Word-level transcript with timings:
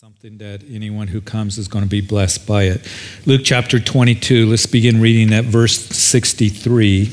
Something 0.00 0.38
that 0.38 0.62
anyone 0.70 1.08
who 1.08 1.20
comes 1.20 1.58
is 1.58 1.66
going 1.66 1.82
to 1.82 1.90
be 1.90 2.00
blessed 2.00 2.46
by 2.46 2.66
it. 2.66 2.86
Luke 3.26 3.40
chapter 3.42 3.80
22, 3.80 4.46
let's 4.46 4.64
begin 4.64 5.00
reading 5.00 5.34
at 5.34 5.44
verse 5.44 5.76
63. 5.76 7.10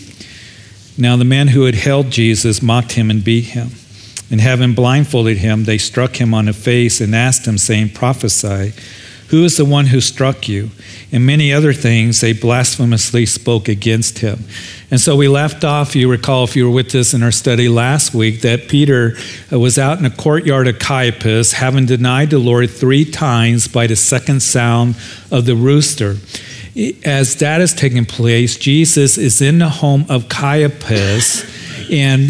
Now, 0.96 1.18
the 1.18 1.26
men 1.26 1.48
who 1.48 1.64
had 1.64 1.74
held 1.74 2.12
Jesus 2.12 2.62
mocked 2.62 2.92
him 2.92 3.10
and 3.10 3.24
beat 3.24 3.46
him. 3.46 3.70
And 4.30 4.40
having 4.40 4.76
blindfolded 4.76 5.38
him, 5.38 5.64
they 5.64 5.80
struck 5.80 6.18
him 6.18 6.36
on 6.36 6.46
the 6.46 6.54
face 6.54 7.02
and 7.02 7.16
asked 7.16 7.48
him, 7.48 7.58
saying, 7.58 7.90
Prophesy. 7.90 8.74
Who 9.30 9.44
is 9.44 9.58
the 9.58 9.66
one 9.66 9.88
who 9.88 10.02
struck 10.02 10.48
you? 10.48 10.70
And 11.12 11.26
many 11.26 11.52
other 11.52 11.74
things 11.74 12.22
they 12.22 12.34
blasphemously 12.34 13.26
spoke 13.26 13.68
against 13.68 14.20
him. 14.20 14.40
And 14.92 15.02
so 15.02 15.16
we 15.16 15.28
left 15.28 15.64
off, 15.64 15.96
you 15.96 16.10
recall 16.10 16.44
if 16.44 16.56
you 16.56 16.66
were 16.66 16.76
with 16.76 16.94
us 16.94 17.14
in 17.14 17.24
our 17.24 17.32
study 17.32 17.68
last 17.68 18.14
week, 18.14 18.42
that 18.42 18.68
Peter 18.68 19.18
uh, 19.52 19.60
was 19.60 19.80
out 19.80 19.98
in 19.98 20.04
the 20.04 20.10
courtyard 20.12 20.68
of 20.68 20.78
Caiaphas, 20.78 21.54
having 21.54 21.86
denied 21.86 22.30
the 22.30 22.40
Lord 22.40 22.70
three 22.70 23.04
times 23.04 23.68
by 23.68 23.88
the 23.88 23.96
second 23.96 24.42
sound 24.42 24.96
of 25.32 25.46
the 25.46 25.56
rooster. 25.56 26.18
As 27.04 27.38
that 27.38 27.62
is 27.62 27.74
taking 27.74 28.06
place, 28.06 28.58
Jesus 28.58 29.18
is 29.18 29.42
in 29.42 29.60
the 29.60 29.70
home 29.70 30.06
of 30.08 30.30
Caiaphas, 30.30 31.44
and 31.92 32.30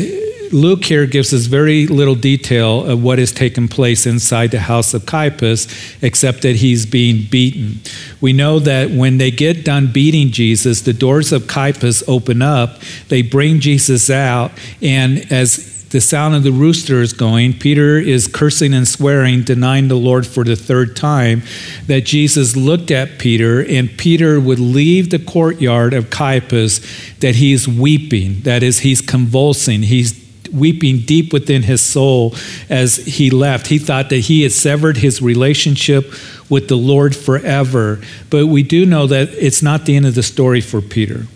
Luke 0.55 0.85
here 0.85 1.05
gives 1.05 1.33
us 1.33 1.47
very 1.47 1.85
little 1.85 2.15
detail 2.15 2.85
of 2.85 3.03
what 3.03 3.19
has 3.19 3.33
taken 3.33 3.67
place 3.67 4.05
inside 4.05 4.51
the 4.51 4.61
house 4.61 4.93
of 4.93 5.05
Caiaphas, 5.05 5.67
except 6.01 6.43
that 6.43 6.55
he's 6.55 6.85
being 6.85 7.27
beaten. 7.29 7.81
We 8.21 8.31
know 8.31 8.59
that 8.59 8.89
when 8.89 9.17
they 9.17 9.31
get 9.31 9.65
done 9.65 9.91
beating 9.91 10.31
Jesus, 10.31 10.79
the 10.79 10.93
doors 10.93 11.33
of 11.33 11.47
Caiaphas 11.47 12.05
open 12.07 12.41
up, 12.41 12.79
they 13.09 13.21
bring 13.21 13.59
Jesus 13.59 14.09
out, 14.09 14.51
and 14.81 15.29
as 15.29 15.83
the 15.89 15.99
sound 15.99 16.35
of 16.35 16.43
the 16.43 16.51
rooster 16.53 17.01
is 17.01 17.11
going, 17.11 17.53
Peter 17.53 17.97
is 17.97 18.27
cursing 18.27 18.73
and 18.73 18.87
swearing, 18.87 19.43
denying 19.43 19.89
the 19.89 19.95
Lord 19.95 20.25
for 20.25 20.43
the 20.43 20.55
third 20.55 20.95
time. 20.95 21.41
That 21.87 22.05
Jesus 22.05 22.55
looked 22.55 22.91
at 22.91 23.19
Peter, 23.19 23.61
and 23.61 23.89
Peter 23.97 24.39
would 24.39 24.59
leave 24.59 25.09
the 25.09 25.19
courtyard 25.19 25.93
of 25.93 26.09
Caiaphas, 26.09 26.79
that 27.19 27.35
he's 27.35 27.67
weeping, 27.67 28.41
that 28.41 28.63
is, 28.63 28.79
he's 28.79 29.01
convulsing, 29.01 29.83
he's 29.83 30.24
weeping 30.49 30.99
deep 30.99 31.33
within 31.33 31.63
his 31.63 31.81
soul 31.81 32.35
as 32.69 32.95
he 32.97 33.29
left. 33.29 33.67
He 33.67 33.79
thought 33.79 34.09
that 34.09 34.19
he 34.19 34.43
had 34.43 34.51
severed 34.51 34.97
his 34.97 35.21
relationship 35.21 36.13
with 36.49 36.67
the 36.67 36.75
Lord 36.75 37.15
forever. 37.15 38.01
But 38.29 38.47
we 38.47 38.63
do 38.63 38.85
know 38.85 39.07
that 39.07 39.29
it's 39.33 39.61
not 39.61 39.85
the 39.85 39.95
end 39.95 40.05
of 40.05 40.15
the 40.15 40.23
story 40.23 40.61
for 40.61 40.81
Peter. 40.81 41.27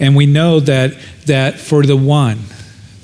And 0.00 0.16
we 0.16 0.26
know 0.26 0.60
that, 0.60 0.94
that 1.26 1.58
for 1.58 1.84
the 1.84 1.96
one, 1.96 2.40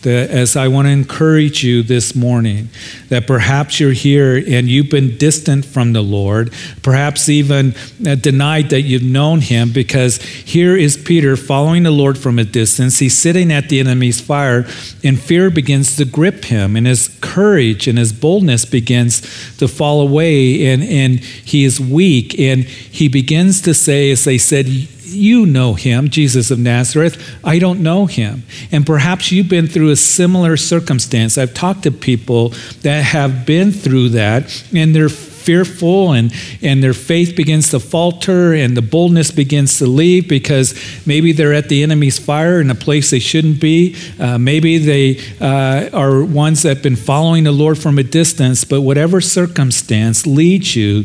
that 0.02 0.30
as 0.30 0.56
I 0.56 0.68
want 0.68 0.86
to 0.86 0.92
encourage 0.92 1.64
you 1.64 1.82
this 1.82 2.14
morning, 2.14 2.68
that 3.08 3.26
perhaps 3.26 3.80
you're 3.80 3.92
here 3.92 4.36
and 4.36 4.68
you've 4.68 4.90
been 4.90 5.16
distant 5.16 5.64
from 5.64 5.92
the 5.92 6.02
Lord, 6.02 6.52
perhaps 6.82 7.28
even 7.28 7.74
uh, 8.06 8.16
denied 8.16 8.70
that 8.70 8.82
you've 8.82 9.02
known 9.02 9.40
him, 9.40 9.72
because 9.72 10.20
here 10.22 10.76
is 10.76 10.96
Peter 10.96 11.36
following 11.36 11.84
the 11.84 11.90
Lord 11.90 12.18
from 12.18 12.38
a 12.38 12.44
distance. 12.44 12.98
He's 12.98 13.16
sitting 13.16 13.52
at 13.52 13.68
the 13.68 13.80
enemy's 13.80 14.20
fire, 14.20 14.66
and 15.04 15.20
fear 15.20 15.50
begins 15.50 15.96
to 15.96 16.04
grip 16.04 16.44
him, 16.44 16.76
and 16.76 16.86
his 16.86 17.16
courage 17.20 17.86
and 17.86 17.98
his 17.98 18.12
boldness 18.12 18.64
begins 18.64 19.20
to 19.58 19.68
fall 19.68 20.00
away, 20.00 20.66
and, 20.66 20.82
and 20.82 21.20
he 21.20 21.64
is 21.64 21.78
weak, 21.78 22.38
and 22.38 22.64
he 22.64 23.08
begins 23.08 23.60
to 23.62 23.72
say, 23.72 24.10
as 24.10 24.24
they 24.24 24.38
said, 24.38 24.66
you 25.12 25.46
know 25.46 25.74
him, 25.74 26.08
Jesus 26.08 26.50
of 26.50 26.58
Nazareth. 26.58 27.22
I 27.44 27.58
don't 27.58 27.82
know 27.82 28.06
him. 28.06 28.44
And 28.70 28.86
perhaps 28.86 29.32
you've 29.32 29.48
been 29.48 29.66
through 29.66 29.90
a 29.90 29.96
similar 29.96 30.56
circumstance. 30.56 31.38
I've 31.38 31.54
talked 31.54 31.84
to 31.84 31.90
people 31.90 32.50
that 32.82 33.04
have 33.04 33.46
been 33.46 33.72
through 33.72 34.10
that, 34.10 34.64
and 34.74 34.94
they're 34.94 35.08
fearful 35.42 36.12
and, 36.12 36.32
and 36.62 36.82
their 36.82 36.94
faith 36.94 37.36
begins 37.36 37.70
to 37.70 37.80
falter 37.80 38.54
and 38.54 38.76
the 38.76 38.82
boldness 38.82 39.30
begins 39.30 39.78
to 39.78 39.86
leave 39.86 40.28
because 40.28 40.74
maybe 41.06 41.32
they're 41.32 41.52
at 41.52 41.68
the 41.68 41.82
enemy's 41.82 42.18
fire 42.18 42.60
in 42.60 42.70
a 42.70 42.74
place 42.74 43.10
they 43.10 43.18
shouldn't 43.18 43.60
be. 43.60 43.96
Uh, 44.18 44.38
maybe 44.38 44.78
they 44.78 45.18
uh, 45.40 45.90
are 45.92 46.24
ones 46.24 46.62
that 46.62 46.76
have 46.76 46.82
been 46.82 46.96
following 46.96 47.44
the 47.44 47.52
Lord 47.52 47.78
from 47.78 47.98
a 47.98 48.02
distance, 48.02 48.64
but 48.64 48.82
whatever 48.82 49.20
circumstance 49.20 50.26
leads 50.26 50.76
you 50.76 51.04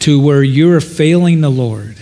to 0.00 0.20
where 0.20 0.42
you're 0.42 0.80
failing 0.80 1.40
the 1.40 1.50
Lord 1.50 1.97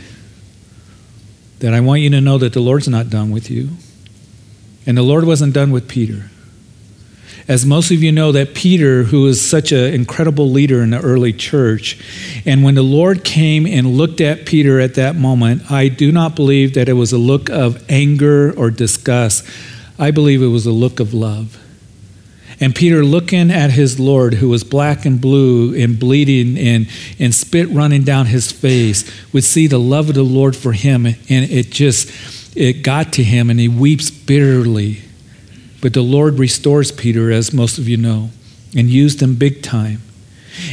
that 1.67 1.75
I 1.75 1.81
want 1.81 2.01
you 2.01 2.11
to 2.11 2.21
know 2.21 2.39
that 2.39 2.53
the 2.53 2.61
Lord's 2.61 2.87
not 2.87 3.11
done 3.11 3.33
with 3.33 3.51
you. 3.51 3.71
And 4.87 4.97
the 4.97 5.03
Lord 5.03 5.25
wasn't 5.25 5.53
done 5.53 5.73
with 5.73 5.89
Peter. 5.89 6.31
As 7.49 7.67
most 7.67 7.91
of 7.91 8.05
you 8.05 8.13
know, 8.13 8.31
that 8.31 8.55
Peter, 8.55 9.03
who 9.03 9.23
was 9.23 9.45
such 9.45 9.73
an 9.73 9.93
incredible 9.93 10.49
leader 10.49 10.81
in 10.81 10.91
the 10.91 11.01
early 11.01 11.33
church, 11.33 11.99
and 12.47 12.63
when 12.63 12.77
the 12.77 12.85
Lord 12.85 13.25
came 13.25 13.67
and 13.67 13.97
looked 13.97 14.21
at 14.21 14.47
Peter 14.47 14.79
at 14.79 14.95
that 14.95 15.17
moment, 15.17 15.69
I 15.69 15.89
do 15.89 16.13
not 16.13 16.37
believe 16.37 16.75
that 16.75 16.89
it 16.89 16.93
was 16.93 17.13
a 17.13 17.19
look 17.19 17.51
of 17.51 17.85
anger 17.91 18.57
or 18.57 18.71
disgust. 18.71 19.45
I 19.99 20.13
believe 20.13 20.43
it 20.43 20.47
was 20.47 20.67
a 20.67 20.73
look 20.73 21.01
of 21.01 21.13
love. 21.13 21.61
And 22.59 22.75
Peter, 22.75 23.05
looking 23.05 23.51
at 23.51 23.71
his 23.71 24.01
Lord, 24.01 24.35
who 24.35 24.49
was 24.49 24.65
black 24.65 25.05
and 25.05 25.21
blue 25.21 25.75
and 25.75 25.99
bleeding 25.99 26.57
and, 26.57 26.89
and 27.19 27.35
spit 27.35 27.69
running 27.69 28.03
down 28.03 28.27
his 28.27 28.51
face, 28.51 29.05
would 29.33 29.45
see 29.45 29.67
the 29.67 29.79
love 29.79 30.09
of 30.09 30.15
the 30.15 30.23
Lord 30.23 30.57
for 30.57 30.73
him. 30.73 31.05
And 31.05 31.17
it 31.29 31.71
just, 31.71 32.11
it 32.57 32.83
got 32.83 33.13
to 33.15 33.23
him 33.23 33.51
and 33.51 33.61
he 33.61 33.69
weeps 33.69 34.11
bitterly. 34.11 35.03
But 35.83 35.93
the 35.93 36.03
Lord 36.03 36.39
restores 36.39 36.91
Peter, 36.91 37.31
as 37.31 37.53
most 37.53 37.79
of 37.79 37.89
you 37.89 37.99
know, 37.99 38.31
and 38.75 38.89
used 38.89 39.21
him 39.21 39.35
big 39.35 39.63
time. 39.63 40.01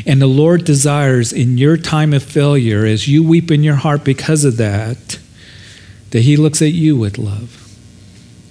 And 0.06 0.22
the 0.22 0.28
Lord 0.28 0.64
desires 0.64 1.34
in 1.34 1.58
your 1.58 1.76
time 1.76 2.14
of 2.14 2.24
failure, 2.24 2.86
as 2.86 3.10
you 3.10 3.22
weep 3.22 3.52
in 3.52 3.64
your 3.64 3.76
heart 3.76 4.06
because 4.06 4.46
of 4.46 4.56
that, 4.56 5.20
that 6.12 6.22
he 6.22 6.38
looks 6.38 6.62
at 6.62 6.72
you 6.72 6.96
with 6.96 7.18
love 7.18 7.63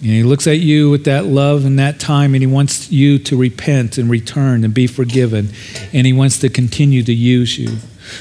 and 0.02 0.10
he 0.10 0.24
looks 0.24 0.48
at 0.48 0.58
you 0.58 0.90
with 0.90 1.04
that 1.04 1.26
love 1.26 1.64
and 1.64 1.78
that 1.78 2.00
time, 2.00 2.34
and 2.34 2.42
he 2.42 2.46
wants 2.48 2.90
you 2.90 3.20
to 3.20 3.36
repent 3.36 3.98
and 3.98 4.10
return 4.10 4.64
and 4.64 4.74
be 4.74 4.88
forgiven. 4.88 5.50
And 5.92 6.04
he 6.04 6.12
wants 6.12 6.40
to 6.40 6.48
continue 6.48 7.04
to 7.04 7.14
use 7.14 7.56
you. 7.56 7.76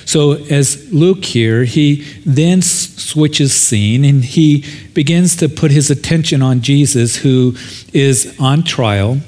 So, 0.06 0.34
as 0.34 0.94
Luke 0.94 1.26
here, 1.26 1.64
he 1.64 2.04
then 2.24 2.62
switches 2.62 3.56
scene 3.56 4.06
and 4.06 4.24
he 4.24 4.64
begins 4.94 5.36
to 5.38 5.50
put 5.50 5.72
his 5.72 5.90
attention 5.90 6.44
on 6.44 6.62
Jesus, 6.62 7.16
who 7.16 7.56
is 7.94 8.36
on 8.40 8.62
trial. 8.62 9.20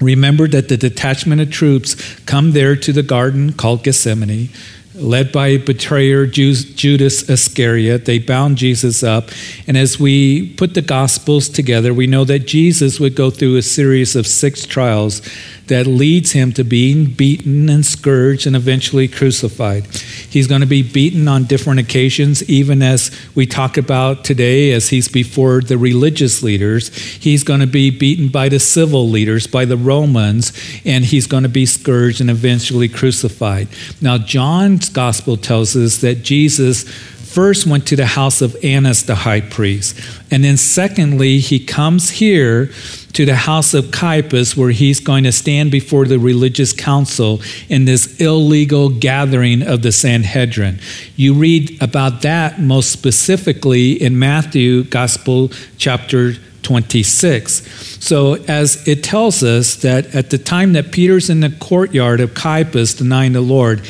Remember 0.00 0.48
that 0.48 0.68
the 0.68 0.76
detachment 0.76 1.40
of 1.40 1.52
troops 1.52 1.94
come 2.26 2.50
there 2.50 2.74
to 2.74 2.92
the 2.92 3.04
garden 3.04 3.52
called 3.52 3.84
Gethsemane 3.84 4.50
led 4.96 5.32
by 5.32 5.58
betrayer 5.58 6.26
Judas 6.26 7.28
Iscariot. 7.28 8.04
They 8.04 8.18
bound 8.18 8.56
Jesus 8.58 9.02
up. 9.02 9.30
And 9.66 9.76
as 9.76 10.00
we 10.00 10.54
put 10.54 10.74
the 10.74 10.82
Gospels 10.82 11.48
together, 11.48 11.92
we 11.94 12.06
know 12.06 12.24
that 12.24 12.40
Jesus 12.40 12.98
would 12.98 13.14
go 13.14 13.30
through 13.30 13.56
a 13.56 13.62
series 13.62 14.16
of 14.16 14.26
six 14.26 14.64
trials 14.64 15.20
that 15.68 15.86
leads 15.86 16.32
him 16.32 16.52
to 16.52 16.64
being 16.64 17.06
beaten 17.06 17.68
and 17.68 17.84
scourged 17.84 18.46
and 18.46 18.54
eventually 18.54 19.08
crucified. 19.08 19.86
He's 19.86 20.46
going 20.46 20.60
to 20.60 20.66
be 20.66 20.82
beaten 20.82 21.26
on 21.28 21.44
different 21.44 21.80
occasions, 21.80 22.48
even 22.48 22.82
as 22.82 23.10
we 23.34 23.46
talk 23.46 23.76
about 23.76 24.24
today, 24.24 24.72
as 24.72 24.90
he's 24.90 25.08
before 25.08 25.60
the 25.60 25.78
religious 25.78 26.42
leaders. 26.42 26.94
He's 26.96 27.42
going 27.42 27.60
to 27.60 27.66
be 27.66 27.90
beaten 27.90 28.28
by 28.28 28.48
the 28.48 28.60
civil 28.60 29.08
leaders, 29.08 29.46
by 29.46 29.64
the 29.64 29.76
Romans, 29.76 30.52
and 30.84 31.04
he's 31.04 31.26
going 31.26 31.42
to 31.42 31.48
be 31.48 31.66
scourged 31.66 32.20
and 32.20 32.30
eventually 32.30 32.88
crucified. 32.88 33.68
Now, 34.00 34.18
John's 34.18 34.88
gospel 34.88 35.36
tells 35.36 35.76
us 35.76 35.98
that 35.98 36.22
Jesus 36.22 36.84
first 37.36 37.66
went 37.66 37.86
to 37.86 37.94
the 37.94 38.06
house 38.06 38.40
of 38.40 38.56
Annas 38.64 39.02
the 39.02 39.14
high 39.14 39.42
priest. 39.42 40.00
And 40.30 40.42
then, 40.42 40.56
secondly, 40.56 41.38
he 41.38 41.62
comes 41.62 42.08
here 42.08 42.70
to 43.12 43.26
the 43.26 43.36
house 43.36 43.74
of 43.74 43.90
Caiaphas, 43.90 44.56
where 44.56 44.70
he's 44.70 45.00
going 45.00 45.24
to 45.24 45.32
stand 45.32 45.70
before 45.70 46.06
the 46.06 46.18
religious 46.18 46.72
council 46.72 47.42
in 47.68 47.84
this 47.84 48.18
illegal 48.22 48.88
gathering 48.88 49.60
of 49.60 49.82
the 49.82 49.92
Sanhedrin. 49.92 50.80
You 51.14 51.34
read 51.34 51.76
about 51.82 52.22
that 52.22 52.58
most 52.58 52.90
specifically 52.90 53.92
in 53.92 54.18
Matthew 54.18 54.84
Gospel, 54.84 55.50
chapter 55.76 56.36
26. 56.62 58.02
So, 58.02 58.42
as 58.48 58.88
it 58.88 59.04
tells 59.04 59.42
us 59.42 59.76
that 59.76 60.14
at 60.14 60.30
the 60.30 60.38
time 60.38 60.72
that 60.72 60.90
Peter's 60.90 61.28
in 61.28 61.40
the 61.40 61.50
courtyard 61.50 62.20
of 62.20 62.32
Caiaphas 62.32 62.94
denying 62.94 63.34
the 63.34 63.42
Lord, 63.42 63.86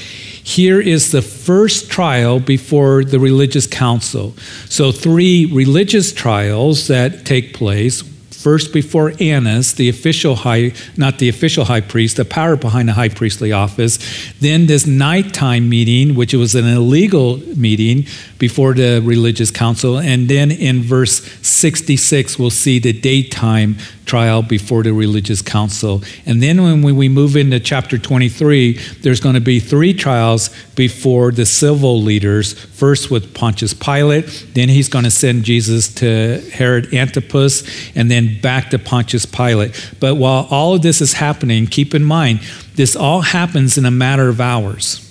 here 0.47 0.81
is 0.81 1.11
the 1.11 1.23
first 1.23 1.91
trial 1.91 2.39
before 2.39 3.03
the 3.03 3.19
religious 3.19 3.67
council. 3.67 4.33
So, 4.69 4.93
three 4.93 5.45
religious 5.47 6.13
trials 6.13 6.87
that 6.87 7.27
take 7.27 7.53
place 7.53 8.03
first 8.31 8.73
before 8.73 9.13
Annas, 9.19 9.75
the 9.75 9.89
official 9.89 10.37
high, 10.37 10.73
not 10.97 11.19
the 11.19 11.29
official 11.29 11.65
high 11.65 11.81
priest, 11.81 12.17
the 12.17 12.25
power 12.25 12.55
behind 12.55 12.89
the 12.89 12.93
high 12.93 13.09
priestly 13.09 13.51
office. 13.51 13.99
Then 14.39 14.67
this 14.67 14.87
nighttime 14.87 15.69
meeting, 15.69 16.15
which 16.15 16.33
was 16.33 16.55
an 16.55 16.65
illegal 16.65 17.39
meeting 17.57 18.07
before 18.39 18.73
the 18.73 19.03
religious 19.05 19.51
council. 19.51 19.99
And 19.99 20.29
then 20.29 20.53
in 20.53 20.83
verse 20.83 21.25
66, 21.43 22.39
we'll 22.39 22.51
see 22.51 22.79
the 22.79 22.93
daytime 22.93 23.79
trial 24.07 24.41
before 24.41 24.83
the 24.83 24.93
religious 24.93 25.43
council. 25.43 26.03
And 26.25 26.43
then 26.43 26.63
when 26.63 26.97
we 26.97 27.09
move 27.09 27.37
into 27.37 27.61
chapter 27.61 27.99
23, 27.99 28.73
there's 29.03 29.21
going 29.21 29.35
to 29.35 29.41
be 29.41 29.61
three 29.61 29.93
trials 29.93 30.49
before 30.75 31.33
the 31.33 31.45
civil 31.45 32.01
leaders. 32.01 32.53
First 32.55 33.11
with 33.11 33.35
Pontius 33.35 33.75
Pilate, 33.75 34.47
then 34.55 34.69
he's 34.69 34.89
going 34.89 35.05
to 35.05 35.11
send 35.11 35.45
Jesus 35.45 35.93
to 35.95 36.41
Herod 36.53 36.95
Antipas, 36.95 37.65
and 37.97 38.11
then 38.11 38.41
back 38.41 38.71
to 38.71 38.79
Pontius 38.79 39.27
Pilate. 39.27 39.95
But 40.01 40.15
while 40.15 40.47
all 40.51 40.75
of 40.75 40.83
this 40.83 41.01
is 41.01 41.15
happening, 41.15 41.67
keep 41.67 41.95
in 41.95 42.05
mind, 42.05 42.41
this 42.77 42.95
all 42.95 43.23
happens 43.23 43.77
in 43.77 43.85
a 43.85 43.91
matter 43.91 44.29
of 44.29 44.41
hours. 44.41 45.03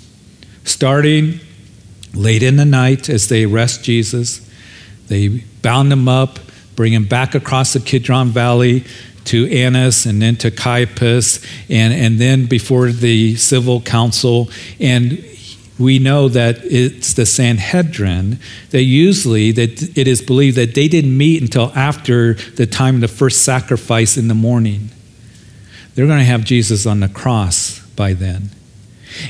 Starting 0.63 1.39
late 2.13 2.41
in 2.41 2.55
the 2.55 2.65
night 2.65 3.09
as 3.09 3.27
they 3.27 3.43
arrest 3.43 3.83
Jesus, 3.83 4.49
they 5.07 5.43
bound 5.61 5.91
him 5.91 6.07
up, 6.07 6.39
bring 6.75 6.93
him 6.93 7.05
back 7.05 7.35
across 7.35 7.73
the 7.73 7.79
Kidron 7.79 8.29
Valley 8.29 8.83
to 9.25 9.49
Annas 9.51 10.05
and 10.05 10.21
then 10.21 10.35
to 10.37 10.51
Caiaphas 10.51 11.43
and, 11.69 11.93
and 11.93 12.19
then 12.19 12.45
before 12.45 12.91
the 12.91 13.35
civil 13.35 13.81
council. 13.81 14.49
And 14.79 15.23
we 15.77 15.99
know 15.99 16.29
that 16.29 16.59
it's 16.63 17.13
the 17.13 17.25
Sanhedrin 17.25 18.39
that 18.69 18.83
usually 18.83 19.51
that 19.51 19.97
it 19.97 20.07
is 20.07 20.21
believed 20.21 20.57
that 20.57 20.75
they 20.75 20.87
didn't 20.87 21.17
meet 21.17 21.41
until 21.41 21.71
after 21.75 22.35
the 22.35 22.65
time 22.65 22.95
of 22.95 23.01
the 23.01 23.07
first 23.07 23.43
sacrifice 23.43 24.15
in 24.15 24.27
the 24.27 24.35
morning. 24.35 24.89
They're 25.95 26.07
going 26.07 26.19
to 26.19 26.25
have 26.25 26.43
Jesus 26.43 26.85
on 26.85 26.99
the 26.99 27.09
cross 27.09 27.79
by 27.95 28.13
then. 28.13 28.51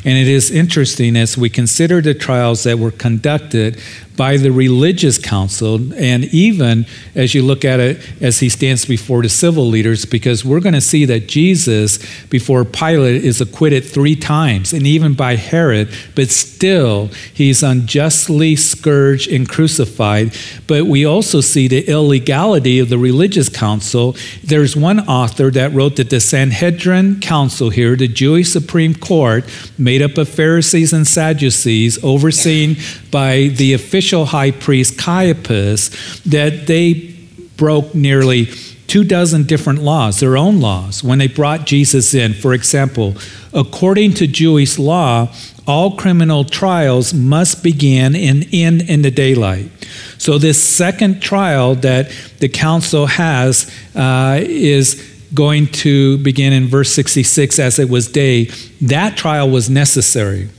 And 0.03 0.17
it 0.17 0.27
is 0.27 0.49
interesting 0.49 1.15
as 1.15 1.37
we 1.37 1.49
consider 1.49 2.01
the 2.01 2.13
trials 2.13 2.63
that 2.63 2.79
were 2.79 2.91
conducted 2.91 3.79
by 4.17 4.37
the 4.37 4.51
religious 4.51 5.17
council, 5.17 5.93
and 5.95 6.25
even 6.25 6.85
as 7.15 7.33
you 7.33 7.43
look 7.43 7.65
at 7.65 7.79
it 7.79 7.99
as 8.21 8.39
he 8.39 8.49
stands 8.49 8.85
before 8.85 9.21
the 9.21 9.29
civil 9.29 9.67
leaders, 9.67 10.05
because 10.05 10.45
we're 10.45 10.59
going 10.59 10.73
to 10.73 10.81
see 10.81 11.05
that 11.05 11.27
Jesus, 11.27 11.99
before 12.25 12.65
Pilate, 12.65 13.23
is 13.23 13.41
acquitted 13.41 13.83
three 13.83 14.15
times, 14.15 14.73
and 14.73 14.87
even 14.87 15.13
by 15.13 15.35
Herod, 15.35 15.89
but 16.15 16.29
still 16.29 17.07
he's 17.33 17.63
unjustly 17.63 18.55
scourged 18.55 19.31
and 19.31 19.47
crucified. 19.47 20.35
But 20.67 20.85
we 20.85 21.05
also 21.05 21.41
see 21.41 21.67
the 21.67 21.87
illegality 21.87 22.79
of 22.79 22.89
the 22.89 22.97
religious 22.97 23.49
council. 23.49 24.15
There's 24.43 24.75
one 24.75 24.99
author 25.01 25.51
that 25.51 25.73
wrote 25.73 25.97
that 25.97 26.09
the 26.09 26.19
Sanhedrin 26.19 27.19
Council 27.19 27.69
here, 27.69 27.95
the 27.95 28.07
Jewish 28.07 28.51
Supreme 28.51 28.95
Court, 28.95 29.45
made 29.77 30.01
up 30.01 30.17
of 30.17 30.29
Pharisees 30.29 30.93
and 30.93 31.07
Sadducees, 31.07 32.03
overseen 32.03 32.77
by 33.15 33.47
the 33.47 33.71
official 33.71 34.25
high 34.25 34.51
priest 34.51 34.99
Caiaphas 34.99 35.87
that 36.25 36.67
they 36.67 37.15
broke 37.55 37.95
nearly 37.95 38.47
two 38.87 39.05
dozen 39.05 39.43
different 39.43 39.81
laws, 39.81 40.19
their 40.19 40.35
own 40.35 40.59
laws, 40.59 41.01
when 41.01 41.19
they 41.19 41.29
brought 41.29 41.65
Jesus 41.65 42.13
in. 42.13 42.33
For 42.33 42.53
example, 42.53 43.15
according 43.53 44.15
to 44.15 44.27
Jewish 44.27 44.77
law, 44.77 45.29
all 45.65 45.95
criminal 45.95 46.43
trials 46.43 47.13
must 47.13 47.63
begin 47.63 48.17
and 48.17 48.45
end 48.51 48.81
in 48.81 49.01
the 49.01 49.11
daylight. 49.11 49.71
So, 50.17 50.37
this 50.37 50.61
second 50.61 51.21
trial 51.21 51.75
that 51.75 52.11
the 52.39 52.49
council 52.49 53.05
has 53.05 53.71
uh, 53.95 54.41
is 54.41 55.01
going 55.33 55.67
to 55.67 56.17
begin 56.17 56.51
in 56.51 56.67
verse 56.67 56.91
66 56.91 57.59
as 57.59 57.79
it 57.79 57.89
was 57.89 58.09
day. 58.09 58.51
That 58.81 59.15
trial 59.15 59.49
was 59.49 59.69
necessary 59.69 60.49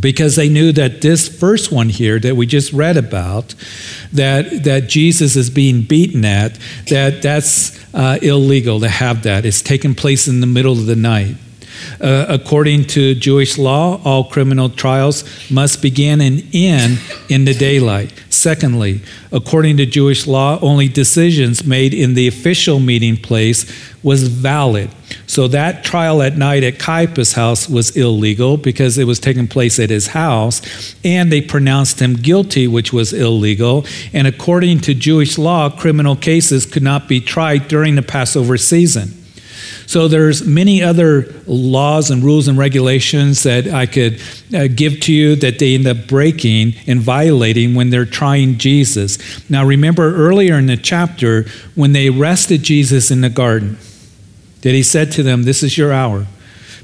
because 0.00 0.36
they 0.36 0.48
knew 0.48 0.72
that 0.72 1.00
this 1.00 1.28
first 1.28 1.72
one 1.72 1.88
here 1.88 2.18
that 2.18 2.36
we 2.36 2.46
just 2.46 2.72
read 2.72 2.96
about 2.96 3.54
that 4.12 4.64
that 4.64 4.88
jesus 4.88 5.36
is 5.36 5.50
being 5.50 5.82
beaten 5.82 6.24
at 6.24 6.58
that 6.88 7.22
that's 7.22 7.76
uh, 7.96 8.18
illegal 8.20 8.78
to 8.80 8.88
have 8.88 9.22
that. 9.22 9.46
It's 9.46 9.62
taking 9.62 9.94
place 9.94 10.28
in 10.28 10.40
the 10.40 10.46
middle 10.46 10.72
of 10.72 10.86
the 10.86 10.96
night 10.96 11.36
uh, 12.00 12.26
according 12.28 12.84
to 12.84 13.14
Jewish 13.14 13.58
law, 13.58 14.00
all 14.04 14.24
criminal 14.24 14.68
trials 14.68 15.24
must 15.50 15.82
begin 15.82 16.20
and 16.20 16.44
end 16.52 16.98
in 17.28 17.44
the 17.44 17.54
daylight. 17.54 18.12
Secondly, 18.30 19.00
according 19.32 19.76
to 19.78 19.86
Jewish 19.86 20.26
law, 20.26 20.58
only 20.60 20.88
decisions 20.88 21.64
made 21.64 21.94
in 21.94 22.14
the 22.14 22.28
official 22.28 22.80
meeting 22.80 23.16
place 23.16 23.64
was 24.02 24.28
valid. 24.28 24.90
So 25.26 25.48
that 25.48 25.84
trial 25.84 26.22
at 26.22 26.36
night 26.36 26.62
at 26.62 26.78
Caiaphas' 26.78 27.32
house 27.32 27.68
was 27.68 27.96
illegal 27.96 28.56
because 28.56 28.98
it 28.98 29.04
was 29.04 29.18
taking 29.18 29.48
place 29.48 29.78
at 29.78 29.90
his 29.90 30.08
house, 30.08 30.62
and 31.04 31.32
they 31.32 31.40
pronounced 31.40 32.00
him 32.00 32.14
guilty, 32.14 32.68
which 32.68 32.92
was 32.92 33.12
illegal. 33.12 33.84
And 34.12 34.26
according 34.26 34.80
to 34.80 34.94
Jewish 34.94 35.38
law, 35.38 35.70
criminal 35.70 36.14
cases 36.14 36.66
could 36.66 36.82
not 36.82 37.08
be 37.08 37.20
tried 37.20 37.68
during 37.68 37.94
the 37.96 38.02
Passover 38.02 38.56
season. 38.58 39.15
So 39.86 40.08
there's 40.08 40.46
many 40.46 40.82
other 40.82 41.32
laws 41.46 42.10
and 42.10 42.22
rules 42.22 42.48
and 42.48 42.58
regulations 42.58 43.42
that 43.44 43.66
I 43.68 43.86
could 43.86 44.20
uh, 44.54 44.68
give 44.68 45.00
to 45.00 45.12
you 45.12 45.36
that 45.36 45.58
they 45.58 45.74
end 45.74 45.86
up 45.86 46.06
breaking 46.06 46.74
and 46.86 47.00
violating 47.00 47.74
when 47.74 47.90
they're 47.90 48.04
trying 48.04 48.58
Jesus. 48.58 49.18
Now 49.50 49.64
remember 49.64 50.14
earlier 50.14 50.54
in 50.54 50.66
the 50.66 50.76
chapter 50.76 51.46
when 51.74 51.92
they 51.92 52.08
arrested 52.08 52.62
Jesus 52.62 53.10
in 53.10 53.20
the 53.20 53.30
garden 53.30 53.78
that 54.62 54.72
he 54.72 54.82
said 54.82 55.12
to 55.12 55.22
them, 55.22 55.44
"This 55.44 55.62
is 55.62 55.78
your 55.78 55.92
hour." 55.92 56.26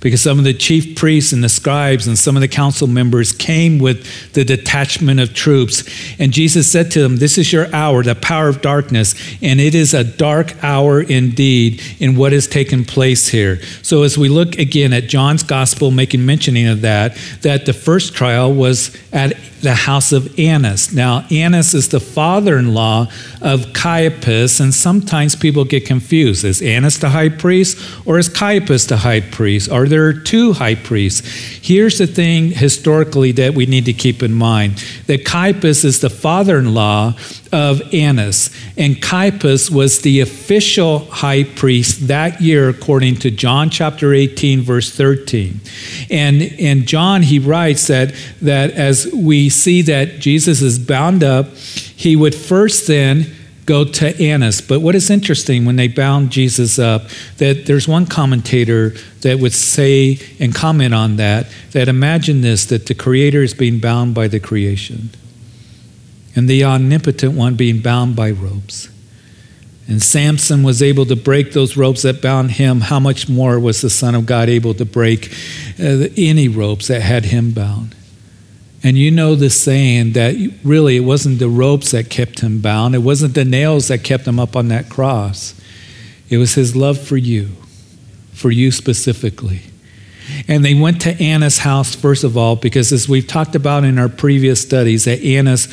Because 0.03 0.21
some 0.21 0.39
of 0.39 0.45
the 0.45 0.53
chief 0.53 0.97
priests 0.97 1.33
and 1.33 1.43
the 1.43 1.49
scribes 1.49 2.07
and 2.07 2.19
some 2.19 2.37
of 2.37 2.41
the 2.43 2.49
council 2.49 2.89
members 2.89 3.33
came 3.33 3.79
with 3.79 4.33
the 4.33 4.45
detachment 4.45 5.21
of 5.21 5.33
troops. 5.33 5.85
And 6.19 6.33
Jesus 6.33 6.71
said 6.71 6.91
to 6.91 7.01
them, 7.01 7.17
This 7.17 7.39
is 7.39 7.53
your 7.53 7.73
hour, 7.75 8.03
the 8.03 8.17
power 8.17 8.49
of 8.49 8.61
darkness, 8.61 9.15
and 9.41 9.61
it 9.61 9.75
is 9.75 9.95
a 9.95 10.05
dark 10.05 10.63
hour 10.63 11.01
indeed 11.01 11.81
in 12.01 12.17
what 12.17 12.33
has 12.33 12.47
taken 12.47 12.85
place 12.85 13.29
here. 13.29 13.63
So 13.83 14.03
as 14.03 14.19
we 14.19 14.29
look 14.29 14.59
again 14.59 14.93
at 14.93 15.05
John's 15.05 15.45
gospel, 15.45 15.93
making 15.93 16.27
mentioning 16.27 16.67
of 16.67 16.81
that, 16.83 17.17
that 17.43 17.65
the 17.65 17.73
first 17.73 18.13
trial 18.13 18.53
was 18.53 18.97
at 19.13 19.35
the 19.62 19.75
house 19.75 20.12
of 20.12 20.38
Annas. 20.38 20.93
Now, 20.93 21.25
Annas 21.31 21.73
is 21.73 21.88
the 21.88 22.00
father 22.00 22.59
in 22.59 22.75
law 22.75 23.06
of 23.41 23.73
Caiaphas, 23.73 24.61
and 24.61 24.75
sometimes 24.75 25.37
people 25.37 25.64
get 25.64 25.87
confused. 25.87 26.44
Is 26.44 26.61
Annas 26.61 26.99
the 26.99 27.11
high 27.11 27.29
priest 27.29 27.79
or 28.05 28.19
is 28.19 28.29
Caiaphas 28.29 28.88
the 28.88 28.99
high 28.99 29.20
priest? 29.20 29.70
Are 29.70 29.87
there 29.87 30.12
two 30.12 30.53
high 30.53 30.75
priests? 30.75 31.26
Here's 31.62 31.99
the 31.99 32.06
thing 32.06 32.50
historically 32.50 33.32
that 33.32 33.55
we 33.55 33.67
need 33.67 33.85
to 33.87 33.93
keep 33.93 34.23
in 34.23 34.35
mind 34.35 34.85
that 35.06 35.25
Caiaphas 35.25 35.85
is 35.85 36.00
the 36.00 36.11
father 36.11 36.58
in 36.58 36.75
law 36.75 37.15
of 37.53 37.83
Annas, 37.93 38.51
and 38.79 39.01
Caiaphas 39.01 39.71
was 39.71 40.01
the 40.01 40.21
official 40.21 41.01
high 41.01 41.45
priest 41.45 42.09
that 42.09 42.41
year, 42.41 42.71
according 42.71 43.17
to 43.17 43.31
John 43.31 43.69
chapter 43.69 44.15
18, 44.15 44.63
verse 44.63 44.91
13. 44.91 45.61
And, 46.11 46.43
and 46.59 46.87
John, 46.87 47.23
he 47.23 47.39
writes 47.39 47.89
that, 47.89 48.15
that 48.41 48.71
as 48.71 49.13
we 49.13 49.51
see 49.51 49.83
that 49.83 50.19
Jesus 50.19 50.63
is 50.63 50.79
bound 50.79 51.23
up, 51.23 51.49
he 51.55 52.17
would 52.17 52.35
first 52.35 52.87
then 52.87 53.27
go 53.67 53.85
to 53.85 54.21
Annas. 54.21 54.61
But 54.61 54.81
what 54.81 54.94
is 54.94 55.11
interesting 55.11 55.67
when 55.67 55.77
they 55.77 55.89
bound 55.89 56.31
Jesus 56.31 56.79
up, 56.79 57.03
that 57.37 57.67
there's 57.67 57.87
one 57.87 58.06
commentator 58.06 58.94
that 59.21 59.39
would 59.39 59.53
say 59.53 60.19
and 60.41 60.55
comment 60.55 60.94
on 60.94 61.17
that, 61.17 61.53
that 61.73 61.89
imagine 61.89 62.41
this, 62.41 62.65
that 62.67 62.87
the 62.87 62.94
Creator 62.94 63.43
is 63.43 63.55
being 63.55 63.79
bound 63.79 64.15
by 64.15 64.27
the 64.27 64.41
creation 64.41 65.11
and 66.34 66.48
the 66.48 66.65
omnipotent 66.65 67.34
one 67.34 67.55
being 67.55 67.81
bound 67.81 68.17
by 68.17 68.31
ropes. 68.31 68.89
And 69.89 70.03
Samson 70.03 70.62
was 70.62 70.82
able 70.82 71.05
to 71.06 71.17
break 71.17 71.53
those 71.53 71.77
ropes 71.77 72.03
that 72.03 72.22
bound 72.22 72.53
him. 72.53 72.82
How 72.82 73.01
much 73.01 73.29
more 73.29 73.58
was 73.58 73.81
the 73.81 73.91
Son 73.91 74.15
of 74.15 74.27
God 74.27 74.48
able 74.48 74.74
to 74.74 74.84
break 74.84 75.32
uh, 75.79 76.08
any 76.17 76.48
ropes 76.48 76.89
that 76.89 77.03
had 77.03 77.27
him 77.27 77.51
bound? 77.51 77.94
And 78.84 78.98
you 78.98 79.10
know 79.10 79.34
the 79.34 79.51
saying 79.51 80.12
that 80.12 80.34
really 80.65 80.96
it 80.96 81.01
wasn't 81.01 81.39
the 81.39 81.48
ropes 81.48 81.93
that 81.93 82.10
kept 82.10 82.41
him 82.41 82.60
bound, 82.60 82.94
it 82.94 82.98
wasn't 82.98 83.34
the 83.34 83.44
nails 83.44 83.89
that 83.89 84.03
kept 84.03 84.27
him 84.27 84.41
up 84.41 84.56
on 84.56 84.69
that 84.69 84.89
cross. 84.89 85.55
It 86.29 86.39
was 86.39 86.55
his 86.55 86.74
love 86.74 86.98
for 86.98 87.17
you, 87.17 87.51
for 88.32 88.51
you 88.51 88.70
specifically. 88.70 89.62
And 90.48 90.65
they 90.65 90.74
went 90.74 91.01
to 91.03 91.20
Annas' 91.22 91.58
house, 91.58 91.94
first 91.94 92.24
of 92.24 92.36
all, 92.36 92.56
because 92.56 92.93
as 92.93 93.08
we've 93.08 93.27
talked 93.27 93.55
about 93.55 93.84
in 93.84 93.98
our 93.98 94.08
previous 94.08 94.62
studies, 94.62 95.05
that 95.05 95.22
Annas 95.22 95.69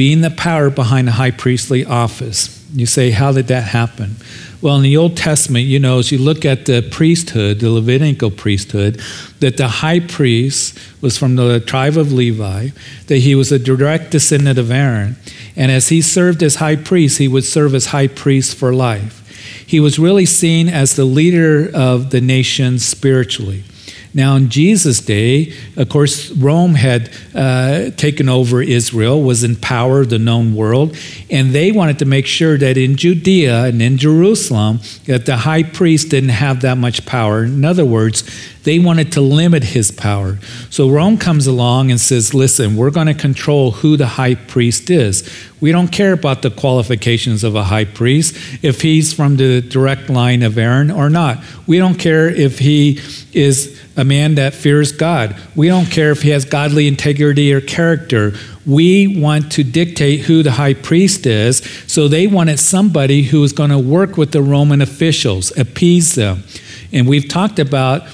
being 0.00 0.22
the 0.22 0.30
power 0.30 0.70
behind 0.70 1.06
the 1.06 1.12
high 1.12 1.30
priestly 1.30 1.84
office. 1.84 2.66
You 2.72 2.86
say, 2.86 3.10
how 3.10 3.32
did 3.32 3.48
that 3.48 3.64
happen? 3.64 4.16
Well, 4.62 4.76
in 4.76 4.82
the 4.82 4.96
Old 4.96 5.14
Testament, 5.14 5.66
you 5.66 5.78
know, 5.78 5.98
as 5.98 6.10
you 6.10 6.16
look 6.16 6.46
at 6.46 6.64
the 6.64 6.80
priesthood, 6.90 7.60
the 7.60 7.68
Levitical 7.68 8.30
priesthood, 8.30 8.98
that 9.40 9.58
the 9.58 9.68
high 9.68 10.00
priest 10.00 10.78
was 11.02 11.18
from 11.18 11.36
the 11.36 11.60
tribe 11.60 11.98
of 11.98 12.14
Levi, 12.14 12.68
that 13.08 13.18
he 13.18 13.34
was 13.34 13.52
a 13.52 13.58
direct 13.58 14.10
descendant 14.10 14.58
of 14.58 14.70
Aaron. 14.70 15.16
And 15.54 15.70
as 15.70 15.90
he 15.90 16.00
served 16.00 16.42
as 16.42 16.54
high 16.54 16.76
priest, 16.76 17.18
he 17.18 17.28
would 17.28 17.44
serve 17.44 17.74
as 17.74 17.88
high 17.88 18.08
priest 18.08 18.56
for 18.56 18.72
life. 18.72 19.18
He 19.66 19.80
was 19.80 19.98
really 19.98 20.24
seen 20.24 20.70
as 20.70 20.96
the 20.96 21.04
leader 21.04 21.70
of 21.74 22.08
the 22.08 22.22
nation 22.22 22.78
spiritually. 22.78 23.64
Now, 24.12 24.34
in 24.34 24.48
Jesus' 24.48 25.00
day, 25.00 25.52
of 25.76 25.88
course, 25.88 26.30
Rome 26.32 26.74
had 26.74 27.10
uh, 27.34 27.90
taken 27.90 28.28
over 28.28 28.60
Israel, 28.60 29.22
was 29.22 29.44
in 29.44 29.54
power 29.54 30.00
of 30.00 30.10
the 30.10 30.18
known 30.18 30.54
world, 30.54 30.96
and 31.30 31.52
they 31.52 31.70
wanted 31.70 32.00
to 32.00 32.04
make 32.04 32.26
sure 32.26 32.58
that 32.58 32.76
in 32.76 32.96
Judea 32.96 33.66
and 33.66 33.80
in 33.80 33.98
Jerusalem, 33.98 34.80
that 35.06 35.26
the 35.26 35.36
high 35.36 35.62
priest 35.62 36.10
didn't 36.10 36.30
have 36.30 36.62
that 36.62 36.76
much 36.76 37.06
power. 37.06 37.44
In 37.44 37.64
other 37.64 37.84
words, 37.84 38.24
they 38.64 38.78
wanted 38.78 39.12
to 39.12 39.20
limit 39.20 39.62
his 39.62 39.90
power. 39.90 40.38
So 40.68 40.90
Rome 40.90 41.16
comes 41.16 41.46
along 41.46 41.90
and 41.90 42.00
says, 42.00 42.34
listen, 42.34 42.76
we're 42.76 42.90
going 42.90 43.06
to 43.06 43.14
control 43.14 43.70
who 43.70 43.96
the 43.96 44.06
high 44.06 44.34
priest 44.34 44.90
is. 44.90 45.28
We 45.60 45.72
don't 45.72 45.88
care 45.88 46.12
about 46.12 46.42
the 46.42 46.50
qualifications 46.50 47.42
of 47.44 47.54
a 47.54 47.64
high 47.64 47.86
priest, 47.86 48.36
if 48.62 48.82
he's 48.82 49.12
from 49.14 49.36
the 49.36 49.60
direct 49.62 50.10
line 50.10 50.42
of 50.42 50.58
Aaron 50.58 50.90
or 50.90 51.08
not. 51.08 51.42
We 51.66 51.78
don't 51.78 51.96
care 51.96 52.28
if 52.28 52.58
he 52.58 53.00
is 53.32 53.79
a 54.00 54.04
man 54.04 54.36
that 54.36 54.54
fears 54.54 54.92
God. 54.92 55.36
We 55.54 55.68
don't 55.68 55.86
care 55.86 56.10
if 56.10 56.22
he 56.22 56.30
has 56.30 56.46
godly 56.46 56.88
integrity 56.88 57.52
or 57.52 57.60
character. 57.60 58.32
We 58.66 59.20
want 59.20 59.52
to 59.52 59.62
dictate 59.62 60.20
who 60.20 60.42
the 60.42 60.52
high 60.52 60.72
priest 60.72 61.26
is. 61.26 61.58
So 61.86 62.08
they 62.08 62.26
wanted 62.26 62.58
somebody 62.58 63.22
who 63.24 63.42
was 63.42 63.52
going 63.52 63.70
to 63.70 63.78
work 63.78 64.16
with 64.16 64.32
the 64.32 64.42
Roman 64.42 64.80
officials, 64.80 65.56
appease 65.58 66.14
them. 66.14 66.44
And 66.92 67.06
we've 67.06 67.28
talked 67.28 67.58
about 67.58 68.04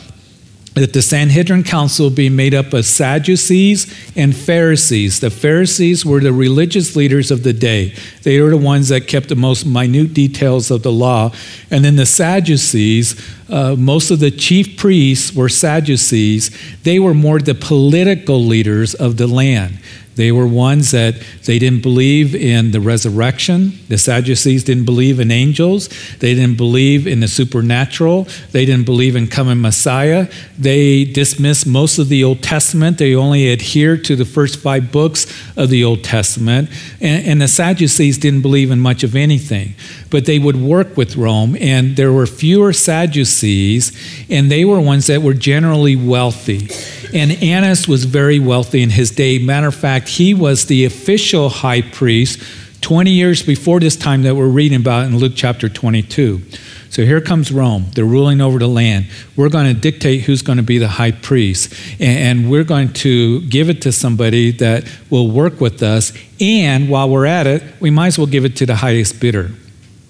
that 0.76 0.92
the 0.92 1.00
Sanhedrin 1.00 1.64
Council 1.64 2.10
be 2.10 2.28
made 2.28 2.52
up 2.52 2.74
of 2.74 2.84
Sadducees 2.84 3.86
and 4.14 4.36
Pharisees. 4.36 5.20
The 5.20 5.30
Pharisees 5.30 6.04
were 6.04 6.20
the 6.20 6.34
religious 6.34 6.94
leaders 6.94 7.30
of 7.30 7.42
the 7.44 7.54
day. 7.54 7.94
They 8.24 8.42
were 8.42 8.50
the 8.50 8.58
ones 8.58 8.90
that 8.90 9.08
kept 9.08 9.30
the 9.30 9.36
most 9.36 9.64
minute 9.64 10.12
details 10.12 10.70
of 10.70 10.82
the 10.82 10.92
law. 10.92 11.32
And 11.70 11.82
then 11.82 11.96
the 11.96 12.04
Sadducees, 12.04 13.18
uh, 13.48 13.74
most 13.76 14.10
of 14.10 14.20
the 14.20 14.30
chief 14.30 14.76
priests 14.76 15.34
were 15.34 15.48
Sadducees. 15.48 16.50
They 16.82 16.98
were 16.98 17.14
more 17.14 17.38
the 17.38 17.54
political 17.54 18.44
leaders 18.44 18.92
of 18.92 19.16
the 19.16 19.26
land. 19.26 19.78
They 20.16 20.32
were 20.32 20.46
ones 20.46 20.90
that 20.90 21.14
they 21.44 21.58
didn't 21.58 21.82
believe 21.82 22.34
in 22.34 22.70
the 22.70 22.80
resurrection. 22.80 23.78
The 23.88 23.98
Sadducees 23.98 24.64
didn't 24.64 24.86
believe 24.86 25.20
in 25.20 25.30
angels. 25.30 25.88
They 26.18 26.34
didn't 26.34 26.56
believe 26.56 27.06
in 27.06 27.20
the 27.20 27.28
supernatural. 27.28 28.26
They 28.52 28.64
didn't 28.64 28.86
believe 28.86 29.14
in 29.14 29.28
coming 29.28 29.60
Messiah. 29.60 30.28
They 30.58 31.04
dismissed 31.04 31.66
most 31.66 31.98
of 31.98 32.08
the 32.08 32.24
Old 32.24 32.42
Testament. 32.42 32.96
They 32.96 33.14
only 33.14 33.52
adhered 33.52 34.04
to 34.04 34.16
the 34.16 34.24
first 34.24 34.58
five 34.58 34.90
books 34.90 35.26
of 35.56 35.68
the 35.68 35.84
Old 35.84 36.02
Testament. 36.02 36.70
And, 37.00 37.26
and 37.26 37.42
the 37.42 37.48
Sadducees 37.48 38.18
didn't 38.18 38.42
believe 38.42 38.70
in 38.70 38.80
much 38.80 39.04
of 39.04 39.14
anything. 39.14 39.74
But 40.16 40.24
they 40.24 40.38
would 40.38 40.56
work 40.56 40.96
with 40.96 41.14
Rome, 41.16 41.58
and 41.60 41.94
there 41.94 42.10
were 42.10 42.24
fewer 42.24 42.72
Sadducees, 42.72 43.92
and 44.30 44.50
they 44.50 44.64
were 44.64 44.80
ones 44.80 45.08
that 45.08 45.20
were 45.20 45.34
generally 45.34 45.94
wealthy. 45.94 46.70
And 47.12 47.32
Annas 47.42 47.86
was 47.86 48.06
very 48.06 48.38
wealthy 48.38 48.80
in 48.82 48.88
his 48.88 49.10
day. 49.10 49.38
Matter 49.38 49.66
of 49.66 49.74
fact, 49.74 50.08
he 50.08 50.32
was 50.32 50.64
the 50.64 50.86
official 50.86 51.50
high 51.50 51.82
priest 51.82 52.42
20 52.80 53.10
years 53.10 53.42
before 53.42 53.78
this 53.78 53.94
time 53.94 54.22
that 54.22 54.34
we're 54.34 54.48
reading 54.48 54.80
about 54.80 55.04
in 55.04 55.18
Luke 55.18 55.34
chapter 55.36 55.68
22. 55.68 56.40
So 56.88 57.04
here 57.04 57.20
comes 57.20 57.52
Rome. 57.52 57.84
They're 57.94 58.06
ruling 58.06 58.40
over 58.40 58.58
the 58.58 58.68
land. 58.68 59.08
We're 59.36 59.50
going 59.50 59.66
to 59.66 59.78
dictate 59.78 60.22
who's 60.22 60.40
going 60.40 60.56
to 60.56 60.62
be 60.62 60.78
the 60.78 60.88
high 60.88 61.12
priest. 61.12 61.74
And 62.00 62.50
we're 62.50 62.64
going 62.64 62.94
to 62.94 63.42
give 63.42 63.68
it 63.68 63.82
to 63.82 63.92
somebody 63.92 64.50
that 64.52 64.90
will 65.10 65.30
work 65.30 65.60
with 65.60 65.82
us. 65.82 66.14
And 66.40 66.88
while 66.88 67.10
we're 67.10 67.26
at 67.26 67.46
it, 67.46 67.62
we 67.80 67.90
might 67.90 68.06
as 68.06 68.18
well 68.18 68.26
give 68.26 68.46
it 68.46 68.56
to 68.56 68.64
the 68.64 68.76
highest 68.76 69.20
bidder, 69.20 69.50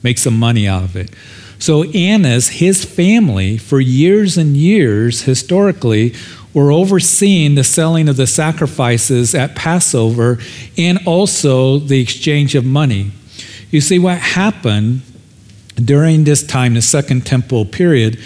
make 0.07 0.19
some 0.19 0.39
money 0.39 0.69
out 0.69 0.85
of 0.85 0.95
it. 0.95 1.11
So 1.59 1.83
Annas, 1.91 2.49
his 2.49 2.85
family, 2.85 3.59
for 3.59 3.81
years 3.81 4.39
and 4.39 4.57
years, 4.57 5.23
historically, 5.23 6.15
were 6.55 6.71
overseeing 6.71 7.57
the 7.57 7.65
selling 7.65 8.09
of 8.09 8.17
the 8.17 8.27
sacrifices 8.27 9.35
at 9.35 9.57
Passover 9.57 10.39
and 10.79 11.01
also 11.07 11.79
the 11.79 12.01
exchange 12.01 12.55
of 12.55 12.65
money. 12.65 13.11
You 13.73 13.81
see, 13.81 13.99
what 13.99 14.19
happened 14.19 15.03
during 15.75 16.23
this 16.23 16.47
time, 16.47 16.75
the 16.75 16.83
Second 16.83 17.27
Temple 17.27 17.65
period, 17.65 18.17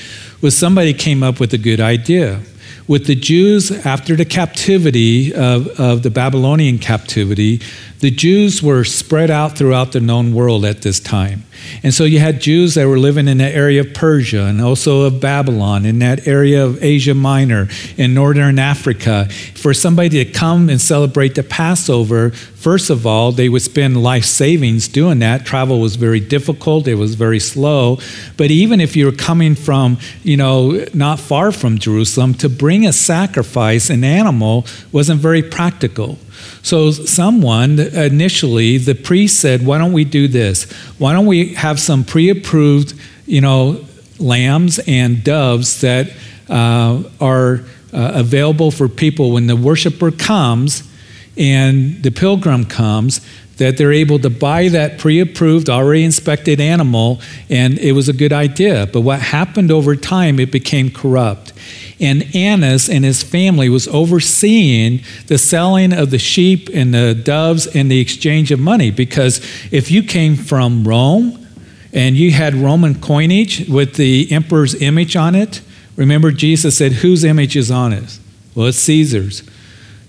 was 0.42 0.54
somebody 0.54 0.92
came 0.92 1.22
up 1.22 1.40
with 1.40 1.54
a 1.54 1.58
good 1.58 1.80
idea. 1.80 2.42
With 2.90 3.06
the 3.06 3.14
Jews 3.14 3.70
after 3.87 4.16
the 4.16 4.25
captivity 4.25 5.32
of, 5.32 5.68
of 5.78 6.02
the 6.02 6.11
Babylonian 6.11 6.78
captivity, 6.78 7.61
the 8.00 8.11
Jews 8.11 8.64
were 8.64 8.82
spread 8.82 9.30
out 9.30 9.56
throughout 9.56 9.92
the 9.92 10.00
known 10.00 10.35
world 10.35 10.64
at 10.64 10.82
this 10.82 10.99
time. 10.99 11.44
And 11.85 11.94
so 11.94 12.02
you 12.02 12.18
had 12.18 12.40
Jews 12.40 12.75
that 12.75 12.88
were 12.88 12.99
living 12.99 13.28
in 13.28 13.38
the 13.38 13.44
area 13.49 13.82
of 13.82 13.94
Persia 13.94 14.47
and 14.47 14.61
also 14.61 15.02
of 15.02 15.20
Babylon, 15.20 15.87
in 15.87 16.00
that 16.00 16.26
area 16.26 16.64
of 16.64 16.82
Asia 16.82 17.14
Minor, 17.14 17.68
in 17.97 18.12
northern 18.12 18.59
Africa. 18.59 19.28
For 19.54 19.73
somebody 19.73 20.25
to 20.25 20.32
come 20.32 20.68
and 20.68 20.80
celebrate 20.80 21.37
the 21.37 21.44
Passover, 21.44 22.30
first 22.61 22.90
of 22.90 23.07
all, 23.07 23.33
they 23.33 23.49
would 23.49 23.62
spend 23.62 24.02
life 24.02 24.26
savings 24.26 24.87
doing 24.87 25.19
that. 25.21 25.47
Travel 25.47 25.81
was 25.81 25.97
very 25.97 26.21
difficult, 26.21 26.87
it 26.87 26.97
was 26.97 27.14
very 27.14 27.40
slow. 27.40 27.99
But 28.37 28.50
even 28.50 28.81
if 28.81 28.95
you 28.95 29.07
were 29.07 29.12
coming 29.12 29.55
from, 29.55 29.99
you 30.23 30.37
know, 30.37 30.85
not 30.93 31.19
far 31.19 31.52
from 31.52 31.79
Jerusalem, 31.79 32.35
to 32.35 32.49
bring 32.49 32.87
a 32.87 32.93
sacrifice, 32.93 33.88
an 33.88 34.05
animal, 34.05 34.67
wasn't 34.93 35.21
very 35.21 35.43
practical. 35.43 36.19
So, 36.62 36.90
someone 36.90 37.79
initially, 37.79 38.76
the 38.76 38.95
priest 38.95 39.40
said, 39.40 39.64
Why 39.64 39.79
don't 39.79 39.93
we 39.93 40.05
do 40.05 40.29
this? 40.29 40.71
Why 40.99 41.12
don't 41.12 41.26
we 41.26 41.55
have 41.55 41.81
some 41.81 42.05
pre 42.05 42.29
approved, 42.29 42.95
you 43.26 43.40
know, 43.40 43.85
lambs 44.19 44.79
and 44.87 45.25
doves 45.25 45.81
that 45.81 46.12
uh, 46.49 47.02
are 47.21 47.61
uh, 47.93 48.12
available 48.14 48.71
for 48.71 48.88
people 48.88 49.33
when 49.33 49.47
the 49.47 49.57
worshiper 49.57 50.11
comes 50.11 50.89
and 51.37 52.02
the 52.02 52.10
pilgrim 52.10 52.64
comes? 52.64 53.20
That 53.56 53.76
they're 53.76 53.92
able 53.92 54.18
to 54.20 54.30
buy 54.30 54.68
that 54.68 54.99
pre 54.99 55.20
approved, 55.20 55.68
already 55.68 56.02
inspected 56.02 56.62
animal, 56.62 57.20
and 57.50 57.78
it 57.78 57.92
was 57.92 58.08
a 58.08 58.14
good 58.14 58.32
idea. 58.32 58.88
But 58.90 59.02
what 59.02 59.20
happened 59.20 59.70
over 59.70 59.96
time, 59.96 60.40
it 60.40 60.50
became 60.50 60.90
corrupt. 60.90 61.52
And 62.00 62.34
Annas 62.34 62.88
and 62.88 63.04
his 63.04 63.22
family 63.22 63.68
was 63.68 63.87
overseeing 63.88 65.02
the 65.26 65.37
selling 65.37 65.92
of 65.92 66.10
the 66.10 66.18
sheep 66.18 66.70
and 66.72 66.94
the 66.94 67.14
doves 67.14 67.66
and 67.66 67.90
the 67.90 68.00
exchange 68.00 68.50
of 68.50 68.58
money. 68.58 68.90
Because 68.90 69.38
if 69.70 69.90
you 69.90 70.02
came 70.02 70.37
from 70.37 70.88
Rome 70.88 71.46
and 71.92 72.16
you 72.16 72.30
had 72.30 72.54
Roman 72.54 72.99
coinage 72.99 73.68
with 73.68 73.96
the 73.96 74.32
emperor's 74.32 74.80
image 74.80 75.14
on 75.14 75.34
it, 75.34 75.60
remember 75.96 76.30
Jesus 76.30 76.78
said, 76.78 76.92
Whose 76.92 77.22
image 77.22 77.54
is 77.54 77.70
on 77.70 77.92
it? 77.92 78.18
Well, 78.54 78.68
it's 78.68 78.78
Caesar's. 78.78 79.42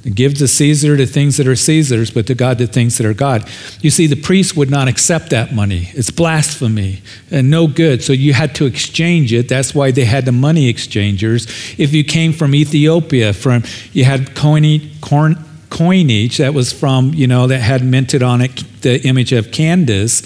Give 0.04 0.34
to 0.36 0.48
Caesar 0.48 0.98
the 0.98 1.06
things 1.06 1.38
that 1.38 1.48
are 1.48 1.56
Caesar's, 1.56 2.10
but 2.10 2.26
to 2.26 2.34
God 2.34 2.58
the 2.58 2.66
things 2.66 2.98
that 2.98 3.06
are 3.06 3.14
God. 3.14 3.48
You 3.82 3.92
see, 3.92 4.08
the 4.08 4.16
priest 4.16 4.58
would 4.58 4.72
not 4.72 4.88
accept 4.88 5.30
that 5.30 5.54
money. 5.54 5.90
It's 5.94 6.10
blasphemy 6.10 7.04
and 7.30 7.52
no 7.52 7.68
good. 7.68 8.04
So 8.04 8.12
you 8.12 8.34
had 8.34 8.56
to 8.56 8.66
exchange 8.66 9.32
it. 9.32 9.48
That's 9.48 9.76
why 9.76 9.92
they 9.92 10.06
had 10.06 10.26
the 10.26 10.32
money 10.32 10.68
exchangers. 10.70 11.46
If 11.78 11.94
you 11.94 12.04
came 12.04 12.34
from 12.34 12.56
Ethiopia, 12.56 13.32
from 13.34 13.64
you 13.94 14.04
had 14.04 14.34
coinage, 14.34 15.00
coinage 15.02 16.38
that 16.38 16.56
was 16.56 16.74
from, 16.74 17.14
you 17.14 17.28
know, 17.28 17.46
that 17.46 17.60
had 17.60 17.84
minted 17.84 18.24
on 18.24 18.42
it 18.42 18.64
the 18.82 19.00
image 19.08 19.32
of 19.34 19.52
Candace, 19.52 20.24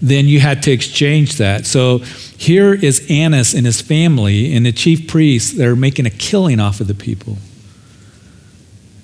then 0.00 0.26
you 0.26 0.40
had 0.40 0.62
to 0.62 0.72
exchange 0.72 1.36
that. 1.36 1.66
So 1.66 1.98
here 1.98 2.72
is 2.72 3.06
Annas 3.10 3.52
and 3.52 3.66
his 3.66 3.82
family 3.82 4.54
and 4.56 4.64
the 4.64 4.72
chief 4.72 5.06
priests 5.06 5.52
that 5.52 5.66
are 5.66 5.76
making 5.76 6.06
a 6.06 6.10
killing 6.10 6.60
off 6.60 6.80
of 6.80 6.86
the 6.86 6.94
people 6.94 7.36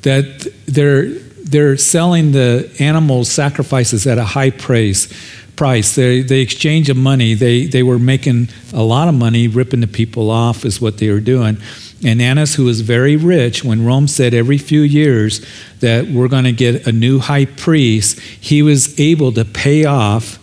that 0.04 0.52
they're, 0.66 1.08
they're 1.08 1.76
selling 1.76 2.32
the 2.32 2.75
animal 2.78 3.25
sacrifices 3.25 4.06
at 4.06 4.16
a 4.16 4.25
high 4.25 4.50
price. 4.50 5.12
Price. 5.56 5.94
They, 5.94 6.23
they 6.23 6.40
exchange 6.40 6.90
of 6.90 6.96
money. 6.96 7.34
They, 7.34 7.66
they 7.66 7.84
were 7.84 7.99
making 7.99 8.49
a 8.73 8.82
lot 8.82 9.06
of 9.06 9.14
money, 9.14 9.46
ripping 9.46 9.80
the 9.80 9.87
people 9.87 10.30
off, 10.30 10.64
is 10.64 10.80
what 10.80 10.99
they 10.99 11.11
were 11.11 11.20
doing. 11.20 11.58
And 12.04 12.20
Annas, 12.20 12.56
who 12.56 12.64
was 12.64 12.80
very 12.80 13.16
rich, 13.16 13.62
when 13.62 13.84
Rome 13.84 14.08
said 14.08 14.34
every 14.34 14.58
few 14.58 14.80
years 14.80 15.46
that 15.78 16.08
we're 16.08 16.28
going 16.28 16.44
to 16.44 16.52
get 16.52 16.87
a 16.87 16.92
new 16.92 17.20
high 17.20 17.44
priest, 17.44 18.18
he 18.20 18.62
was 18.62 18.99
able 18.99 19.32
to 19.32 19.44
pay 19.44 19.84
off 19.84 20.38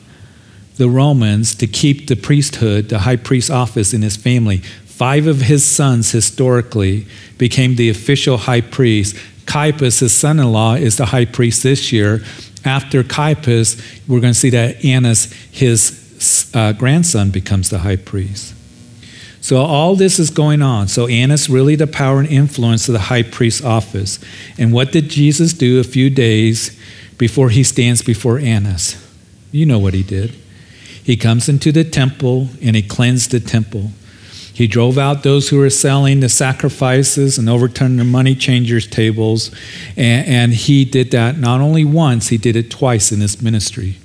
the 0.77 0.89
Romans 0.89 1.53
to 1.56 1.68
keep 1.68 2.08
the 2.08 2.15
priesthood, 2.15 2.89
the 2.89 3.00
high 3.00 3.18
priest 3.18 3.51
office 3.51 3.94
in 3.94 4.01
his 4.01 4.15
family. 4.15 4.58
Five 4.86 5.27
of 5.27 5.41
his 5.41 5.63
sons 5.63 6.12
historically 6.12 7.06
became 7.38 7.75
the 7.75 7.89
official 7.89 8.38
high 8.38 8.62
priest. 8.62 9.15
Caiaphas, 9.51 10.00
his 10.00 10.15
son 10.15 10.39
in 10.39 10.50
law, 10.50 10.75
is 10.75 10.96
the 10.96 11.08
high 11.08 11.25
priest 11.25 11.62
this 11.62 11.91
year. 11.91 12.24
After 12.63 13.03
Caiaphas, 13.03 13.75
we're 14.08 14.22
going 14.22 14.31
to 14.31 14.39
see 14.39 14.51
that 14.51 14.86
Annas, 14.86 15.25
his 15.51 16.50
uh, 16.53 16.72
grandson, 16.72 17.31
becomes 17.31 17.70
the 17.70 17.79
high 17.79 17.98
priest. 17.98 18.53
So 19.41 19.58
all 19.58 19.98
this 19.98 20.20
is 20.20 20.29
going 20.29 20.62
on. 20.62 20.88
So 20.88 21.05
Annas 21.05 21.50
really 21.50 21.75
the 21.75 21.86
power 21.86 22.22
and 22.22 22.29
influence 22.29 22.88
of 22.88 22.93
the 22.93 23.00
high 23.00 23.24
priest's 23.24 23.62
office. 23.62 24.20
And 24.58 24.72
what 24.72 24.93
did 24.93 25.10
Jesus 25.10 25.51
do 25.51 25.81
a 25.81 25.84
few 25.84 26.10
days 26.10 26.79
before 27.17 27.50
he 27.50 27.63
stands 27.63 28.01
before 28.01 28.39
Annas? 28.39 28.96
You 29.51 29.65
know 29.65 29.79
what 29.79 29.93
he 29.93 30.03
did. 30.03 30.29
He 31.03 31.17
comes 31.17 31.50
into 31.50 31.74
the 31.74 31.84
temple 31.84 32.48
and 32.62 32.74
he 32.74 32.81
cleansed 32.81 33.31
the 33.31 33.41
temple. 33.41 33.91
He 34.53 34.67
drove 34.67 34.98
out 34.98 35.24
those 35.24 35.50
who 35.50 35.58
were 35.58 35.70
selling 35.70 36.20
the 36.20 36.29
sacrifices 36.29 37.38
and 37.38 37.50
overturned 37.50 38.00
the 38.00 38.03
money 38.03 38.36
changers' 38.36 38.88
tables. 38.88 39.50
And, 39.96 40.27
and 40.27 40.53
he 40.53 40.86
did 40.86 41.12
that 41.12 41.38
not 41.38 41.62
only 41.62 41.86
once, 41.86 42.27
he 42.27 42.38
did 42.38 42.55
it 42.55 42.70
twice 42.70 43.12
in 43.12 43.22
his 43.22 43.41
ministry. 43.41 43.98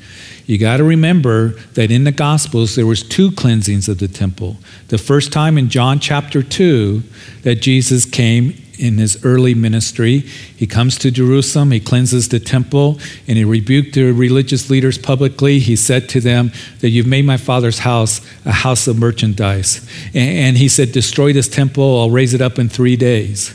You 0.46 0.58
got 0.58 0.76
to 0.76 0.84
remember 0.84 1.48
that 1.74 1.90
in 1.90 2.04
the 2.04 2.12
Gospels 2.12 2.76
there 2.76 2.86
was 2.86 3.02
two 3.02 3.32
cleansings 3.32 3.88
of 3.88 3.98
the 3.98 4.06
temple. 4.06 4.58
The 4.88 4.98
first 4.98 5.32
time 5.32 5.58
in 5.58 5.68
John 5.68 5.98
chapter 5.98 6.42
2 6.42 7.02
that 7.42 7.56
Jesus 7.56 8.04
came 8.04 8.54
in 8.78 8.98
his 8.98 9.24
early 9.24 9.54
ministry. 9.54 10.20
He 10.20 10.66
comes 10.66 10.98
to 10.98 11.10
Jerusalem, 11.10 11.70
he 11.70 11.80
cleanses 11.80 12.28
the 12.28 12.40
temple, 12.40 12.98
and 13.26 13.36
he 13.36 13.44
rebuked 13.44 13.94
the 13.94 14.12
religious 14.12 14.70
leaders 14.70 14.98
publicly. 14.98 15.58
He 15.58 15.76
said 15.76 16.08
to 16.10 16.20
them 16.20 16.52
that 16.80 16.90
you've 16.90 17.06
made 17.06 17.24
my 17.24 17.36
father's 17.36 17.80
house 17.80 18.20
a 18.44 18.52
house 18.52 18.86
of 18.86 18.98
merchandise. 18.98 19.86
And 20.14 20.56
he 20.56 20.68
said, 20.68 20.92
Destroy 20.92 21.32
this 21.32 21.48
temple, 21.48 22.00
I'll 22.00 22.10
raise 22.10 22.34
it 22.34 22.40
up 22.40 22.58
in 22.58 22.68
three 22.68 22.96
days. 22.96 23.54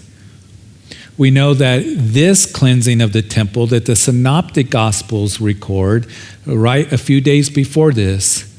We 1.18 1.30
know 1.30 1.54
that 1.54 1.84
this 1.86 2.52
cleansing 2.52 3.02
of 3.02 3.14
the 3.14 3.22
temple 3.22 3.68
that 3.68 3.86
the 3.86 3.96
synoptic 3.96 4.70
gospels 4.70 5.40
record, 5.40 6.08
right 6.46 6.92
a 6.92 6.98
few 6.98 7.22
days 7.22 7.50
before 7.50 7.92
this, 7.92 8.51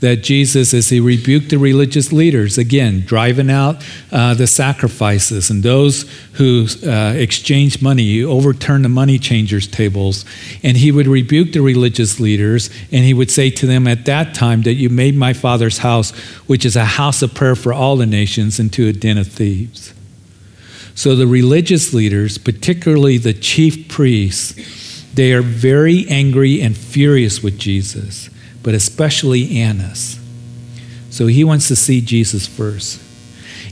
that 0.00 0.22
Jesus, 0.22 0.74
as 0.74 0.90
he 0.90 1.00
rebuked 1.00 1.48
the 1.48 1.56
religious 1.56 2.12
leaders, 2.12 2.58
again, 2.58 3.00
driving 3.06 3.50
out 3.50 3.84
uh, 4.12 4.34
the 4.34 4.46
sacrifices 4.46 5.48
and 5.48 5.62
those 5.62 6.02
who 6.34 6.66
uh, 6.86 7.14
exchanged 7.16 7.80
money, 7.80 8.22
overturned 8.22 8.84
the 8.84 8.90
money 8.90 9.18
changers' 9.18 9.66
tables, 9.66 10.26
and 10.62 10.76
he 10.76 10.92
would 10.92 11.06
rebuke 11.06 11.52
the 11.52 11.62
religious 11.62 12.20
leaders, 12.20 12.68
and 12.92 13.04
he 13.04 13.14
would 13.14 13.30
say 13.30 13.50
to 13.50 13.66
them 13.66 13.86
at 13.86 14.04
that 14.04 14.34
time 14.34 14.62
that 14.62 14.74
you 14.74 14.90
made 14.90 15.16
my 15.16 15.32
father's 15.32 15.78
house, 15.78 16.10
which 16.46 16.66
is 16.66 16.76
a 16.76 16.84
house 16.84 17.22
of 17.22 17.32
prayer 17.32 17.56
for 17.56 17.72
all 17.72 17.96
the 17.96 18.06
nations, 18.06 18.60
into 18.60 18.86
a 18.88 18.92
den 18.92 19.16
of 19.16 19.26
thieves. 19.26 19.94
So 20.94 21.16
the 21.16 21.26
religious 21.26 21.94
leaders, 21.94 22.36
particularly 22.36 23.16
the 23.18 23.34
chief 23.34 23.88
priests, 23.88 25.04
they 25.14 25.32
are 25.32 25.42
very 25.42 26.06
angry 26.08 26.60
and 26.60 26.76
furious 26.76 27.42
with 27.42 27.58
Jesus 27.58 28.28
but 28.66 28.74
especially 28.74 29.60
Annas. 29.60 30.18
So 31.08 31.28
he 31.28 31.44
wants 31.44 31.68
to 31.68 31.76
see 31.76 32.00
Jesus 32.00 32.48
first. 32.48 33.00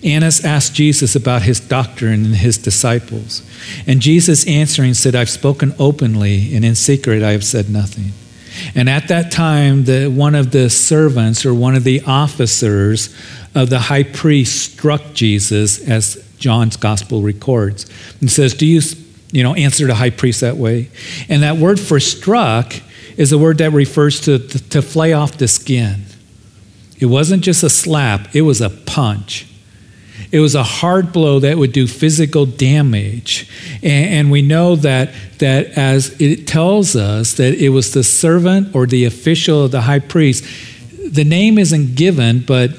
Annas 0.05 0.45
asked 0.45 0.73
Jesus 0.73 1.17
about 1.17 1.43
his 1.43 1.59
doctrine 1.59 2.25
and 2.25 2.37
his 2.37 2.57
disciples. 2.59 3.43
And 3.89 4.01
Jesus 4.01 4.47
answering 4.47 4.95
said, 4.95 5.17
I've 5.17 5.29
spoken 5.29 5.75
openly, 5.81 6.55
and 6.55 6.65
in 6.65 6.77
secret 6.77 7.25
I 7.25 7.33
have 7.33 7.43
said 7.43 7.69
nothing. 7.69 8.13
And 8.77 8.89
at 8.89 9.09
that 9.09 9.33
time, 9.33 9.83
the, 9.83 10.07
one 10.07 10.37
of 10.37 10.53
the 10.53 10.71
servants 10.71 11.45
or 11.45 11.53
one 11.53 11.75
of 11.75 11.83
the 11.83 12.01
officers 12.03 13.13
of 13.53 13.71
the 13.71 13.81
high 13.81 14.05
priest 14.05 14.75
struck 14.75 15.03
Jesus, 15.13 15.81
as 15.89 16.25
John's 16.39 16.77
gospel 16.77 17.21
records, 17.21 17.91
and 18.21 18.31
says, 18.31 18.55
Do 18.55 18.65
you, 18.65 18.81
you 19.33 19.43
know, 19.43 19.55
answer 19.57 19.89
the 19.89 19.97
high 19.97 20.11
priest 20.11 20.43
that 20.43 20.57
way? 20.57 20.89
And 21.29 21.43
that 21.43 21.57
word 21.57 21.81
for 21.81 21.99
struck 21.99 22.75
is 23.17 23.33
a 23.33 23.39
word 23.39 23.59
that 23.59 23.73
refers 23.73 24.21
to, 24.23 24.39
to, 24.39 24.69
to 24.71 24.83
flay 24.83 25.13
off 25.13 25.39
the 25.39 25.49
skin. 25.49 26.05
It 26.99 27.07
wasn't 27.07 27.43
just 27.43 27.63
a 27.63 27.71
slap, 27.71 28.35
it 28.35 28.43
was 28.43 28.61
a 28.61 28.71
punch. 28.71 29.47
It 30.31 30.41
was 30.41 30.55
a 30.55 30.63
hard 30.63 31.13
blow 31.13 31.39
that 31.41 31.59
would 31.59 31.73
do 31.73 31.87
physical 31.87 32.47
damage. 32.47 33.49
And, 33.83 34.11
and, 34.11 34.31
we 34.31 34.43
know 34.43 34.77
that, 34.77 35.13
that 35.39 35.79
as 35.79 36.21
it 36.21 36.47
tells 36.47 36.97
us 36.97 37.35
that 37.35 37.55
it 37.55 37.69
was 37.69 37.93
the 37.93 38.03
servant 38.05 38.75
or 38.75 38.87
the 38.87 39.05
official 39.05 39.65
of 39.65 39.71
the 39.71 39.83
high 39.83 39.99
priest, 40.01 40.45
the 41.07 41.25
name 41.25 41.59
isn't 41.59 41.95
given, 41.95 42.41
but 42.41 42.71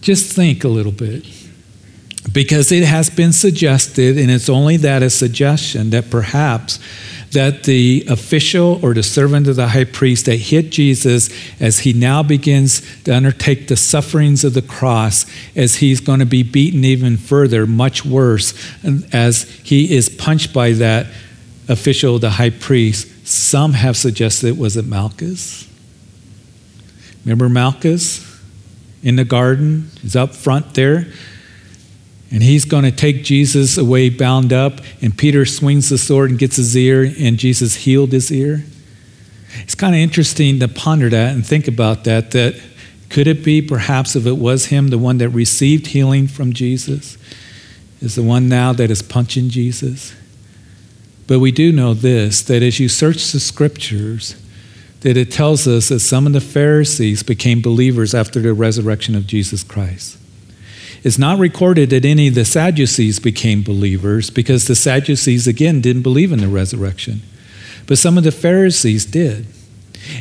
just 0.00 0.32
think 0.32 0.64
a 0.64 0.68
little 0.68 0.92
bit. 0.92 1.26
Because 2.32 2.72
it 2.72 2.84
has 2.84 3.10
been 3.10 3.32
suggested, 3.32 4.18
and 4.18 4.30
it's 4.30 4.48
only 4.48 4.76
that 4.78 5.02
a 5.02 5.10
suggestion, 5.10 5.90
that 5.90 6.10
perhaps 6.10 6.78
that 7.34 7.64
the 7.64 8.04
official 8.08 8.80
or 8.82 8.94
the 8.94 9.02
servant 9.02 9.46
of 9.46 9.56
the 9.56 9.68
high 9.68 9.84
priest 9.84 10.26
that 10.26 10.36
hit 10.36 10.70
Jesus 10.70 11.30
as 11.60 11.80
he 11.80 11.92
now 11.92 12.22
begins 12.22 12.82
to 13.04 13.14
undertake 13.14 13.68
the 13.68 13.76
sufferings 13.76 14.42
of 14.42 14.54
the 14.54 14.62
cross, 14.62 15.26
as 15.54 15.76
he's 15.76 16.00
going 16.00 16.20
to 16.20 16.26
be 16.26 16.42
beaten 16.42 16.84
even 16.84 17.16
further, 17.16 17.66
much 17.66 18.04
worse, 18.04 18.54
as 19.12 19.50
he 19.62 19.94
is 19.94 20.08
punched 20.08 20.52
by 20.52 20.72
that 20.72 21.06
official, 21.68 22.18
the 22.18 22.30
high 22.30 22.50
priest. 22.50 23.26
Some 23.26 23.74
have 23.74 23.96
suggested 23.96 24.48
it 24.48 24.58
was 24.58 24.76
it 24.76 24.86
Malchus. 24.86 25.68
Remember 27.24 27.48
Malchus 27.48 28.40
in 29.02 29.16
the 29.16 29.24
garden? 29.24 29.90
He's 30.00 30.16
up 30.16 30.34
front 30.34 30.74
there 30.74 31.06
and 32.34 32.42
he's 32.42 32.64
going 32.64 32.82
to 32.82 32.90
take 32.90 33.22
Jesus 33.22 33.78
away 33.78 34.10
bound 34.10 34.52
up, 34.52 34.80
and 35.00 35.16
Peter 35.16 35.46
swings 35.46 35.88
the 35.88 35.96
sword 35.96 36.30
and 36.30 36.38
gets 36.38 36.56
his 36.56 36.76
ear, 36.76 37.04
and 37.04 37.38
Jesus 37.38 37.76
healed 37.76 38.10
his 38.10 38.32
ear. 38.32 38.64
It's 39.60 39.76
kind 39.76 39.94
of 39.94 40.00
interesting 40.00 40.58
to 40.58 40.66
ponder 40.66 41.08
that 41.08 41.32
and 41.32 41.46
think 41.46 41.68
about 41.68 42.02
that. 42.02 42.32
That 42.32 42.60
could 43.08 43.28
it 43.28 43.44
be 43.44 43.62
perhaps 43.62 44.16
if 44.16 44.26
it 44.26 44.36
was 44.36 44.66
him, 44.66 44.88
the 44.88 44.98
one 44.98 45.18
that 45.18 45.28
received 45.28 45.86
healing 45.86 46.26
from 46.26 46.52
Jesus, 46.52 47.16
is 48.00 48.16
the 48.16 48.22
one 48.24 48.48
now 48.48 48.72
that 48.72 48.90
is 48.90 49.00
punching 49.00 49.50
Jesus? 49.50 50.12
But 51.28 51.38
we 51.38 51.52
do 51.52 51.70
know 51.70 51.94
this 51.94 52.42
that 52.42 52.64
as 52.64 52.80
you 52.80 52.88
search 52.88 53.30
the 53.30 53.38
scriptures, 53.38 54.34
that 55.02 55.16
it 55.16 55.30
tells 55.30 55.68
us 55.68 55.88
that 55.90 56.00
some 56.00 56.26
of 56.26 56.32
the 56.32 56.40
Pharisees 56.40 57.22
became 57.22 57.62
believers 57.62 58.12
after 58.12 58.40
the 58.40 58.54
resurrection 58.54 59.14
of 59.14 59.28
Jesus 59.28 59.62
Christ. 59.62 60.18
It's 61.04 61.18
not 61.18 61.38
recorded 61.38 61.90
that 61.90 62.04
any 62.06 62.28
of 62.28 62.34
the 62.34 62.46
Sadducees 62.46 63.20
became 63.20 63.62
believers 63.62 64.30
because 64.30 64.66
the 64.66 64.74
Sadducees, 64.74 65.46
again, 65.46 65.82
didn't 65.82 66.02
believe 66.02 66.32
in 66.32 66.40
the 66.40 66.48
resurrection. 66.48 67.20
But 67.86 67.98
some 67.98 68.16
of 68.16 68.24
the 68.24 68.32
Pharisees 68.32 69.04
did. 69.04 69.46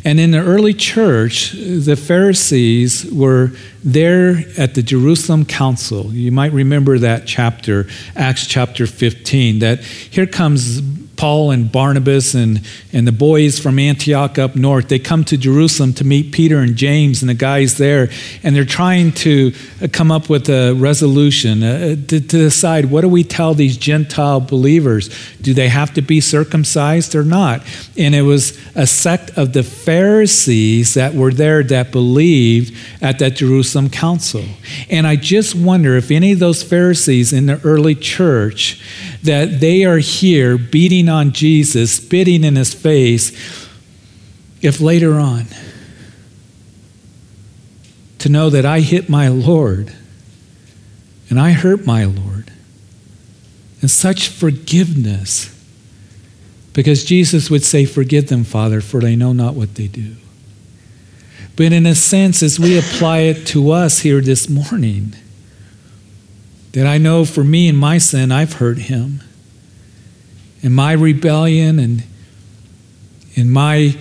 And 0.03 0.19
in 0.19 0.31
the 0.31 0.39
early 0.39 0.73
church, 0.73 1.53
the 1.53 1.95
Pharisees 1.95 3.09
were 3.11 3.51
there 3.83 4.43
at 4.57 4.75
the 4.75 4.83
Jerusalem 4.83 5.45
Council. 5.45 6.13
You 6.13 6.31
might 6.31 6.51
remember 6.51 6.99
that 6.99 7.25
chapter, 7.25 7.87
Acts 8.15 8.45
chapter 8.45 8.85
15, 8.85 9.59
that 9.59 9.81
here 9.81 10.27
comes 10.27 10.81
Paul 11.23 11.51
and 11.51 11.71
Barnabas 11.71 12.33
and, 12.33 12.59
and 12.91 13.07
the 13.07 13.13
boys 13.13 13.57
from 13.57 13.79
Antioch 13.79 14.37
up 14.37 14.57
north, 14.57 14.89
they 14.89 14.99
come 14.99 15.23
to 15.23 15.37
Jerusalem 15.37 15.93
to 15.93 16.03
meet 16.03 16.33
Peter 16.33 16.59
and 16.59 16.75
James 16.75 17.21
and 17.23 17.29
the 17.29 17.33
guys 17.33 17.77
there, 17.77 18.09
and 18.43 18.53
they're 18.53 18.65
trying 18.65 19.13
to 19.13 19.53
uh, 19.81 19.87
come 19.89 20.11
up 20.11 20.27
with 20.29 20.49
a 20.49 20.73
resolution 20.73 21.63
uh, 21.63 21.67
uh, 21.67 21.79
to, 22.09 22.19
to 22.19 22.19
decide 22.19 22.91
what 22.91 23.01
do 23.01 23.07
we 23.07 23.23
tell 23.23 23.53
these 23.53 23.77
Gentile 23.77 24.41
believers? 24.41 25.09
Do 25.41 25.53
they 25.53 25.69
have 25.69 25.93
to 25.93 26.01
be 26.01 26.19
circumcised 26.19 27.15
or 27.15 27.23
not? 27.23 27.61
And 27.97 28.13
it 28.13 28.23
was 28.23 28.59
a 28.75 28.85
sect 28.85 29.37
of 29.37 29.53
the 29.53 29.63
Pharisees 29.63 30.93
that 30.95 31.13
were 31.13 31.31
there 31.31 31.63
that 31.63 31.93
believed 31.93 32.75
at 33.01 33.19
that 33.19 33.37
Jerusalem 33.37 33.89
council. 33.89 34.43
And 34.89 35.07
I 35.07 35.15
just 35.15 35.55
wonder 35.55 35.95
if 35.95 36.11
any 36.11 36.33
of 36.33 36.39
those 36.39 36.63
Pharisees 36.63 37.31
in 37.31 37.45
the 37.45 37.61
early 37.63 37.95
church 37.95 38.81
that 39.23 39.59
they 39.59 39.85
are 39.85 39.97
here 39.97 40.57
beating 40.57 41.09
on 41.09 41.31
Jesus, 41.31 41.93
spitting 41.93 42.43
in 42.43 42.55
his 42.55 42.73
face, 42.73 43.31
if 44.61 44.79
later 44.79 45.15
on 45.15 45.47
to 48.19 48.29
know 48.29 48.49
that 48.49 48.65
I 48.65 48.79
hit 48.79 49.09
my 49.09 49.27
Lord 49.27 49.93
and 51.29 51.39
I 51.39 51.51
hurt 51.51 51.85
my 51.85 52.05
Lord, 52.05 52.51
and 53.81 53.89
such 53.89 54.29
forgiveness, 54.29 55.49
because 56.73 57.03
Jesus 57.03 57.49
would 57.49 57.63
say, 57.63 57.85
Forgive 57.85 58.27
them, 58.27 58.43
Father, 58.43 58.81
for 58.81 59.01
they 59.01 59.15
know 59.15 59.33
not 59.33 59.55
what 59.55 59.75
they 59.75 59.87
do. 59.87 60.15
But 61.55 61.71
in 61.73 61.85
a 61.85 61.95
sense, 61.95 62.41
as 62.41 62.59
we 62.59 62.77
apply 62.77 63.19
it 63.19 63.45
to 63.47 63.71
us 63.71 63.99
here 63.99 64.21
this 64.21 64.47
morning, 64.47 65.15
that 66.73 66.85
I 66.85 66.97
know 66.97 67.25
for 67.25 67.43
me 67.43 67.67
and 67.67 67.77
my 67.77 67.97
sin, 67.97 68.31
I've 68.31 68.53
hurt 68.53 68.77
him. 68.77 69.21
In 70.61 70.73
my 70.73 70.91
rebellion 70.93 71.79
and 71.79 72.03
in 73.33 73.49
my 73.49 73.97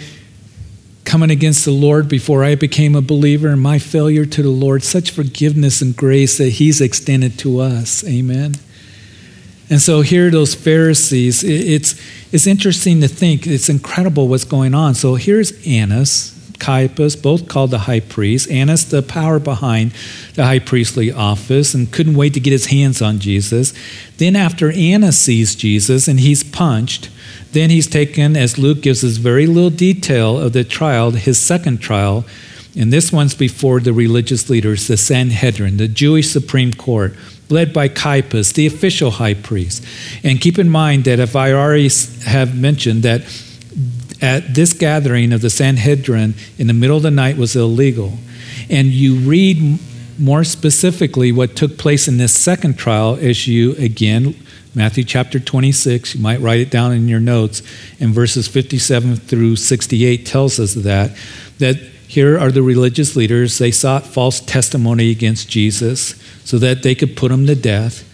coming 1.05 1.31
against 1.31 1.65
the 1.65 1.73
Lord 1.73 2.09
before 2.09 2.45
I 2.45 2.55
became 2.55 2.95
a 2.95 3.03
believer 3.03 3.49
and 3.49 3.61
my 3.61 3.79
failure 3.79 4.25
to 4.25 4.43
the 4.43 4.49
Lord, 4.49 4.83
such 4.83 5.11
forgiveness 5.11 5.83
and 5.83 5.97
grace 5.97 6.39
that 6.39 6.51
He's 6.51 6.81
extended 6.81 7.39
to 7.41 7.61
us. 7.61 8.03
Amen. 8.07 8.55
And 9.69 9.81
so 9.81 10.01
here, 10.03 10.31
those 10.31 10.55
Pharisees, 10.55 11.45
it's, 11.45 12.01
it's 12.33 12.47
interesting 12.47 13.01
to 13.01 13.09
think, 13.09 13.47
it's 13.47 13.69
incredible 13.69 14.29
what's 14.29 14.45
going 14.45 14.75
on. 14.75 14.95
So 14.95 15.15
here's 15.15 15.67
Annas, 15.67 16.32
Caiaphas, 16.62 17.16
both 17.16 17.48
called 17.48 17.72
the 17.72 17.81
high 17.90 17.98
priest. 18.01 18.48
Annas, 18.48 18.88
the 18.88 19.03
power 19.03 19.40
behind 19.40 19.92
the 20.35 20.44
high 20.44 20.61
priestly 20.61 21.11
office, 21.11 21.75
and 21.75 21.90
couldn't 21.90 22.14
wait 22.14 22.35
to 22.35 22.40
get 22.40 22.53
his 22.53 22.66
hands 22.66 23.03
on 23.03 23.18
Jesus. 23.18 23.75
Then, 24.18 24.37
after 24.37 24.70
Annas 24.70 25.18
sees 25.18 25.57
Jesus 25.57 26.07
and 26.07 26.20
he's 26.20 26.44
punched, 26.44 27.11
then 27.51 27.70
he's 27.70 27.88
taken, 27.88 28.37
as 28.37 28.59
Luke 28.59 28.81
gives 28.81 29.03
us 29.03 29.16
very 29.16 29.46
little 29.46 29.70
detail 29.70 30.38
of 30.38 30.53
the 30.53 30.62
trial, 30.62 31.11
his 31.11 31.37
second 31.37 31.79
trial, 31.79 32.25
And 32.77 32.92
this 32.92 33.12
one's 33.12 33.35
before 33.35 33.81
the 33.81 33.92
religious 33.92 34.48
leaders, 34.48 34.88
the 34.88 34.96
Sanhedrin, 34.96 35.77
the 35.77 35.88
Jewish 35.88 36.31
Supreme 36.31 36.72
Court, 36.72 37.14
led 37.51 37.72
by 37.72 37.88
Caiaphas, 37.88 38.53
the 38.53 38.66
official 38.66 39.12
high 39.12 39.35
priest. 39.35 39.85
And 40.25 40.40
keep 40.40 40.59
in 40.59 40.70
mind 40.70 41.05
that 41.05 41.20
if 41.20 41.37
I 41.37 41.53
already 41.53 41.90
have 42.25 42.59
mentioned 42.59 43.03
that 43.03 43.22
at 44.23 44.55
this 44.55 44.73
gathering 44.73 45.33
of 45.33 45.43
the 45.43 45.51
Sanhedrin 45.51 46.35
in 46.57 46.69
the 46.69 46.73
middle 46.73 46.97
of 46.97 47.03
the 47.03 47.11
night 47.11 47.37
was 47.37 47.55
illegal, 47.55 48.15
and 48.71 48.89
you 48.89 49.17
read 49.17 49.79
more 50.19 50.45
specifically 50.45 51.33
what 51.33 51.57
took 51.57 51.77
place 51.77 52.07
in 52.07 52.17
this 52.19 52.33
second 52.33 52.79
trial 52.79 53.19
as 53.21 53.49
you 53.49 53.73
again 53.77 54.35
Matthew 54.75 55.05
chapter 55.05 55.39
26, 55.39 56.15
you 56.15 56.23
might 56.23 56.41
write 56.41 56.61
it 56.61 56.71
down 56.71 56.93
in 56.93 57.07
your 57.07 57.21
notes, 57.21 57.63
and 58.01 58.15
verses 58.15 58.49
57 58.49 59.17
through 59.17 59.57
68 59.57 60.25
tells 60.25 60.59
us 60.59 60.73
that 60.75 61.15
that 61.59 61.77
here 62.09 62.39
are 62.39 62.51
the 62.51 62.63
religious 62.63 63.15
leaders. 63.15 63.59
They 63.59 63.71
sought 63.71 64.07
false 64.07 64.41
testimony 64.41 65.11
against 65.11 65.49
Jesus 65.49 66.15
so 66.45 66.59
that 66.59 66.83
they 66.83 66.95
could 66.95 67.17
put 67.17 67.31
him 67.31 67.47
to 67.47 67.55
death. 67.55 68.09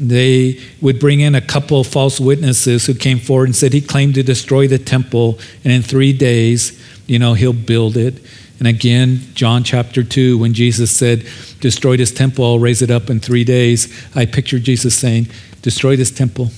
They 0.00 0.58
would 0.80 0.98
bring 0.98 1.20
in 1.20 1.34
a 1.34 1.42
couple 1.42 1.80
of 1.80 1.86
false 1.86 2.18
witnesses 2.18 2.86
who 2.86 2.94
came 2.94 3.18
forward 3.18 3.44
and 3.44 3.54
said 3.54 3.74
he 3.74 3.82
claimed 3.82 4.14
to 4.14 4.22
destroy 4.22 4.66
the 4.66 4.78
temple, 4.78 5.38
and 5.62 5.72
in 5.72 5.82
three 5.82 6.14
days, 6.14 6.80
you 7.06 7.18
know, 7.18 7.34
he'll 7.34 7.52
build 7.52 7.98
it. 7.98 8.22
And 8.58 8.66
again, 8.66 9.20
John 9.34 9.62
chapter 9.62 10.02
2, 10.02 10.38
when 10.38 10.54
Jesus 10.54 10.94
said, 10.94 11.26
Destroy 11.60 11.98
this 11.98 12.12
temple, 12.12 12.44
I'll 12.44 12.58
raise 12.58 12.80
it 12.80 12.90
up 12.90 13.10
in 13.10 13.20
three 13.20 13.44
days, 13.44 13.92
I 14.14 14.24
picture 14.24 14.58
Jesus 14.58 14.94
saying, 14.94 15.28
Destroy 15.60 15.96
this 15.96 16.10
temple. 16.10 16.48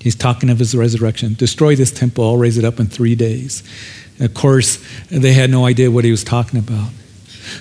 He's 0.00 0.14
talking 0.14 0.50
of 0.50 0.58
his 0.58 0.74
resurrection. 0.74 1.34
Destroy 1.34 1.76
this 1.76 1.90
temple, 1.90 2.24
I'll 2.24 2.36
raise 2.36 2.58
it 2.58 2.64
up 2.64 2.78
in 2.78 2.86
three 2.86 3.14
days. 3.14 3.62
And 4.18 4.26
of 4.26 4.34
course, 4.34 4.84
they 5.08 5.32
had 5.32 5.50
no 5.50 5.64
idea 5.64 5.90
what 5.90 6.04
he 6.04 6.10
was 6.10 6.24
talking 6.24 6.58
about. 6.58 6.90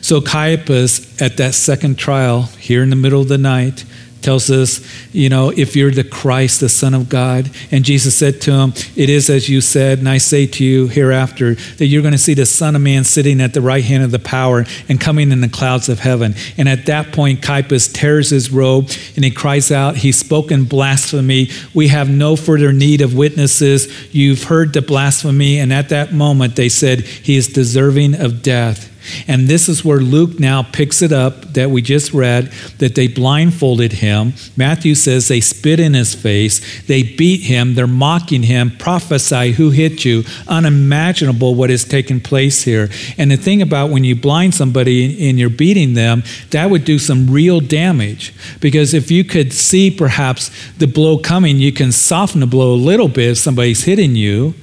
So 0.02 0.22
Caiaphas, 0.22 1.22
at 1.22 1.38
that 1.38 1.54
second 1.54 1.98
trial, 1.98 2.44
here 2.44 2.84
in 2.84 2.90
the 2.90 2.96
middle 2.96 3.22
of 3.22 3.28
the 3.28 3.38
night, 3.38 3.86
tells 4.22 4.50
us, 4.50 4.86
you 5.14 5.30
know, 5.30 5.52
if 5.56 5.76
you're 5.76 5.92
the 5.92 6.04
Christ, 6.04 6.60
the 6.60 6.70
Son 6.70 6.94
of 6.94 7.10
God. 7.10 7.50
And 7.72 7.86
Jesus 7.86 8.16
said 8.16 8.42
to 8.42 8.52
him, 8.52 8.74
It 8.96 9.10
is 9.10 9.30
as 9.30 9.48
you 9.48 9.62
said, 9.62 10.00
and 10.00 10.10
I 10.10 10.18
say 10.18 10.46
to 10.48 10.66
you 10.66 10.88
hereafter 10.88 11.56
that 11.56 11.86
you're 11.86 12.02
going 12.02 12.14
to 12.14 12.18
see 12.18 12.34
the 12.34 12.46
Son 12.46 12.76
of 12.76 12.82
Man 12.82 13.04
sitting 13.04 13.40
at 13.42 13.54
the 13.54 13.62
right 13.62 13.84
hand 13.84 14.04
of 14.04 14.12
the 14.12 14.20
power 14.20 14.66
and 14.90 15.00
coming 15.00 15.32
in 15.32 15.42
the 15.42 15.50
clouds 15.50 15.88
of 15.90 16.00
heaven. 16.00 16.36
And 16.58 16.68
at 16.68 16.88
that 16.88 17.14
point, 17.14 17.42
Caiaphas 17.42 17.88
tears 17.88 18.32
his 18.32 18.52
robe 18.52 18.90
and 19.16 19.24
he 19.24 19.32
cries 19.32 19.72
out, 19.72 19.98
He's 19.98 20.20
spoken 20.20 20.66
blasphemy. 20.66 21.50
We 21.74 21.88
have 21.88 22.10
no 22.10 22.36
further 22.36 22.74
need 22.74 23.02
of 23.02 23.16
witnesses. 23.16 24.14
You've 24.14 24.44
heard 24.44 24.74
the 24.74 24.82
blasphemy. 24.82 25.60
And 25.60 25.72
at 25.72 25.90
that 25.90 26.12
moment, 26.12 26.56
they 26.56 26.70
said, 26.70 27.02
He 27.02 27.38
is 27.38 27.48
deserving 27.48 28.16
of 28.16 28.42
death. 28.42 28.94
And 29.28 29.48
this 29.48 29.70
is 29.70 29.84
where 29.84 30.00
Luke 30.00 30.40
now 30.40 30.64
picks 30.64 31.02
it 31.02 31.12
up 31.12 31.54
that 31.54 31.72
we 31.72 31.82
just 31.82 32.14
read 32.14 32.52
that 32.78 32.96
they 32.96 33.08
blindfolded 33.08 33.94
him. 33.94 34.34
Matthew 34.56 34.96
says 34.96 35.28
they 35.28 35.42
spit 35.42 35.80
in 35.80 35.94
his 35.94 36.14
face, 36.14 36.84
they 36.84 37.04
beat 37.04 37.42
him, 37.42 37.76
they're 37.76 37.88
mocking 37.88 38.44
him, 38.44 38.72
prophesy 38.78 39.52
who 39.54 39.72
hit 39.72 40.06
you. 40.06 40.24
Unimaginable 40.48 41.56
what 41.56 41.70
has 41.70 41.84
taken 41.84 42.20
place 42.20 42.64
here. 42.64 42.90
And 43.18 43.32
the 43.32 43.38
thing 43.38 43.62
about 43.62 43.90
when 43.90 44.04
you 44.04 44.16
blind 44.16 44.54
somebody 44.56 45.30
and 45.30 45.40
you're 45.40 45.50
beating 45.50 45.94
them, 45.94 46.24
that 46.52 46.70
would 46.70 46.86
do 46.86 47.00
some 47.00 47.30
real 47.30 47.60
damage. 47.60 48.34
Because 48.60 48.94
if 48.94 49.12
you 49.12 49.24
could 49.24 49.54
see 49.54 49.90
perhaps 49.92 50.52
the 50.78 50.88
blow 50.88 51.18
coming, 51.18 51.58
you 51.58 51.72
can 51.72 51.92
soften 51.92 52.40
the 52.40 52.48
blow 52.48 52.74
a 52.74 52.76
little 52.76 53.08
bit 53.08 53.32
if 53.32 53.38
somebody's 53.38 53.84
hitting 53.84 54.16
you. 54.16 54.54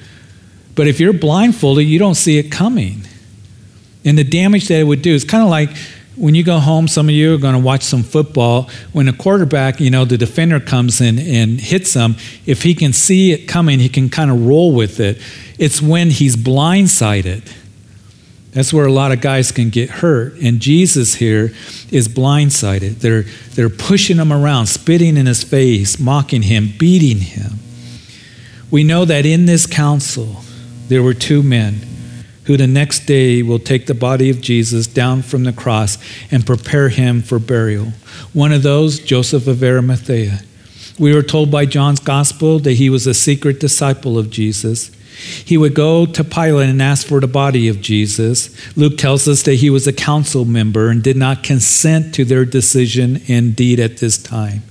But 0.74 0.88
if 0.88 0.98
you're 0.98 1.12
blindfolded, 1.12 1.87
you 1.87 1.98
don't 1.98 2.16
see 2.16 2.38
it 2.38 2.50
coming 2.50 3.07
and 4.04 4.18
the 4.18 4.24
damage 4.24 4.68
that 4.68 4.80
it 4.80 4.84
would 4.84 5.02
do. 5.02 5.14
is 5.14 5.24
kind 5.24 5.42
of 5.42 5.48
like 5.48 5.70
when 6.16 6.34
you 6.34 6.44
go 6.44 6.60
home, 6.60 6.86
some 6.86 7.08
of 7.08 7.14
you 7.14 7.34
are 7.34 7.38
going 7.38 7.54
to 7.54 7.60
watch 7.60 7.82
some 7.82 8.02
football. 8.02 8.70
When 8.92 9.08
a 9.08 9.12
quarterback, 9.12 9.80
you 9.80 9.90
know, 9.90 10.04
the 10.04 10.16
defender 10.16 10.60
comes 10.60 11.00
in 11.00 11.18
and 11.18 11.60
hits 11.60 11.94
him, 11.94 12.16
if 12.46 12.62
he 12.62 12.74
can 12.74 12.92
see 12.92 13.32
it 13.32 13.48
coming, 13.48 13.80
he 13.80 13.88
can 13.88 14.08
kind 14.08 14.30
of 14.30 14.46
roll 14.46 14.72
with 14.72 15.00
it. 15.00 15.20
It's 15.58 15.82
when 15.82 16.10
he's 16.10 16.36
blindsided. 16.36 17.52
That's 18.52 18.72
where 18.72 18.86
a 18.86 18.92
lot 18.92 19.10
of 19.10 19.20
guys 19.20 19.50
can 19.50 19.70
get 19.70 19.90
hurt. 19.90 20.34
And 20.40 20.60
Jesus 20.60 21.16
here 21.16 21.52
is 21.90 22.06
blindsided. 22.06 23.00
They're, 23.00 23.24
they're 23.54 23.68
pushing 23.68 24.18
him 24.18 24.32
around, 24.32 24.66
spitting 24.66 25.16
in 25.16 25.26
his 25.26 25.42
face, 25.42 25.98
mocking 25.98 26.42
him, 26.42 26.72
beating 26.78 27.18
him. 27.18 27.54
We 28.70 28.84
know 28.84 29.04
that 29.04 29.26
in 29.26 29.46
this 29.46 29.66
council, 29.66 30.36
there 30.86 31.02
were 31.02 31.14
two 31.14 31.42
men 31.42 31.80
who 32.44 32.57
the 32.57 32.66
next 32.66 33.07
day 33.07 33.42
will 33.42 33.59
take 33.59 33.87
the 33.87 33.94
body 33.94 34.30
of 34.30 34.40
Jesus 34.40 34.87
down 34.87 35.22
from 35.22 35.44
the 35.44 35.52
cross 35.52 35.98
and 36.30 36.46
prepare 36.46 36.88
him 36.88 37.22
for 37.22 37.38
burial. 37.38 37.92
One 38.33 38.52
of 38.52 38.62
those, 38.62 38.98
Joseph 38.98 39.46
of 39.46 39.62
Arimathea. 39.62 40.40
We 40.98 41.14
were 41.14 41.22
told 41.22 41.50
by 41.50 41.66
John's 41.66 42.00
gospel 42.00 42.59
that 42.61 42.74
he 42.74 42.88
was 42.88 43.07
a 43.07 43.14
secret 43.14 43.61
disciple 43.61 44.18
of 44.18 44.30
Jesus. 44.30 44.90
He 45.44 45.57
would 45.57 45.74
go 45.74 46.07
to 46.07 46.24
Pilate 46.24 46.68
and 46.68 46.83
ask 46.83 47.07
for 47.07 47.20
the 47.20 47.26
body 47.26 47.68
of 47.68 47.80
Jesus. 47.80 48.50
Luke 48.76 48.98
tells 48.98 49.26
us 49.26 49.42
that 49.42 49.57
he 49.57 49.70
was 49.70 49.87
a 49.87 49.92
council 49.92 50.44
member 50.44 50.88
and 50.88 51.02
did 51.02 51.16
not 51.16 51.42
consent 51.42 52.14
to 52.14 52.24
their 52.24 52.44
decision 52.44 53.22
and 53.28 53.57
deed 53.57 53.80
at 53.80 53.98
this 53.98 54.18
time. 54.18 54.62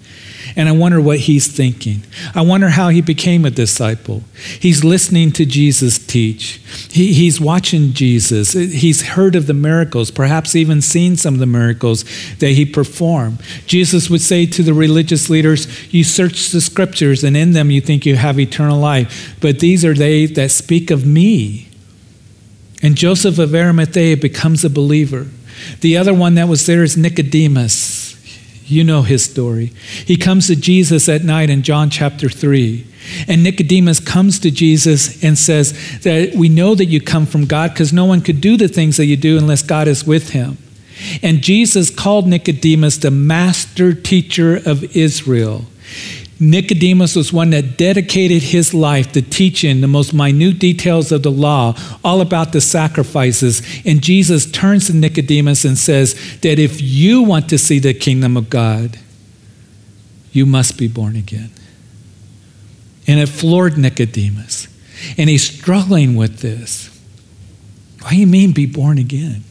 And 0.56 0.70
I 0.70 0.72
wonder 0.72 1.02
what 1.02 1.20
he's 1.20 1.48
thinking. 1.48 2.04
I 2.36 2.42
wonder 2.42 2.70
how 2.70 2.90
he 2.90 3.02
became 3.02 3.46
a 3.46 3.50
disciple. 3.50 4.24
He's 4.60 4.84
listening 4.84 5.32
to 5.34 5.46
Jesus 5.46 5.98
teach, 5.98 6.62
he, 6.92 7.14
he's 7.14 7.42
watching 7.42 7.94
Jesus. 7.94 8.54
He's 8.54 9.10
heard 9.10 9.36
of 9.36 9.48
the 9.48 9.54
miracles, 9.54 10.12
perhaps 10.12 10.56
even 10.56 10.82
seen 10.82 11.16
some 11.16 11.34
of 11.34 11.40
the 11.40 11.46
miracles 11.46 12.04
that 12.40 12.52
he 12.52 12.66
performed. 12.66 13.42
Jesus 13.66 14.10
would 14.10 14.22
say 14.22 14.46
to 14.46 14.64
the 14.64 14.74
religious 14.74 15.30
leaders, 15.30 15.68
You 15.94 16.04
search 16.04 16.50
the 16.50 16.62
scriptures, 16.62 17.24
and 17.24 17.36
in 17.36 17.54
them 17.54 17.72
you 17.72 17.82
think 17.82 18.06
you 18.06 18.16
have 18.16 18.40
eternal 18.40 18.80
life, 18.80 19.36
but 19.42 19.60
these 19.60 19.84
are 19.84 19.94
they 19.94 20.26
that 20.28 20.52
speak 20.52 20.92
of 20.92 21.06
me. 21.06 21.70
And 22.84 22.96
Joseph 22.96 23.40
of 23.40 23.56
Arimathea 23.56 24.18
becomes 24.18 24.66
a 24.66 24.70
believer. 24.70 25.28
The 25.80 25.96
other 25.96 26.14
one 26.14 26.36
that 26.36 26.50
was 26.50 26.66
there 26.66 26.84
is 26.84 26.98
Nicodemus. 26.98 28.03
You 28.74 28.84
know 28.84 29.04
his 29.04 29.24
story. 29.24 29.68
He 30.06 30.18
comes 30.18 30.48
to 30.48 30.56
Jesus 30.56 31.08
at 31.08 31.24
night 31.24 31.50
in 31.50 31.62
John 31.62 31.90
chapter 31.90 32.28
3. 32.28 32.88
And 33.28 33.44
Nicodemus 33.44 34.00
comes 34.00 34.40
to 34.40 34.50
Jesus 34.50 35.24
and 35.24 35.38
says 35.38 36.00
that 36.00 36.34
we 36.36 36.50
know 36.50 36.74
that 36.74 36.86
you 36.86 37.00
come 37.00 37.26
from 37.26 37.46
God 37.46 37.72
because 37.72 37.94
no 37.94 38.06
one 38.06 38.22
could 38.22 38.42
do 38.42 38.58
the 38.58 38.68
things 38.68 38.98
that 38.98 39.06
you 39.06 39.18
do 39.18 39.38
unless 39.38 39.62
God 39.62 39.88
is 39.88 40.06
with 40.06 40.30
him. 40.30 40.58
And 41.22 41.42
Jesus 41.44 41.90
called 41.90 42.28
Nicodemus 42.28 42.98
the 42.98 43.12
master 43.12 43.94
teacher 43.94 44.56
of 44.56 44.96
Israel. 44.96 45.66
Nicodemus 46.40 47.16
was 47.16 47.32
one 47.32 47.52
that 47.52 47.78
dedicated 47.78 48.42
his 48.42 48.74
life 48.74 49.12
to 49.14 49.22
teaching 49.22 49.82
the 49.82 49.88
most 49.88 50.14
minute 50.14 50.60
details 50.60 51.12
of 51.12 51.24
the 51.24 51.32
law, 51.32 51.76
all 52.04 52.22
about 52.22 52.52
the 52.52 52.62
sacrifices. 52.62 53.62
And 53.86 54.02
Jesus 54.02 54.50
turns 54.50 54.88
to 54.88 54.94
Nicodemus 54.94 55.64
and 55.64 55.78
says 55.78 56.16
that 56.42 56.60
if 56.60 56.82
you 56.82 57.22
want 57.22 57.50
to 57.50 57.58
see 57.58 57.80
the 57.80 57.94
kingdom 57.94 58.36
of 58.36 58.50
God, 58.50 59.00
you 60.32 60.46
must 60.46 60.78
be 60.78 60.88
born 60.88 61.16
again. 61.16 61.52
And 63.08 63.20
it 63.20 63.30
floored 63.30 63.78
Nicodemus. 63.78 64.68
And 65.18 65.30
he's 65.30 65.48
struggling 65.48 66.16
with 66.16 66.40
this. 66.40 66.90
What 68.02 68.12
do 68.12 68.18
you 68.18 68.28
mean, 68.28 68.52
be 68.52 68.66
born 68.66 68.98
again? 68.98 69.44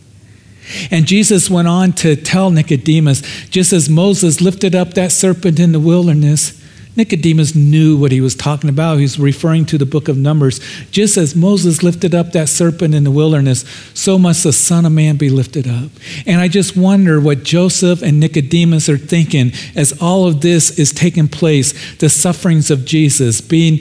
And 0.91 1.07
Jesus 1.07 1.51
went 1.51 1.69
on 1.69 1.93
to 1.95 2.17
tell 2.17 2.51
Nicodemus 2.51 3.21
just 3.49 3.73
as 3.73 3.89
Moses 3.89 4.41
lifted 4.41 4.75
up 4.75 4.95
that 4.95 5.13
serpent 5.13 5.59
in 5.59 5.73
the 5.73 5.81
wilderness, 5.81 6.62
Nicodemus 6.95 7.55
knew 7.55 7.97
what 7.97 8.13
he 8.13 8.21
was 8.21 8.35
talking 8.35 8.69
about. 8.69 8.99
He's 8.99 9.19
referring 9.19 9.65
to 9.67 9.79
the 9.79 9.87
book 9.87 10.09
of 10.09 10.19
Numbers. 10.19 10.61
Just 10.91 11.17
as 11.17 11.35
Moses 11.35 11.83
lifted 11.83 12.15
up 12.15 12.33
that 12.33 12.51
serpent 12.51 12.95
in 12.95 13.05
the 13.05 13.11
wilderness, 13.11 13.65
so 13.95 14.19
must 14.19 14.45
the 14.45 14.53
Son 14.53 14.85
of 14.85 14.93
Man 14.93 15.17
be 15.17 15.31
lifted 15.31 15.67
up. 15.67 15.91
And 16.27 16.41
I 16.41 16.49
just 16.49 16.77
wonder 16.77 17.19
what 17.19 17.45
Joseph 17.45 18.03
and 18.03 18.21
Nicodemus 18.21 18.91
are 18.91 18.99
thinking 18.99 19.53
as 19.75 19.99
all 20.03 20.27
of 20.27 20.43
this 20.43 20.79
is 20.79 20.93
taking 20.93 21.29
place 21.29 21.97
the 21.97 22.11
sufferings 22.11 22.71
of 22.71 22.85
Jesus, 22.85 23.41
being 23.41 23.81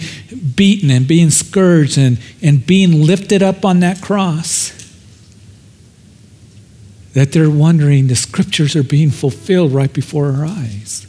beaten 0.55 0.89
and 0.89 1.05
being 1.05 1.31
scourged 1.31 1.97
and, 1.97 2.17
and 2.41 2.65
being 2.65 3.03
lifted 3.03 3.43
up 3.43 3.65
on 3.65 3.81
that 3.81 4.01
cross. 4.01 4.77
That 7.13 7.33
they're 7.33 7.49
wondering 7.49 8.07
the 8.07 8.15
scriptures 8.15 8.73
are 8.77 8.83
being 8.83 9.09
fulfilled 9.09 9.73
right 9.73 9.91
before 9.91 10.31
our 10.31 10.45
eyes 10.45 11.07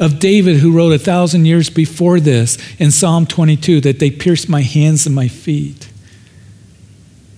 of 0.00 0.18
David, 0.18 0.56
who 0.56 0.72
wrote 0.72 0.92
a 0.92 0.98
thousand 0.98 1.44
years 1.44 1.68
before 1.70 2.18
this 2.18 2.58
in 2.80 2.90
Psalm 2.90 3.26
22, 3.26 3.82
that 3.82 3.98
they 4.00 4.10
pierced 4.10 4.48
my 4.48 4.62
hands 4.62 5.06
and 5.06 5.14
my 5.14 5.28
feet. 5.28 5.90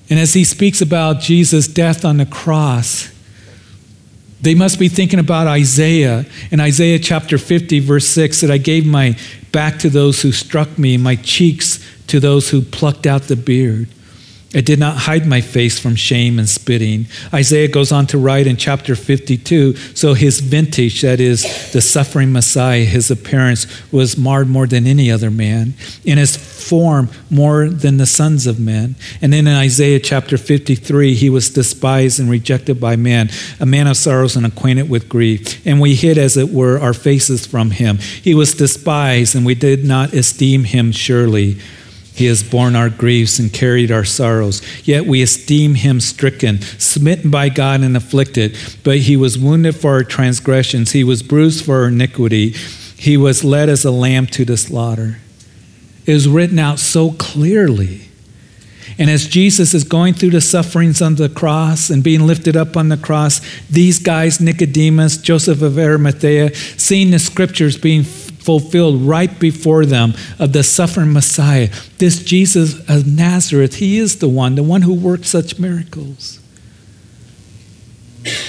And 0.09 0.19
as 0.19 0.35
he 0.35 0.45
speaks 0.45 0.81
about 0.81 1.21
Jesus' 1.21 1.67
death 1.67 2.05
on 2.05 2.19
the 2.19 2.27
cross, 2.27 3.11
they 4.41 4.55
must 4.55 4.79
be 4.79 4.89
thinking 4.89 5.19
about 5.19 5.47
Isaiah 5.47 6.25
in 6.51 6.61
Isaiah 6.61 6.99
chapter 6.99 7.37
50, 7.37 7.81
verse 7.81 8.07
6, 8.09 8.41
that 8.43 8.51
I 8.51 8.59
gave 8.59 8.87
my 8.87 9.19
back 9.51 9.79
to 9.81 9.91
those 9.91 10.23
who 10.23 10.33
struck 10.33 10.79
me, 10.79 10.97
my 10.97 11.17
cheeks 11.17 11.85
to 12.07 12.21
those 12.21 12.51
who 12.51 12.63
plucked 12.63 13.07
out 13.07 13.23
the 13.23 13.37
beard. 13.37 13.89
I 14.55 14.61
did 14.61 14.79
not 14.79 14.99
hide 14.99 15.27
my 15.27 15.41
face 15.41 15.79
from 15.79 15.97
shame 15.97 16.39
and 16.39 16.49
spitting. 16.49 17.07
Isaiah 17.33 17.69
goes 17.69 17.91
on 17.91 18.07
to 18.09 18.19
write 18.19 18.47
in 18.47 18.57
chapter 18.57 18.95
52 18.95 19.77
so 19.95 20.15
his 20.15 20.41
vintage, 20.41 21.01
that 21.01 21.21
is, 21.21 21.73
the 21.73 21.81
suffering 21.81 22.33
Messiah, 22.33 22.85
his 22.85 23.11
appearance 23.11 23.67
was 23.91 24.19
marred 24.19 24.49
more 24.49 24.67
than 24.67 24.87
any 24.87 25.11
other 25.11 25.31
man, 25.31 25.75
in 26.05 26.19
his 26.19 26.37
form 26.37 27.09
more 27.31 27.69
than 27.69 27.97
the 27.97 28.07
sons 28.07 28.47
of 28.47 28.61
men. 28.61 28.95
And 29.21 29.33
then 29.33 29.47
in 29.47 29.55
Isaiah 29.55 30.01
chapter 30.01 30.37
53, 30.37 31.15
he 31.15 31.31
was 31.31 31.51
despised 31.51 32.21
and 32.21 32.31
rejected 32.31 32.81
by 32.81 32.97
men, 32.97 33.31
a 33.59 33.67
man 33.67 33.87
of 33.87 33.97
sorrows 33.97 34.37
and 34.37 34.47
acquainted 34.47 34.89
with 34.89 35.09
grief. 35.09 35.65
And 35.67 35.81
we 35.81 35.95
hid, 35.95 36.19
as 36.19 36.37
it 36.37 36.51
were, 36.51 36.79
our 36.79 36.95
faces 36.95 37.47
from 37.47 37.71
him. 37.71 37.99
He 37.99 38.35
was 38.35 38.55
despised, 38.55 39.35
and 39.35 39.47
we 39.47 39.55
did 39.55 39.85
not 39.85 40.13
esteem 40.13 40.65
him 40.65 40.93
surely. 40.93 41.59
He 42.15 42.27
has 42.27 42.43
borne 42.43 42.77
our 42.77 42.91
griefs 42.91 43.39
and 43.39 43.53
carried 43.53 43.91
our 43.91 44.05
sorrows. 44.05 44.61
Yet 44.87 45.07
we 45.07 45.23
esteem 45.23 45.77
him 45.77 46.01
stricken, 46.01 46.61
smitten 46.61 47.31
by 47.31 47.49
God, 47.49 47.81
and 47.81 47.97
afflicted. 47.97 48.57
But 48.85 48.99
he 48.99 49.17
was 49.17 49.39
wounded 49.39 49.77
for 49.77 49.93
our 49.93 50.05
transgressions, 50.05 50.93
he 50.93 51.05
was 51.05 51.23
bruised 51.23 51.65
for 51.65 51.83
our 51.83 51.89
iniquity, 51.89 52.51
he 52.97 53.17
was 53.17 53.43
led 53.43 53.69
as 53.69 53.85
a 53.85 53.91
lamb 53.91 54.27
to 54.29 54.45
the 54.45 54.57
slaughter. 54.57 55.19
It 56.05 56.13
is 56.13 56.29
written 56.29 56.59
out 56.59 56.79
so 56.79 57.13
clearly. 57.13 58.09
And 58.99 59.09
as 59.09 59.27
Jesus 59.27 59.73
is 59.73 59.85
going 59.85 60.15
through 60.15 60.31
the 60.31 60.41
sufferings 60.41 61.01
on 61.01 61.15
the 61.15 61.29
cross 61.29 61.89
and 61.89 62.03
being 62.03 62.27
lifted 62.27 62.57
up 62.57 62.77
on 62.77 62.89
the 62.89 62.97
cross, 62.97 63.41
these 63.69 63.99
guys, 63.99 64.41
Nicodemus, 64.41 65.17
Joseph 65.17 65.63
of 65.63 65.79
Arimathea, 65.79 66.55
seeing 66.55 67.11
the 67.11 67.19
scriptures 67.19 67.79
being 67.79 68.05
fulfilled 68.43 69.03
right 69.03 69.39
before 69.39 69.87
them 69.87 70.15
of 70.39 70.53
the 70.53 70.63
suffering 70.63 71.13
Messiah. 71.13 71.71
This 71.99 72.23
Jesus 72.23 72.79
of 72.89 73.07
Nazareth, 73.07 73.77
he 73.77 73.99
is 73.99 74.19
the 74.19 74.29
one, 74.29 74.55
the 74.55 74.63
one 74.63 74.83
who 74.83 74.95
worked 74.95 75.25
such 75.25 75.59
miracles. 75.59 76.39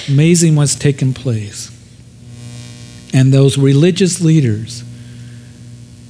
Amazing 0.08 0.56
what's 0.56 0.76
taken 0.76 1.14
place. 1.14 1.70
And 3.14 3.32
those 3.32 3.58
religious 3.58 4.22
leaders 4.22 4.84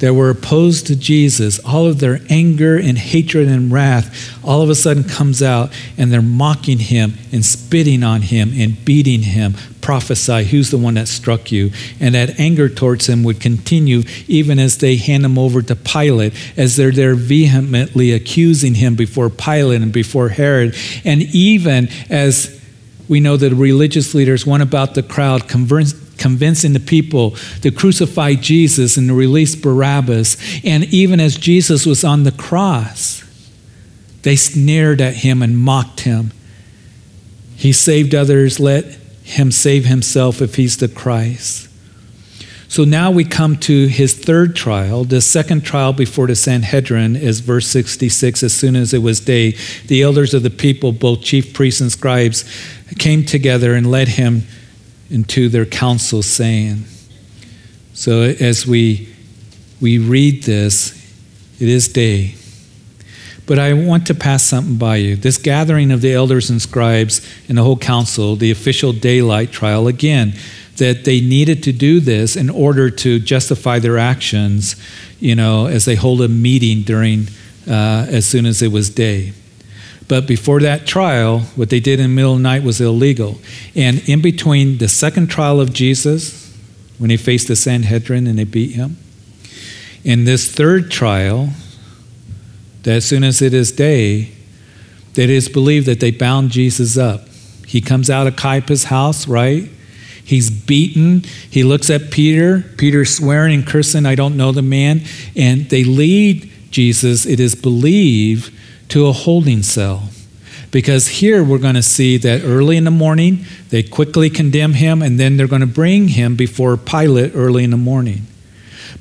that 0.04 0.14
were 0.14 0.30
opposed 0.30 0.86
to 0.86 0.98
Jesus, 0.98 1.60
all 1.60 1.86
of 1.86 2.00
their 2.02 2.20
anger 2.30 2.76
and 2.76 2.98
hatred 2.98 3.48
and 3.48 3.72
wrath, 3.72 4.38
all 4.44 4.62
of 4.62 4.70
a 4.70 4.76
sudden 4.76 5.06
comes 5.06 5.42
out 5.42 5.72
and 5.98 6.12
they're 6.12 6.22
mocking 6.22 6.80
him 6.80 7.14
and 7.32 7.46
spitting 7.46 8.04
on 8.04 8.22
him 8.22 8.52
and 8.54 8.84
beating 8.84 9.22
him. 9.22 9.54
Prophesy, 9.80 10.44
who's 10.44 10.72
the 10.72 10.78
one 10.78 10.96
that 10.96 11.08
struck 11.08 11.54
you? 11.54 11.72
And 12.02 12.16
that 12.16 12.38
anger 12.38 12.68
towards 12.68 13.08
him 13.08 13.24
would 13.24 13.40
continue 13.40 14.04
even 14.28 14.60
as 14.60 14.80
they 14.80 14.98
hand 14.98 15.24
him 15.24 15.40
over 15.40 15.62
to 15.62 15.74
Pilate, 15.74 16.34
as 16.58 16.76
they're 16.76 16.92
there 16.92 17.16
vehemently 17.16 18.12
accusing 18.12 18.76
him 18.76 18.96
before 18.96 19.30
Pilate 19.30 19.82
and 19.82 19.94
before 19.94 20.28
Herod. 20.28 20.76
And 21.06 21.22
even 21.34 21.88
as 22.10 22.62
we 23.08 23.22
know 23.22 23.38
that 23.38 23.54
religious 23.54 24.14
leaders 24.14 24.46
went 24.46 24.64
about 24.64 24.96
the 24.96 25.04
crowd 25.04 25.48
convinced 25.48 26.03
convincing 26.24 26.72
the 26.72 26.80
people 26.80 27.32
to 27.62 27.70
crucify 27.70 28.34
Jesus 28.34 28.96
and 28.96 29.10
to 29.10 29.14
release 29.14 29.58
Barabbas. 29.58 30.38
And 30.64 30.86
even 30.86 31.20
as 31.20 31.36
Jesus 31.36 31.86
was 31.86 32.06
on 32.06 32.24
the 32.24 32.32
cross, 32.32 33.26
they 34.22 34.38
sneered 34.38 35.02
at 35.02 35.16
him 35.16 35.42
and 35.42 35.58
mocked 35.58 36.00
him. 36.00 36.32
He 37.58 37.74
saved 37.74 38.16
others, 38.16 38.58
let 38.58 38.86
him 39.24 39.52
save 39.52 39.84
himself 39.84 40.42
if 40.42 40.56
he's 40.56 40.78
the 40.78 40.88
Christ. 40.88 41.68
So 42.70 42.86
now 42.86 43.12
we 43.12 43.26
come 43.26 43.58
to 43.58 43.88
his 43.88 44.14
third 44.14 44.56
trial. 44.56 45.04
The 45.04 45.20
second 45.20 45.66
trial 45.66 45.92
before 45.92 46.28
the 46.28 46.38
Sanhedrin 46.38 47.18
is 47.18 47.42
verse 47.42 47.68
66. 47.68 48.44
As 48.44 48.54
soon 48.54 48.78
as 48.78 48.94
it 48.94 49.00
was 49.00 49.20
day, 49.20 49.58
the 49.88 50.02
elders 50.02 50.34
of 50.34 50.44
the 50.44 50.50
people, 50.50 50.94
both 50.94 51.22
chief 51.22 51.54
priests 51.54 51.82
and 51.82 51.92
scribes, 51.92 52.50
came 52.98 53.26
together 53.26 53.76
and 53.76 53.92
led 53.92 54.08
him 54.08 54.44
into 55.10 55.50
their 55.50 55.66
council 55.66 56.22
saying. 56.22 56.86
So 57.94 58.22
as 58.22 58.66
we 58.66 59.14
we 59.82 59.98
read 59.98 60.44
this, 60.44 60.94
it 61.60 61.68
is 61.68 61.88
day. 61.88 62.36
But 63.46 63.60
I 63.60 63.74
want 63.74 64.08
to 64.08 64.16
pass 64.16 64.44
something 64.44 64.78
by 64.78 64.96
you. 64.98 65.18
This 65.18 65.38
gathering 65.38 65.92
of 65.92 66.00
the 66.00 66.14
elders 66.14 66.50
and 66.50 66.62
scribes 66.62 67.22
and 67.50 67.58
the 67.58 67.64
whole 67.64 67.78
council, 67.78 68.38
the 68.38 68.52
official 68.52 68.94
daylight 68.94 69.52
trial, 69.52 69.88
again, 69.88 70.34
that 70.78 71.04
they 71.04 71.20
needed 71.20 71.62
to 71.64 71.74
do 71.74 72.00
this 72.00 72.36
in 72.36 72.50
order 72.50 72.90
to 72.90 73.20
justify 73.20 73.80
their 73.80 73.98
actions, 73.98 74.76
you 75.20 75.36
know, 75.36 75.68
as 75.68 75.86
they 75.86 75.96
hold 75.96 76.22
a 76.22 76.30
meeting 76.30 76.84
during, 76.84 77.28
uh, 77.70 78.08
as 78.10 78.26
soon 78.26 78.46
as 78.46 78.62
it 78.62 78.72
was 78.72 78.90
day. 78.90 79.34
But 80.08 80.28
before 80.28 80.60
that 80.62 80.86
trial, 80.86 81.40
what 81.56 81.70
they 81.70 81.80
did 81.80 82.00
in 82.00 82.10
the 82.10 82.16
middle 82.16 82.34
of 82.34 82.40
the 82.40 82.44
night 82.44 82.64
was 82.64 82.82
illegal. 82.82 83.40
And 83.76 84.08
in 84.08 84.22
between 84.22 84.78
the 84.78 84.88
second 84.88 85.28
trial 85.28 85.62
of 85.62 85.74
Jesus, 85.74 86.56
when 86.98 87.10
he 87.10 87.18
faced 87.18 87.48
the 87.48 87.56
Sanhedrin 87.56 88.28
and 88.28 88.38
they 88.38 88.44
beat 88.44 88.72
him, 88.72 88.98
in 90.04 90.26
this 90.26 90.52
third 90.52 90.92
trial, 90.92 91.50
that 92.84 92.96
as 92.96 93.06
soon 93.06 93.24
as 93.24 93.42
it 93.42 93.54
is 93.54 93.72
day, 93.72 94.32
that 95.14 95.24
it 95.24 95.30
is 95.30 95.48
believed 95.48 95.86
that 95.86 96.00
they 96.00 96.12
bound 96.12 96.52
Jesus 96.52 96.98
up. 96.98 97.28
He 97.66 97.80
comes 97.80 98.10
out 98.10 98.28
of 98.28 98.36
Caiaphas' 98.36 98.86
house, 98.86 99.28
right? 99.28 99.70
He's 100.24 100.50
beaten. 100.50 101.24
He 101.50 101.64
looks 101.64 101.90
at 101.90 102.12
Peter. 102.12 102.62
Peter 102.78 103.06
swearing 103.06 103.54
and 103.54 103.68
cursing, 103.68 104.06
I 104.06 104.16
don't 104.16 104.38
know 104.38 104.52
the 104.52 104.62
man. 104.62 105.02
And 105.36 105.70
they 105.70 105.84
lead 105.84 106.52
Jesus, 106.72 107.26
it 107.26 107.40
is 107.40 107.56
believed, 107.56 108.53
to 108.90 109.08
a 109.08 109.12
holding 109.12 109.64
cell. 109.64 110.10
Because 110.74 111.08
here 111.08 111.44
we're 111.44 111.60
going 111.60 111.76
to 111.76 111.84
see 111.84 112.18
that 112.18 112.42
early 112.44 112.78
in 112.78 112.84
the 112.84 112.92
morning, 112.92 113.46
they 113.70 113.84
quickly 113.84 114.28
condemn 114.30 114.74
him, 114.74 115.04
and 115.04 115.20
then 115.20 115.38
they're 115.38 115.48
going 115.48 115.62
to 115.62 115.68
bring 115.68 116.08
him 116.08 116.36
before 116.36 116.78
Pilate 116.78 117.34
early 117.36 117.64
in 117.64 117.70
the 117.70 117.78
morning. 117.78 118.26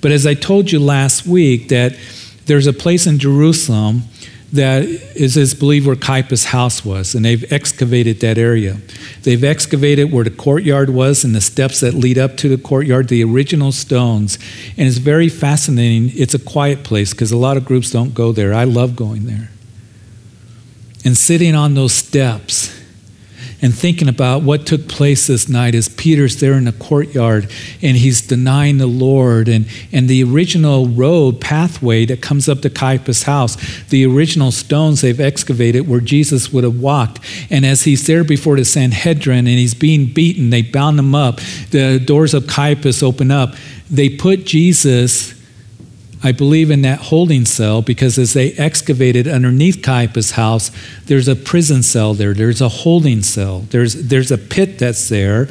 But 0.03 0.13
as 0.13 0.27
I 0.27 0.35
told 0.35 0.71
you 0.71 0.79
last 0.79 1.27
week, 1.27 1.69
that 1.69 1.97
there's 2.45 2.67
a 2.67 2.75
place 2.75 3.07
in 3.07 3.19
Jerusalem 3.19 4.03
that 4.53 4.83
is, 4.83 5.39
is 5.39 5.55
believed 5.55 5.87
where 5.87 5.97
Caiaphas' 5.97 6.45
house 6.45 6.85
was, 6.85 7.15
and 7.15 7.25
they've 7.25 7.51
excavated 7.51 8.21
that 8.21 8.37
area. 8.37 8.77
They've 9.23 9.43
excavated 9.43 10.13
where 10.13 10.25
the 10.25 10.31
courtyard 10.31 10.91
was 10.91 11.25
and 11.25 11.35
the 11.35 11.41
steps 11.41 11.81
that 11.81 11.95
lead 11.95 12.19
up 12.19 12.37
to 12.39 12.51
the 12.51 12.59
courtyard, 12.63 13.09
the 13.09 13.25
original 13.25 13.73
stones. 13.73 14.39
And 14.77 14.87
it's 14.87 14.99
very 14.99 15.31
fascinating. 15.31 16.11
It's 16.15 16.35
a 16.35 16.39
quiet 16.39 16.85
place 16.85 17.13
because 17.13 17.33
a 17.33 17.39
lot 17.39 17.57
of 17.57 17.65
groups 17.65 17.91
don't 17.91 18.13
go 18.13 18.33
there. 18.33 18.53
I 18.53 18.65
love 18.65 18.95
going 18.95 19.25
there 19.25 19.49
and 21.05 21.17
sitting 21.17 21.55
on 21.55 21.75
those 21.75 21.93
steps 21.93 22.79
and 23.63 23.73
thinking 23.73 24.09
about 24.09 24.43
what 24.43 24.67
took 24.67 24.89
place 24.89 25.29
this 25.29 25.49
night 25.49 25.75
as 25.77 25.89
Peter's 25.89 26.41
there 26.41 26.55
in 26.55 26.65
the 26.65 26.73
courtyard 26.73 27.49
and 27.81 27.97
he's 27.97 28.21
denying 28.21 28.79
the 28.79 28.89
Lord 28.89 29.49
and, 29.49 29.67
and 29.93 30.09
the 30.09 30.25
original 30.25 30.89
road 30.89 31.41
pathway 31.41 32.05
that 32.07 32.21
comes 32.21 32.49
up 32.49 32.61
to 32.63 32.71
Caiaphas' 32.71 33.23
house, 33.23 33.57
the 33.85 34.05
original 34.05 34.51
stones 34.51 35.01
they've 35.01 35.21
excavated 35.21 35.89
where 35.89 36.01
Jesus 36.01 36.53
would 36.53 36.65
have 36.65 36.81
walked. 36.81 37.21
And 37.51 37.65
as 37.65 37.85
he's 37.85 38.05
there 38.09 38.25
before 38.25 38.57
the 38.57 38.65
Sanhedrin 38.65 39.47
and 39.47 39.59
he's 39.59 39.75
being 39.75 40.13
beaten, 40.13 40.51
they 40.51 40.63
bound 40.63 40.99
him 40.99 41.15
up. 41.15 41.41
The 41.71 42.01
doors 42.01 42.35
of 42.35 42.49
Caiaphas 42.49 43.03
open 43.03 43.31
up. 43.31 43.55
They 43.89 44.09
put 44.09 44.45
Jesus 44.45 45.41
I 46.25 46.31
believe 46.33 46.71
in 46.71 46.83
that 46.83 47.01
holding 47.01 47.45
cell 47.45 47.83
because 47.83 48.17
as 48.17 48.33
they 48.33 48.53
excavated 48.53 49.27
underneath 49.27 49.83
Caiaphas' 49.83 50.33
house, 50.33 50.71
there's 51.07 51.27
a 51.27 51.35
prison 51.35 51.83
cell 51.83 52.15
there. 52.15 52.33
There's 52.33 52.61
a 52.61 52.69
holding 52.69 53.23
cell. 53.23 53.61
There's, 53.71 53.95
there's 53.95 54.31
a 54.31 54.39
pit 54.39 54.79
that's 54.79 55.09
there. 55.09 55.49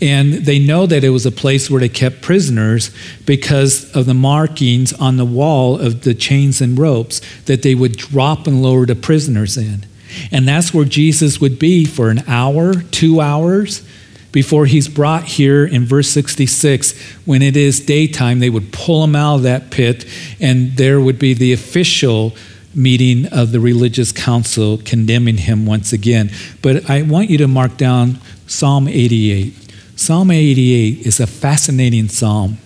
And 0.00 0.34
they 0.34 0.58
know 0.58 0.86
that 0.86 1.02
it 1.02 1.10
was 1.10 1.26
a 1.26 1.32
place 1.32 1.68
where 1.68 1.80
they 1.80 1.88
kept 1.88 2.22
prisoners 2.22 2.90
because 3.26 3.94
of 3.96 4.06
the 4.06 4.14
markings 4.14 4.92
on 4.92 5.16
the 5.16 5.24
wall 5.24 5.78
of 5.78 6.02
the 6.02 6.14
chains 6.14 6.60
and 6.60 6.78
ropes 6.78 7.20
that 7.46 7.62
they 7.62 7.74
would 7.74 7.96
drop 7.96 8.46
and 8.46 8.62
lower 8.62 8.86
the 8.86 8.94
prisoners 8.94 9.56
in. 9.56 9.86
And 10.30 10.46
that's 10.46 10.72
where 10.72 10.84
Jesus 10.84 11.40
would 11.40 11.58
be 11.58 11.84
for 11.84 12.10
an 12.10 12.22
hour, 12.28 12.74
two 12.74 13.20
hours 13.20 13.82
before 14.32 14.66
he's 14.66 14.88
brought 14.88 15.24
here 15.24 15.64
in 15.64 15.84
verse 15.84 16.08
66. 16.08 16.98
When 17.24 17.42
it 17.42 17.56
is 17.56 17.80
daytime, 17.80 18.40
they 18.40 18.50
would 18.50 18.72
pull 18.72 19.04
him 19.04 19.14
out 19.14 19.36
of 19.36 19.42
that 19.42 19.70
pit, 19.70 20.06
and 20.40 20.72
there 20.76 21.00
would 21.00 21.18
be 21.18 21.34
the 21.34 21.52
official 21.52 22.34
meeting 22.74 23.26
of 23.26 23.52
the 23.52 23.60
religious 23.60 24.12
council 24.12 24.78
condemning 24.78 25.36
him 25.36 25.66
once 25.66 25.92
again. 25.92 26.30
But 26.62 26.88
I 26.88 27.02
want 27.02 27.30
you 27.30 27.38
to 27.38 27.48
mark 27.48 27.76
down 27.76 28.18
Psalm 28.46 28.88
88. 28.88 29.54
Psalm 29.96 30.30
88 30.30 31.06
is 31.06 31.20
a 31.20 31.26
fascinating 31.26 32.08
psalm, 32.08 32.56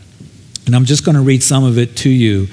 and 0.65 0.77
I'm 0.77 0.85
just 0.85 1.05
going 1.05 1.17
to 1.17 1.23
read 1.23 1.43
some 1.43 1.65
of 1.65 1.77
it 1.77 1.97
to 1.99 2.09
you. 2.09 2.47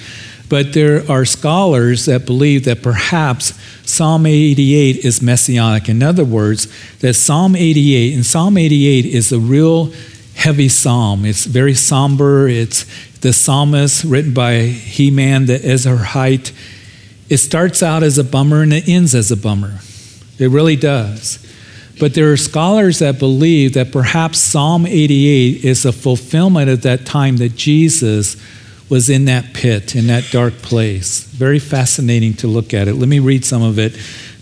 But 0.54 0.74
there 0.74 1.02
are 1.10 1.26
scholars 1.26 2.06
that 2.06 2.28
believe 2.28 2.66
that 2.66 2.84
perhaps 2.84 3.60
Psalm 3.90 4.28
88 4.28 4.98
is 4.98 5.20
messianic. 5.20 5.90
In 5.90 6.04
other 6.04 6.24
words, 6.24 6.68
that 7.00 7.16
Psalm 7.16 7.56
88, 7.56 8.14
and 8.14 8.24
Psalm 8.24 8.56
88 8.56 9.04
is 9.04 9.32
a 9.32 9.40
real 9.40 9.92
heavy 10.36 10.70
psalm. 10.70 11.26
It's 11.26 11.46
very 11.46 11.74
somber. 11.74 12.48
It's 12.48 12.86
the 13.22 13.34
psalmist 13.34 14.04
written 14.04 14.36
by 14.36 14.66
Heman 14.66 15.48
the 15.48 15.58
Ezrahite 15.58 16.52
It 17.30 17.38
starts 17.38 17.82
out 17.82 18.04
as 18.04 18.20
a 18.20 18.24
bummer 18.24 18.62
and 18.62 18.74
it 18.74 18.88
ends 18.88 19.16
as 19.16 19.32
a 19.32 19.36
bummer. 19.36 19.80
It 20.38 20.52
really 20.52 20.76
does. 20.76 21.40
But 22.00 22.14
there 22.14 22.32
are 22.32 22.38
scholars 22.38 23.00
that 23.00 23.18
believe 23.18 23.74
that 23.74 23.92
perhaps 23.92 24.38
Psalm 24.38 24.86
88 24.86 25.66
is 25.66 25.84
a 25.84 25.92
fulfillment 25.92 26.70
of 26.70 26.84
that 26.84 27.08
time 27.08 27.38
that 27.38 27.56
Jesus 27.56 28.38
was 28.90 29.10
in 29.10 29.26
that 29.26 29.54
pit, 29.54 29.96
in 29.96 30.08
that 30.08 30.30
dark 30.32 30.54
place. 30.56 31.24
Very 31.24 31.60
fascinating 31.60 32.34
to 32.36 32.48
look 32.48 32.74
at 32.74 32.88
it. 32.88 32.96
Let 32.96 33.10
me 33.10 33.20
read 33.20 33.46
some 33.46 33.62
of 33.62 33.80
it 33.80 33.98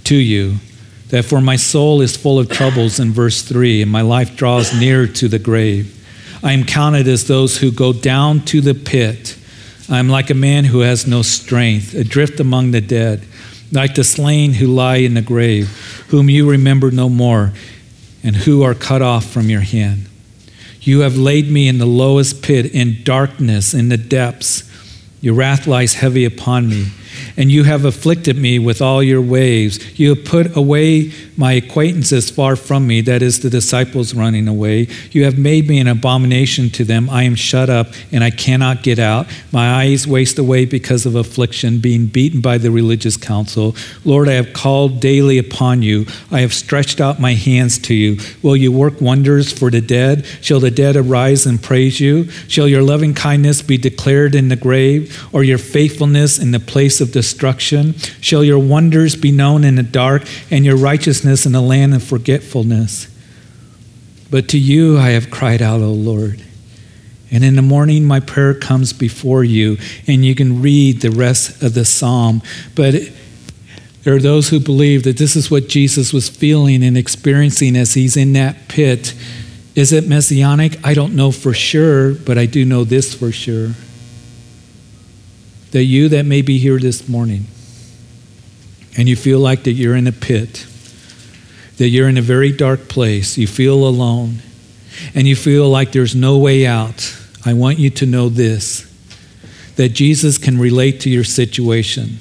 to 0.06 0.16
you. 0.16 0.58
That 1.10 1.26
for 1.26 1.42
my 1.42 1.58
soul 1.58 2.02
is 2.02 2.16
full 2.16 2.40
of 2.40 2.50
troubles 2.50 3.00
in 3.00 3.12
verse 3.12 3.42
3, 3.42 3.82
and 3.82 3.92
my 3.92 4.02
life 4.02 4.36
draws 4.36 4.78
near 4.78 5.08
to 5.08 5.28
the 5.28 5.40
grave. 5.40 5.98
I 6.44 6.54
am 6.54 6.64
counted 6.64 7.08
as 7.08 7.28
those 7.28 7.58
who 7.58 7.72
go 7.72 7.94
down 7.94 8.46
to 8.46 8.62
the 8.62 8.74
pit. 8.74 9.38
I 9.90 10.00
am 10.00 10.10
like 10.10 10.30
a 10.30 10.36
man 10.36 10.64
who 10.64 10.80
has 10.80 11.06
no 11.06 11.22
strength, 11.22 11.94
adrift 11.94 12.40
among 12.40 12.72
the 12.72 12.82
dead, 12.82 13.26
like 13.72 13.96
the 13.96 14.04
slain 14.04 14.54
who 14.54 14.68
lie 14.68 14.98
in 14.98 15.14
the 15.14 15.22
grave, 15.22 16.06
whom 16.10 16.30
you 16.30 16.50
remember 16.50 16.92
no 16.92 17.10
more, 17.10 17.52
and 18.24 18.36
who 18.36 18.64
are 18.64 18.74
cut 18.74 19.02
off 19.02 19.26
from 19.26 19.50
your 19.50 19.62
hand. 19.62 20.08
You 20.82 21.02
have 21.02 21.16
laid 21.18 21.50
me 21.50 21.68
in 21.68 21.78
the 21.78 21.86
lowest 21.86 22.42
pit, 22.42 22.66
in 22.66 23.04
darkness, 23.04 23.74
in 23.74 23.90
the 23.90 23.98
depths. 23.98 24.70
Your 25.22 25.36
wrath 25.36 25.68
lies 25.68 25.94
heavy 25.96 26.26
upon 26.26 26.68
me 26.70 26.88
and 27.38 27.52
you 27.52 27.64
have 27.64 27.86
afflicted 27.86 28.38
me 28.38 28.60
with 28.60 28.82
all 28.82 29.02
your 29.02 29.22
waves. 29.22 30.00
You 30.00 30.16
have 30.16 30.26
put 30.26 30.56
away 30.56 31.12
my 31.38 31.54
acquaintances 31.54 32.30
far 32.30 32.56
from 32.56 32.86
me, 32.86 33.02
that 33.02 33.22
is, 33.22 33.40
the 33.40 33.50
disciples 33.50 34.14
running 34.14 34.48
away. 34.48 34.88
You 35.12 35.26
have 35.26 35.38
made 35.38 35.68
me 35.68 35.80
an 35.80 35.88
abomination 35.88 36.70
to 36.72 36.84
them. 36.84 37.10
I 37.10 37.24
am 37.24 37.36
shut 37.36 37.70
up, 37.70 37.88
and 38.12 38.24
I 38.24 38.30
cannot 38.30 38.84
get 38.84 39.00
out. 39.00 39.28
My 39.52 39.84
eyes 39.84 40.06
waste 40.08 40.38
away 40.38 40.66
because 40.66 41.06
of 41.06 41.16
affliction, 41.16 41.80
being 41.80 42.06
beaten 42.08 42.42
by 42.42 42.58
the 42.58 42.72
religious 42.72 43.18
council. 43.18 43.76
Lord, 44.06 44.30
I 44.30 44.34
have 44.34 44.54
called 44.54 45.00
daily 45.00 45.38
upon 45.38 45.82
you. 45.82 46.06
I 46.32 46.42
have 46.42 46.54
stretched 46.54 47.02
out 47.02 47.20
my 47.20 47.34
hands 47.34 47.80
to 47.80 47.94
you. 47.94 48.20
Will 48.42 48.56
you 48.56 48.72
work 48.72 49.02
wonders 49.02 49.52
for 49.52 49.70
the 49.72 49.82
dead? 49.82 50.26
Shall 50.42 50.60
the 50.60 50.72
dead 50.72 50.96
arise 50.96 51.46
and 51.46 51.62
praise 51.62 52.00
you? 52.00 52.30
Shall 52.48 52.68
your 52.68 52.84
loving 52.84 53.14
kindness 53.14 53.62
be 53.62 53.78
declared 53.78 54.36
in 54.36 54.50
the 54.50 54.56
grave, 54.56 55.28
or 55.34 55.44
your 55.44 55.58
faithfulness 55.58 56.38
in 56.38 56.52
the 56.52 56.60
place 56.60 57.01
of 57.02 57.12
destruction? 57.12 57.98
Shall 58.22 58.44
your 58.44 58.60
wonders 58.60 59.16
be 59.16 59.32
known 59.32 59.64
in 59.64 59.76
the 59.76 59.84
dark, 59.84 60.24
and 60.50 60.64
your 60.64 60.78
righteousness 60.78 61.46
in 61.46 61.52
the 61.52 61.62
land 61.62 61.94
of 61.94 62.04
forgetfulness? 62.04 63.08
But 64.30 64.48
to 64.50 64.58
you 64.58 64.98
I 64.98 65.10
have 65.10 65.30
cried 65.30 65.62
out, 65.62 65.82
O 65.82 65.92
Lord. 65.92 66.42
And 67.32 67.44
in 67.44 67.56
the 67.56 67.62
morning, 67.62 68.06
my 68.06 68.20
prayer 68.20 68.54
comes 68.54 68.94
before 68.94 69.44
you, 69.44 69.78
and 70.08 70.26
you 70.26 70.36
can 70.36 70.62
read 70.62 71.02
the 71.02 71.12
rest 71.12 71.64
of 71.64 71.74
the 71.74 71.86
psalm. 71.86 72.42
But 72.76 72.96
there 74.04 74.16
are 74.16 74.20
those 74.20 74.50
who 74.50 74.60
believe 74.60 75.04
that 75.04 75.18
this 75.18 75.36
is 75.36 75.52
what 75.52 75.70
Jesus 75.70 76.12
was 76.14 76.30
feeling 76.30 76.84
and 76.84 76.98
experiencing 76.98 77.76
as 77.76 77.94
he's 77.94 78.18
in 78.18 78.34
that 78.34 78.68
pit. 78.68 79.14
Is 79.76 79.94
it 79.94 80.08
messianic? 80.08 80.86
I 80.86 80.94
don't 80.94 81.16
know 81.16 81.32
for 81.32 81.54
sure, 81.54 82.14
but 82.14 82.38
I 82.38 82.46
do 82.46 82.66
know 82.66 82.84
this 82.84 83.14
for 83.14 83.32
sure 83.32 83.74
that 85.72 85.84
you 85.84 86.10
that 86.10 86.26
may 86.26 86.42
be 86.42 86.58
here 86.58 86.78
this 86.78 87.08
morning 87.08 87.46
and 88.98 89.08
you 89.08 89.16
feel 89.16 89.40
like 89.40 89.64
that 89.64 89.74
you're 89.74 89.96
in 89.96 90.08
a 90.08 90.12
pit, 90.12 90.66
that 91.78 91.90
you're 91.90 92.10
in 92.10 92.18
a 92.18 92.22
very 92.22 92.52
dark 92.52 92.88
place, 92.90 93.38
you 93.38 93.48
feel 93.48 93.88
alone, 93.88 94.36
and 95.16 95.28
you 95.28 95.36
feel 95.36 95.70
like 95.70 95.92
there's 95.92 96.16
no 96.16 96.38
way 96.38 96.66
out, 96.66 97.18
I 97.46 97.54
want 97.54 97.80
you 97.80 97.90
to 97.90 98.06
know 98.06 98.30
this 98.30 98.88
that 99.78 99.90
Jesus 99.90 100.38
can 100.38 100.60
relate 100.60 101.00
to 101.00 101.10
your 101.10 101.24
situation, 101.24 102.18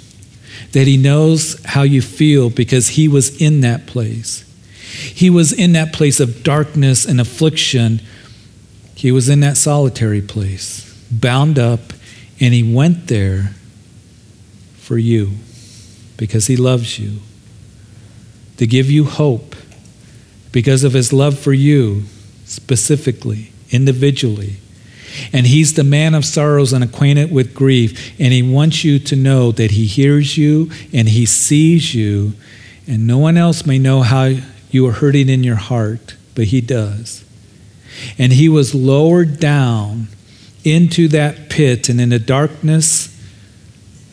that 0.72 0.86
he 0.86 0.96
knows 0.96 1.62
how 1.66 1.82
you 1.82 2.00
feel 2.00 2.48
because 2.48 2.90
he 2.90 3.08
was 3.08 3.40
in 3.42 3.60
that 3.60 3.86
place. 3.86 4.44
He 4.80 5.28
was 5.28 5.52
in 5.52 5.72
that 5.72 5.92
place 5.92 6.20
of 6.20 6.42
darkness 6.42 7.04
and 7.04 7.20
affliction. 7.20 8.00
He 8.94 9.12
was 9.12 9.28
in 9.28 9.40
that 9.40 9.56
solitary 9.56 10.22
place, 10.22 10.94
bound 11.10 11.58
up 11.58 11.92
and 12.40 12.55
he 12.55 12.62
went 12.62 13.09
there 13.09 13.55
for 14.76 14.96
you 14.96 15.33
because 16.16 16.46
he 16.46 16.57
loves 16.57 16.98
you, 16.98 17.20
to 18.57 18.66
give 18.66 18.90
you 18.90 19.05
hope 19.05 19.55
because 20.53 20.85
of 20.85 20.92
his 20.92 21.12
love 21.12 21.38
for 21.38 21.53
you 21.53 22.03
specifically, 22.44 23.53
individually. 23.70 24.57
And 25.33 25.46
he's 25.46 25.74
the 25.74 25.85
man 25.85 26.14
of 26.14 26.24
sorrows 26.24 26.72
and 26.72 26.85
acquainted 26.85 27.33
with 27.33 27.55
grief. 27.55 28.14
And 28.20 28.33
he 28.33 28.42
wants 28.42 28.85
you 28.85 28.98
to 28.98 29.16
know 29.16 29.53
that 29.53 29.72
he 29.72 29.87
hears 29.87 30.37
you 30.37 30.70
and 30.92 31.09
he 31.09 31.26
sees 31.26 31.94
you. 31.94 32.35
And 32.87 33.07
no 33.07 33.18
one 33.18 33.37
else 33.37 33.66
may 33.66 33.79
know 33.79 34.03
how 34.03 34.35
you 34.70 34.87
are 34.87 34.92
hurting 34.92 35.29
in 35.29 35.42
your 35.42 35.57
heart, 35.57 36.16
but 36.35 36.46
he 36.46 36.61
does. 36.61 37.24
And 38.18 38.33
he 38.33 38.48
was 38.48 38.74
lowered 38.74 39.40
down 39.40 40.09
into 40.64 41.09
that 41.09 41.49
pit 41.49 41.88
and 41.88 42.01
in 42.01 42.11
the 42.11 42.18
darkness 42.18 43.09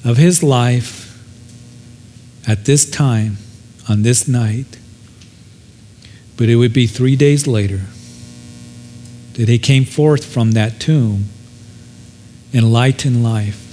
of 0.03 0.17
his 0.17 0.41
life 0.41 1.05
at 2.47 2.65
this 2.65 2.89
time, 2.89 3.37
on 3.89 4.03
this 4.03 4.27
night. 4.27 4.77
But 6.37 6.49
it 6.49 6.55
would 6.55 6.73
be 6.73 6.87
three 6.87 7.15
days 7.15 7.47
later 7.47 7.81
that 9.33 9.49
he 9.49 9.59
came 9.59 9.85
forth 9.85 10.25
from 10.25 10.51
that 10.51 10.79
tomb 10.79 11.25
in 12.53 12.71
light 12.71 13.05
and 13.05 13.23
life 13.23 13.63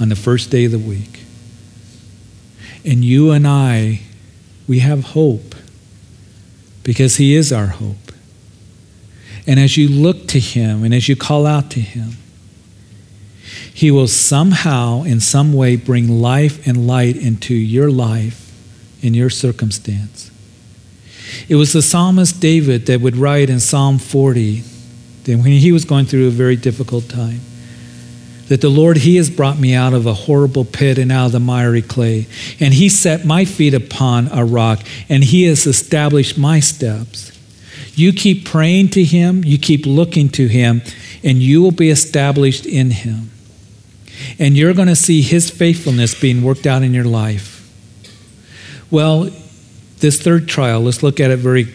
on 0.00 0.08
the 0.08 0.16
first 0.16 0.50
day 0.50 0.64
of 0.64 0.72
the 0.72 0.78
week. 0.78 1.20
And 2.84 3.04
you 3.04 3.30
and 3.30 3.46
I, 3.46 4.00
we 4.66 4.80
have 4.80 5.04
hope 5.04 5.54
because 6.82 7.16
he 7.16 7.34
is 7.34 7.52
our 7.52 7.66
hope. 7.66 8.05
And 9.46 9.60
as 9.60 9.76
you 9.76 9.88
look 9.88 10.26
to 10.28 10.40
Him 10.40 10.82
and 10.82 10.92
as 10.92 11.08
you 11.08 11.16
call 11.16 11.46
out 11.46 11.70
to 11.72 11.80
Him, 11.80 12.12
He 13.72 13.90
will 13.90 14.08
somehow, 14.08 15.02
in 15.02 15.20
some 15.20 15.52
way, 15.52 15.76
bring 15.76 16.20
life 16.20 16.66
and 16.66 16.86
light 16.86 17.16
into 17.16 17.54
your 17.54 17.90
life, 17.90 18.52
in 19.02 19.14
your 19.14 19.30
circumstance. 19.30 20.30
It 21.48 21.56
was 21.56 21.72
the 21.72 21.82
psalmist 21.82 22.40
David 22.40 22.86
that 22.86 23.00
would 23.00 23.16
write 23.16 23.50
in 23.50 23.60
Psalm 23.60 23.98
40 23.98 24.62
that 25.24 25.38
when 25.38 25.52
he 25.52 25.72
was 25.72 25.84
going 25.84 26.06
through 26.06 26.28
a 26.28 26.30
very 26.30 26.56
difficult 26.56 27.08
time, 27.08 27.40
that 28.48 28.60
the 28.60 28.68
Lord, 28.68 28.98
He 28.98 29.16
has 29.16 29.28
brought 29.28 29.58
me 29.58 29.74
out 29.74 29.92
of 29.92 30.06
a 30.06 30.14
horrible 30.14 30.64
pit 30.64 30.98
and 30.98 31.10
out 31.10 31.26
of 31.26 31.32
the 31.32 31.40
miry 31.40 31.82
clay, 31.82 32.26
and 32.60 32.72
He 32.72 32.88
set 32.88 33.24
my 33.24 33.44
feet 33.44 33.74
upon 33.74 34.28
a 34.28 34.44
rock, 34.44 34.82
and 35.08 35.24
He 35.24 35.44
has 35.44 35.66
established 35.66 36.38
my 36.38 36.60
steps. 36.60 37.35
You 37.96 38.12
keep 38.12 38.44
praying 38.44 38.90
to 38.90 39.02
Him, 39.02 39.42
you 39.42 39.58
keep 39.58 39.86
looking 39.86 40.28
to 40.30 40.46
Him, 40.46 40.82
and 41.24 41.38
you 41.38 41.62
will 41.62 41.72
be 41.72 41.88
established 41.88 42.66
in 42.66 42.90
Him. 42.90 43.30
And 44.38 44.56
you're 44.56 44.74
going 44.74 44.88
to 44.88 44.96
see 44.96 45.22
His 45.22 45.50
faithfulness 45.50 46.18
being 46.18 46.42
worked 46.42 46.66
out 46.66 46.82
in 46.82 46.92
your 46.92 47.04
life. 47.06 47.54
Well, 48.90 49.30
this 49.98 50.20
third 50.20 50.46
trial, 50.46 50.82
let's 50.82 51.02
look 51.02 51.20
at 51.20 51.30
it 51.30 51.38
very 51.38 51.66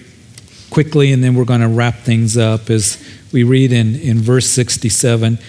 quickly, 0.69 1.11
and 1.11 1.23
then 1.23 1.33
we're 1.33 1.43
going 1.43 1.61
to 1.61 1.67
wrap 1.67 1.95
things 1.95 2.37
up 2.37 2.69
as 2.69 3.03
we 3.33 3.43
read 3.43 3.71
in, 3.71 3.95
in 3.95 4.19
verse 4.19 4.47
67. 4.47 5.39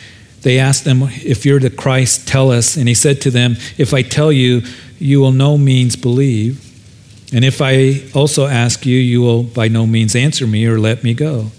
They 0.40 0.58
asked 0.58 0.86
him, 0.86 1.02
If 1.02 1.44
you're 1.44 1.60
the 1.60 1.70
Christ, 1.70 2.26
tell 2.26 2.50
us. 2.50 2.76
And 2.76 2.88
he 2.88 2.94
said 2.94 3.20
to 3.22 3.30
them, 3.30 3.56
If 3.76 3.92
I 3.92 4.00
tell 4.02 4.32
you, 4.32 4.62
you 4.98 5.20
will 5.20 5.32
no 5.32 5.58
means 5.58 5.96
believe. 5.96 6.71
And 7.32 7.44
if 7.44 7.60
I 7.62 8.02
also 8.14 8.46
ask 8.46 8.84
you, 8.84 8.98
you 8.98 9.22
will 9.22 9.42
by 9.42 9.68
no 9.68 9.86
means 9.86 10.14
answer 10.14 10.46
me 10.46 10.66
or 10.66 10.78
let 10.78 11.02
me 11.02 11.14
go. 11.14 11.50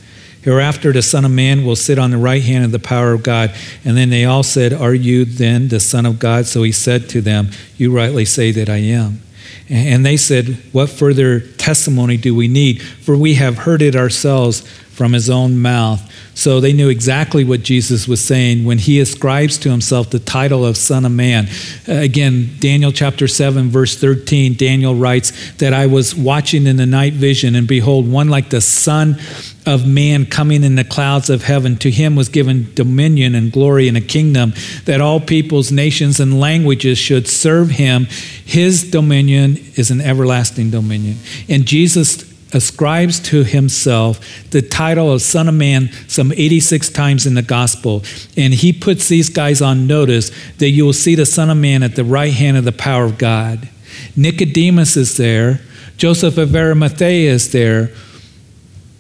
Hereafter, 0.44 0.92
the 0.92 1.02
Son 1.02 1.24
of 1.24 1.32
Man 1.32 1.66
will 1.66 1.78
sit 1.78 1.98
on 1.98 2.12
the 2.12 2.18
right 2.18 2.44
hand 2.44 2.66
of 2.66 2.72
the 2.72 2.80
power 2.80 3.14
of 3.14 3.24
God. 3.24 3.56
And 3.86 3.96
then 3.96 4.10
they 4.10 4.26
all 4.26 4.44
said, 4.44 4.74
Are 4.74 4.94
you 4.94 5.24
then 5.24 5.70
the 5.70 5.80
Son 5.80 6.06
of 6.06 6.20
God? 6.20 6.46
So 6.46 6.64
he 6.64 6.72
said 6.74 7.10
to 7.10 7.22
them, 7.22 7.50
You 7.78 7.96
rightly 7.96 8.26
say 8.26 8.52
that 8.52 8.70
I 8.70 8.78
am. 8.78 9.22
And 9.70 10.06
they 10.06 10.18
said, 10.18 10.58
What 10.74 10.90
further 10.90 11.40
testimony 11.64 12.18
do 12.18 12.36
we 12.36 12.50
need? 12.50 12.82
For 12.82 13.16
we 13.16 13.36
have 13.36 13.60
heard 13.60 13.82
it 13.82 13.96
ourselves 13.96 14.68
from 14.94 15.14
his 15.14 15.30
own 15.30 15.58
mouth. 15.58 16.12
So 16.36 16.60
they 16.60 16.74
knew 16.74 16.90
exactly 16.90 17.44
what 17.44 17.64
Jesus 17.64 18.08
was 18.08 18.24
saying 18.24 18.66
when 18.66 18.80
he 18.80 19.00
ascribes 19.00 19.58
to 19.60 19.70
himself 19.70 20.10
the 20.10 20.20
title 20.20 20.66
of 20.66 20.78
Son 20.78 21.06
of 21.06 21.12
Man. 21.12 21.48
Uh, 21.88 21.94
again, 21.94 22.50
Daniel 22.60 22.92
chapter 22.92 23.28
7, 23.28 23.70
verse 23.70 24.00
13, 24.00 24.56
Daniel 24.56 24.96
writes 24.96 25.54
that 25.54 25.74
I 25.74 25.86
was 25.86 26.16
watching 26.16 26.68
in 26.68 26.78
the 26.78 26.86
night 26.86 27.14
vision, 27.14 27.56
and 27.56 27.68
behold, 27.68 28.12
one 28.12 28.30
like 28.30 28.50
the 28.50 28.62
Son 28.62 29.18
of 29.66 29.88
Man 29.88 30.26
coming 30.26 30.64
in 30.64 30.76
the 30.76 30.84
clouds 30.84 31.30
of 31.30 31.44
heaven. 31.44 31.78
To 31.78 31.92
him 31.92 32.16
was 32.16 32.30
given 32.30 32.74
dominion 32.74 33.36
and 33.36 33.52
glory 33.52 33.88
and 33.88 33.96
a 33.96 34.02
kingdom 34.02 34.54
that 34.86 35.02
all 35.02 35.20
peoples, 35.20 35.72
nations, 35.72 36.20
and 36.20 36.40
languages 36.40 36.98
should 36.98 37.28
serve 37.28 37.72
him. 37.72 38.06
His 38.06 38.90
dominion 38.90 39.58
is 39.76 39.92
an 39.92 40.02
everlasting 40.02 40.70
dominion. 40.70 41.18
And 41.50 41.66
Jesus 41.66 42.32
ascribes 42.54 43.20
to 43.20 43.44
himself 43.44 44.50
the 44.52 44.62
title 44.62 45.12
of 45.12 45.22
Son 45.22 45.50
of 45.50 45.56
Man 45.56 45.92
some 46.08 46.32
86 46.32 46.90
times 46.90 47.26
in 47.26 47.34
the 47.34 47.42
gospel. 47.42 48.04
And 48.38 48.54
he 48.54 48.72
puts 48.72 49.08
these 49.08 49.30
guys 49.30 49.62
on 49.62 49.88
notice 49.88 50.32
that 50.58 50.70
you 50.70 50.86
will 50.86 50.94
see 50.94 51.16
the 51.16 51.26
Son 51.26 51.50
of 51.50 51.58
Man 51.58 51.84
at 51.84 51.96
the 51.96 52.04
right 52.04 52.34
hand 52.34 52.58
of 52.58 52.64
the 52.64 52.72
power 52.72 53.06
of 53.06 53.18
God. 53.18 53.70
Nicodemus 54.16 54.98
is 54.98 55.18
there, 55.18 55.62
Joseph 55.98 56.38
of 56.38 56.56
Arimathea 56.56 57.32
is 57.32 57.52
there. 57.52 57.92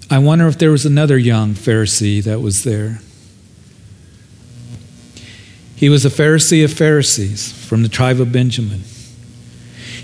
I 0.10 0.20
wonder 0.20 0.48
if 0.48 0.60
there 0.60 0.72
was 0.72 0.86
another 0.86 1.18
young 1.18 1.54
Pharisee 1.54 2.24
that 2.24 2.40
was 2.40 2.64
there. 2.64 3.00
He 5.76 5.90
was 5.90 6.06
a 6.06 6.10
Pharisee 6.10 6.64
of 6.64 6.72
Pharisees 6.72 7.52
from 7.68 7.84
the 7.84 7.90
tribe 7.90 8.20
of 8.20 8.32
Benjamin. 8.32 8.84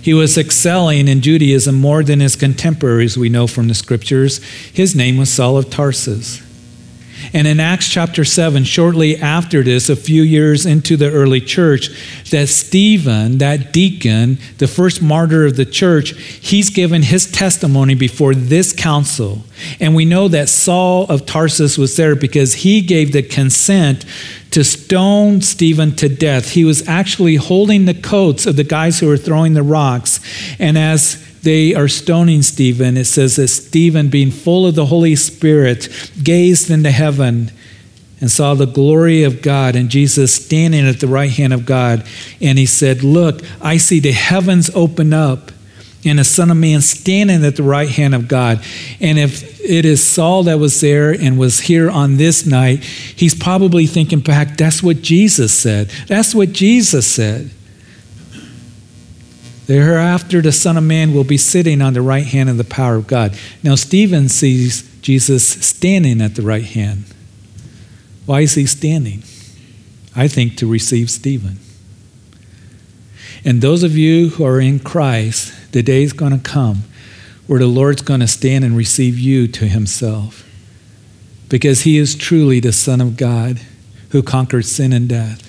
He 0.01 0.13
was 0.13 0.37
excelling 0.37 1.07
in 1.07 1.21
Judaism 1.21 1.75
more 1.75 2.03
than 2.03 2.19
his 2.19 2.35
contemporaries, 2.35 3.17
we 3.17 3.29
know 3.29 3.47
from 3.47 3.67
the 3.67 3.75
scriptures. 3.75 4.43
His 4.73 4.95
name 4.95 5.17
was 5.17 5.31
Saul 5.31 5.57
of 5.57 5.69
Tarsus. 5.69 6.41
And 7.33 7.47
in 7.47 7.59
Acts 7.59 7.89
chapter 7.89 8.25
7, 8.25 8.63
shortly 8.63 9.17
after 9.17 9.63
this, 9.63 9.89
a 9.89 9.95
few 9.95 10.23
years 10.23 10.65
into 10.65 10.97
the 10.97 11.11
early 11.11 11.41
church, 11.41 11.89
that 12.31 12.47
Stephen, 12.47 13.37
that 13.37 13.71
deacon, 13.71 14.37
the 14.57 14.67
first 14.67 15.01
martyr 15.01 15.45
of 15.45 15.55
the 15.55 15.65
church, 15.65 16.11
he's 16.19 16.69
given 16.69 17.03
his 17.03 17.31
testimony 17.31 17.95
before 17.95 18.33
this 18.33 18.73
council. 18.73 19.43
And 19.79 19.95
we 19.95 20.05
know 20.05 20.27
that 20.27 20.49
Saul 20.49 21.05
of 21.07 21.25
Tarsus 21.25 21.77
was 21.77 21.95
there 21.95 22.15
because 22.15 22.55
he 22.55 22.81
gave 22.81 23.13
the 23.13 23.23
consent 23.23 24.05
to 24.51 24.63
stone 24.63 25.41
Stephen 25.41 25.95
to 25.97 26.09
death. 26.09 26.51
He 26.51 26.65
was 26.65 26.87
actually 26.87 27.35
holding 27.35 27.85
the 27.85 27.93
coats 27.93 28.45
of 28.45 28.55
the 28.55 28.63
guys 28.63 28.99
who 28.99 29.07
were 29.07 29.17
throwing 29.17 29.53
the 29.53 29.63
rocks. 29.63 30.19
And 30.57 30.77
as 30.77 31.28
they 31.43 31.73
are 31.73 31.87
stoning 31.87 32.41
Stephen, 32.41 32.97
it 32.97 33.05
says 33.05 33.37
that 33.37 33.47
Stephen, 33.47 34.09
being 34.09 34.31
full 34.31 34.65
of 34.65 34.75
the 34.75 34.85
Holy 34.85 35.15
Spirit, 35.15 35.87
gazed 36.21 36.69
into 36.69 36.91
heaven 36.91 37.51
and 38.21 38.29
saw 38.29 38.53
the 38.53 38.65
glory 38.65 39.23
of 39.23 39.41
God 39.41 39.75
and 39.75 39.89
Jesus 39.89 40.33
standing 40.33 40.87
at 40.87 40.99
the 40.99 41.07
right 41.07 41.31
hand 41.31 41.53
of 41.53 41.65
God. 41.65 42.05
And 42.41 42.57
he 42.57 42.65
said, 42.65 43.03
Look, 43.03 43.41
I 43.61 43.77
see 43.77 43.99
the 43.99 44.11
heavens 44.11 44.69
open 44.75 45.13
up 45.13 45.51
and 46.05 46.19
the 46.19 46.23
Son 46.23 46.49
of 46.49 46.57
Man 46.57 46.81
standing 46.81 47.43
at 47.43 47.55
the 47.55 47.63
right 47.63 47.89
hand 47.89 48.15
of 48.15 48.27
God. 48.27 48.63
And 48.99 49.19
if 49.19 49.59
it 49.61 49.85
is 49.85 50.03
Saul 50.03 50.43
that 50.43 50.59
was 50.59 50.79
there 50.81 51.11
and 51.11 51.37
was 51.37 51.59
here 51.59 51.89
on 51.89 52.17
this 52.17 52.45
night, 52.45 52.83
he's 52.83 53.35
probably 53.35 53.85
thinking 53.85 54.19
back, 54.19 54.57
that's 54.57 54.81
what 54.81 55.01
Jesus 55.01 55.57
said. 55.57 55.87
That's 56.07 56.33
what 56.33 56.53
Jesus 56.53 57.05
said. 57.05 57.51
Thereafter, 59.69 60.41
the 60.41 60.51
Son 60.51 60.77
of 60.77 60.83
Man 60.83 61.13
will 61.13 61.23
be 61.23 61.37
sitting 61.37 61.79
on 61.79 61.93
the 61.93 62.01
right 62.01 62.25
hand 62.25 62.49
of 62.49 62.57
the 62.57 62.63
power 62.63 62.95
of 62.95 63.05
God. 63.05 63.37
Now, 63.61 63.75
Stephen 63.75 64.27
sees 64.27 64.81
Jesus 65.03 65.47
standing 65.47 66.21
at 66.21 66.33
the 66.33 66.41
right 66.41 66.65
hand. 66.65 67.03
Why 68.25 68.41
is 68.41 68.55
he 68.55 68.65
standing? 68.65 69.21
I 70.15 70.27
think 70.27 70.57
to 70.57 70.65
receive 70.65 71.11
Stephen. 71.11 71.59
And 73.45 73.61
those 73.61 73.83
of 73.83 73.95
you 73.95 74.29
who 74.29 74.43
are 74.43 74.59
in 74.59 74.79
Christ, 74.79 75.53
the 75.71 75.83
day 75.83 76.01
is 76.01 76.13
going 76.13 76.31
to 76.31 76.39
come 76.39 76.85
where 77.45 77.59
the 77.59 77.67
Lord's 77.67 78.01
going 78.01 78.21
to 78.21 78.27
stand 78.27 78.65
and 78.65 78.75
receive 78.75 79.19
you 79.19 79.47
to 79.49 79.67
himself. 79.67 80.49
Because 81.47 81.81
he 81.81 81.99
is 81.99 82.15
truly 82.15 82.59
the 82.59 82.73
Son 82.73 83.01
of 83.01 83.17
God 83.17 83.61
who 84.09 84.23
conquered 84.23 84.65
sin 84.65 84.93
and 84.93 85.07
death. 85.07 85.48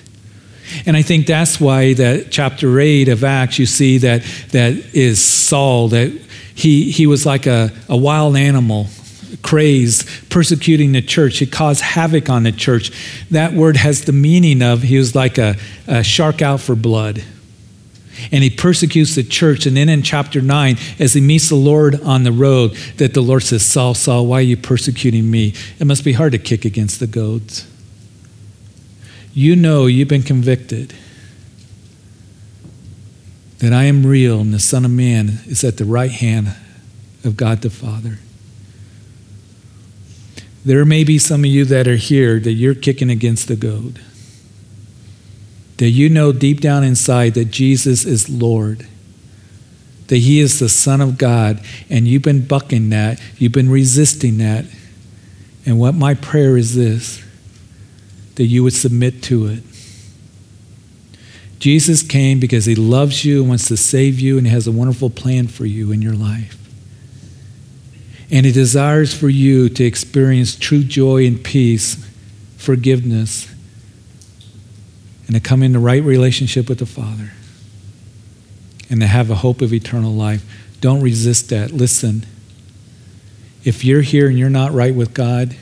And 0.85 0.95
I 0.97 1.01
think 1.01 1.27
that's 1.27 1.59
why 1.59 1.93
that 1.93 2.31
chapter 2.31 2.79
8 2.79 3.09
of 3.09 3.23
Acts, 3.23 3.59
you 3.59 3.65
see 3.65 3.97
that 3.99 4.23
that 4.51 4.73
is 4.93 5.21
Saul, 5.21 5.89
that 5.89 6.11
he, 6.55 6.91
he 6.91 7.07
was 7.07 7.25
like 7.25 7.45
a, 7.47 7.71
a 7.89 7.97
wild 7.97 8.35
animal, 8.35 8.87
crazed, 9.41 10.29
persecuting 10.29 10.91
the 10.91 11.01
church. 11.01 11.37
He 11.37 11.45
caused 11.45 11.81
havoc 11.81 12.29
on 12.29 12.43
the 12.43 12.51
church. 12.51 12.91
That 13.31 13.53
word 13.53 13.77
has 13.77 14.05
the 14.05 14.11
meaning 14.11 14.61
of 14.61 14.81
he 14.83 14.97
was 14.97 15.15
like 15.15 15.37
a, 15.37 15.55
a 15.87 16.03
shark 16.03 16.41
out 16.41 16.59
for 16.59 16.75
blood. 16.75 17.23
And 18.31 18.43
he 18.43 18.49
persecutes 18.49 19.15
the 19.15 19.23
church. 19.23 19.65
And 19.65 19.75
then 19.75 19.89
in 19.89 20.03
chapter 20.03 20.41
9, 20.41 20.77
as 20.99 21.13
he 21.13 21.21
meets 21.21 21.49
the 21.49 21.55
Lord 21.55 21.99
on 22.01 22.23
the 22.23 22.31
road, 22.31 22.75
that 22.97 23.13
the 23.13 23.21
Lord 23.21 23.43
says, 23.43 23.65
Saul, 23.65 23.93
Saul, 23.93 24.27
why 24.27 24.39
are 24.39 24.41
you 24.41 24.57
persecuting 24.57 25.31
me? 25.31 25.55
It 25.79 25.87
must 25.87 26.03
be 26.03 26.13
hard 26.13 26.33
to 26.33 26.37
kick 26.37 26.65
against 26.65 26.99
the 26.99 27.07
goads 27.07 27.70
you 29.33 29.55
know 29.55 29.85
you've 29.85 30.07
been 30.07 30.23
convicted 30.23 30.93
that 33.59 33.71
I 33.71 33.83
am 33.83 34.05
real 34.05 34.41
and 34.41 34.53
the 34.53 34.59
Son 34.59 34.85
of 34.85 34.91
Man 34.91 35.39
is 35.45 35.63
at 35.63 35.77
the 35.77 35.85
right 35.85 36.11
hand 36.11 36.55
of 37.23 37.37
God 37.37 37.61
the 37.61 37.69
Father. 37.69 38.17
There 40.65 40.83
may 40.83 41.03
be 41.03 41.17
some 41.17 41.41
of 41.41 41.47
you 41.47 41.65
that 41.65 41.87
are 41.87 41.95
here 41.95 42.39
that 42.39 42.53
you're 42.53 42.75
kicking 42.75 43.09
against 43.09 43.47
the 43.47 43.55
goad. 43.55 44.01
That 45.77 45.89
you 45.89 46.09
know 46.09 46.31
deep 46.31 46.59
down 46.59 46.83
inside 46.83 47.33
that 47.35 47.45
Jesus 47.45 48.05
is 48.05 48.29
Lord, 48.29 48.87
that 50.07 50.17
He 50.17 50.39
is 50.39 50.59
the 50.59 50.69
Son 50.69 51.01
of 51.01 51.17
God, 51.17 51.63
and 51.89 52.07
you've 52.07 52.21
been 52.21 52.45
bucking 52.45 52.89
that, 52.89 53.19
you've 53.37 53.51
been 53.51 53.71
resisting 53.71 54.37
that. 54.39 54.65
And 55.65 55.79
what 55.79 55.95
my 55.95 56.13
prayer 56.15 56.57
is 56.57 56.75
this 56.75 57.23
that 58.41 58.47
you 58.47 58.63
would 58.63 58.73
submit 58.73 59.21
to 59.21 59.45
it. 59.45 59.61
Jesus 61.59 62.01
came 62.01 62.39
because 62.39 62.65
he 62.65 62.73
loves 62.73 63.23
you 63.23 63.41
and 63.41 63.49
wants 63.49 63.67
to 63.67 63.77
save 63.77 64.19
you, 64.19 64.39
and 64.39 64.47
he 64.47 64.51
has 64.51 64.65
a 64.65 64.71
wonderful 64.71 65.11
plan 65.11 65.45
for 65.45 65.67
you 65.67 65.91
in 65.91 66.01
your 66.01 66.15
life. 66.15 66.57
And 68.31 68.43
he 68.43 68.51
desires 68.51 69.13
for 69.13 69.29
you 69.29 69.69
to 69.69 69.83
experience 69.83 70.55
true 70.55 70.83
joy 70.83 71.27
and 71.27 71.43
peace, 71.43 72.03
forgiveness, 72.57 73.47
and 75.27 75.35
to 75.35 75.39
come 75.39 75.61
into 75.61 75.77
right 75.77 76.01
relationship 76.01 76.67
with 76.67 76.79
the 76.79 76.87
Father 76.87 77.29
and 78.89 79.01
to 79.01 79.05
have 79.05 79.29
a 79.29 79.35
hope 79.35 79.61
of 79.61 79.71
eternal 79.71 80.11
life. 80.11 80.43
Don't 80.81 81.01
resist 81.01 81.51
that. 81.51 81.69
Listen, 81.69 82.25
if 83.63 83.85
you're 83.85 84.01
here 84.01 84.27
and 84.27 84.39
you're 84.39 84.49
not 84.49 84.71
right 84.71 84.95
with 84.95 85.13
God, 85.13 85.55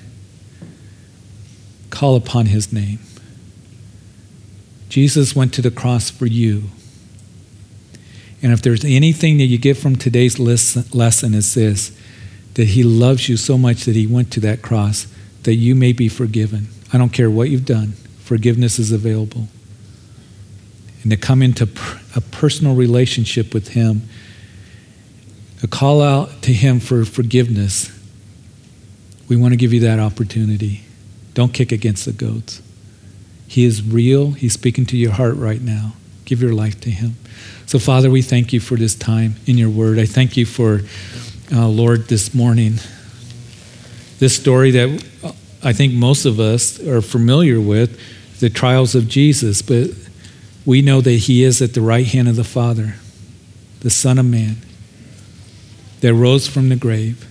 Call 1.90 2.16
upon 2.16 2.48
his 2.48 2.72
name. 2.72 3.00
Jesus 4.90 5.36
went 5.36 5.54
to 5.54 5.62
the 5.62 5.72
cross 5.72 6.10
for 6.10 6.26
you. 6.26 6.64
And 8.42 8.52
if 8.52 8.62
there's 8.62 8.86
anything 8.86 9.38
that 9.38 9.46
you 9.46 9.58
get 9.58 9.78
from 9.78 9.96
today's 9.96 10.40
lesson, 10.40 11.34
is 11.34 11.54
this 11.54 11.96
that 12.56 12.70
he 12.70 12.84
loves 12.84 13.30
you 13.30 13.38
so 13.38 13.58
much 13.58 13.86
that 13.86 13.96
he 13.96 14.08
went 14.08 14.32
to 14.32 14.40
that 14.40 14.62
cross 14.62 15.08
that 15.44 15.56
you 15.56 15.76
may 15.76 15.94
be 15.94 16.10
forgiven. 16.10 16.68
I 16.92 16.98
don't 16.98 17.14
care 17.14 17.30
what 17.30 17.50
you've 17.50 17.66
done, 17.66 17.94
forgiveness 18.20 18.80
is 18.80 18.92
available. 18.92 19.48
And 21.04 21.12
to 21.12 21.18
come 21.18 21.42
into 21.42 21.64
a 22.16 22.22
personal 22.22 22.76
relationship 22.76 23.54
with 23.54 23.70
him, 23.70 24.02
to 25.62 25.68
call 25.68 26.02
out 26.02 26.42
to 26.42 26.54
him 26.54 26.80
for 26.80 27.06
forgiveness, 27.06 27.92
we 29.30 29.38
want 29.38 29.54
to 29.54 29.58
give 29.58 29.72
you 29.74 29.82
that 29.82 30.00
opportunity. 30.00 30.84
Don't 31.34 31.54
kick 31.54 31.72
against 31.72 32.06
the 32.06 32.12
goads. 32.12 32.62
He 33.48 33.66
is 33.66 33.82
real. 33.82 34.32
He's 34.32 34.54
speaking 34.54 34.86
to 34.88 34.98
your 34.98 35.12
heart 35.12 35.36
right 35.36 35.62
now. 35.62 35.94
Give 36.26 36.42
your 36.42 36.54
life 36.54 36.80
to 36.82 36.92
Him. 36.92 37.16
So, 37.66 37.80
Father, 37.80 38.10
we 38.10 38.22
thank 38.22 38.54
you 38.54 38.60
for 38.60 38.76
this 38.76 38.94
time 38.94 39.36
in 39.48 39.58
your 39.58 39.70
word. 39.70 39.98
I 39.98 40.06
thank 40.06 40.38
you 40.38 40.46
for, 40.46 40.82
uh, 41.52 41.68
Lord, 41.68 42.08
this 42.08 42.34
morning. 42.34 42.76
This 44.20 44.36
story 44.36 44.72
that 44.72 45.04
I 45.64 45.74
think 45.74 45.94
most 45.94 46.26
of 46.26 46.40
us 46.40 46.80
are 46.80 47.02
familiar 47.02 47.60
with, 47.60 48.00
the 48.40 48.50
trials 48.50 48.96
of 48.96 49.08
Jesus, 49.08 49.62
but 49.62 49.90
we 50.66 50.82
know 50.82 51.02
that 51.02 51.12
He 51.12 51.44
is 51.44 51.62
at 51.62 51.74
the 51.74 51.82
right 51.82 52.06
hand 52.06 52.28
of 52.28 52.36
the 52.36 52.44
Father, 52.44 52.96
the 53.82 53.90
Son 53.90 54.20
of 54.20 54.26
Man, 54.26 54.58
that 56.02 56.14
rose 56.14 56.48
from 56.48 56.70
the 56.70 56.76
grave 56.76 57.26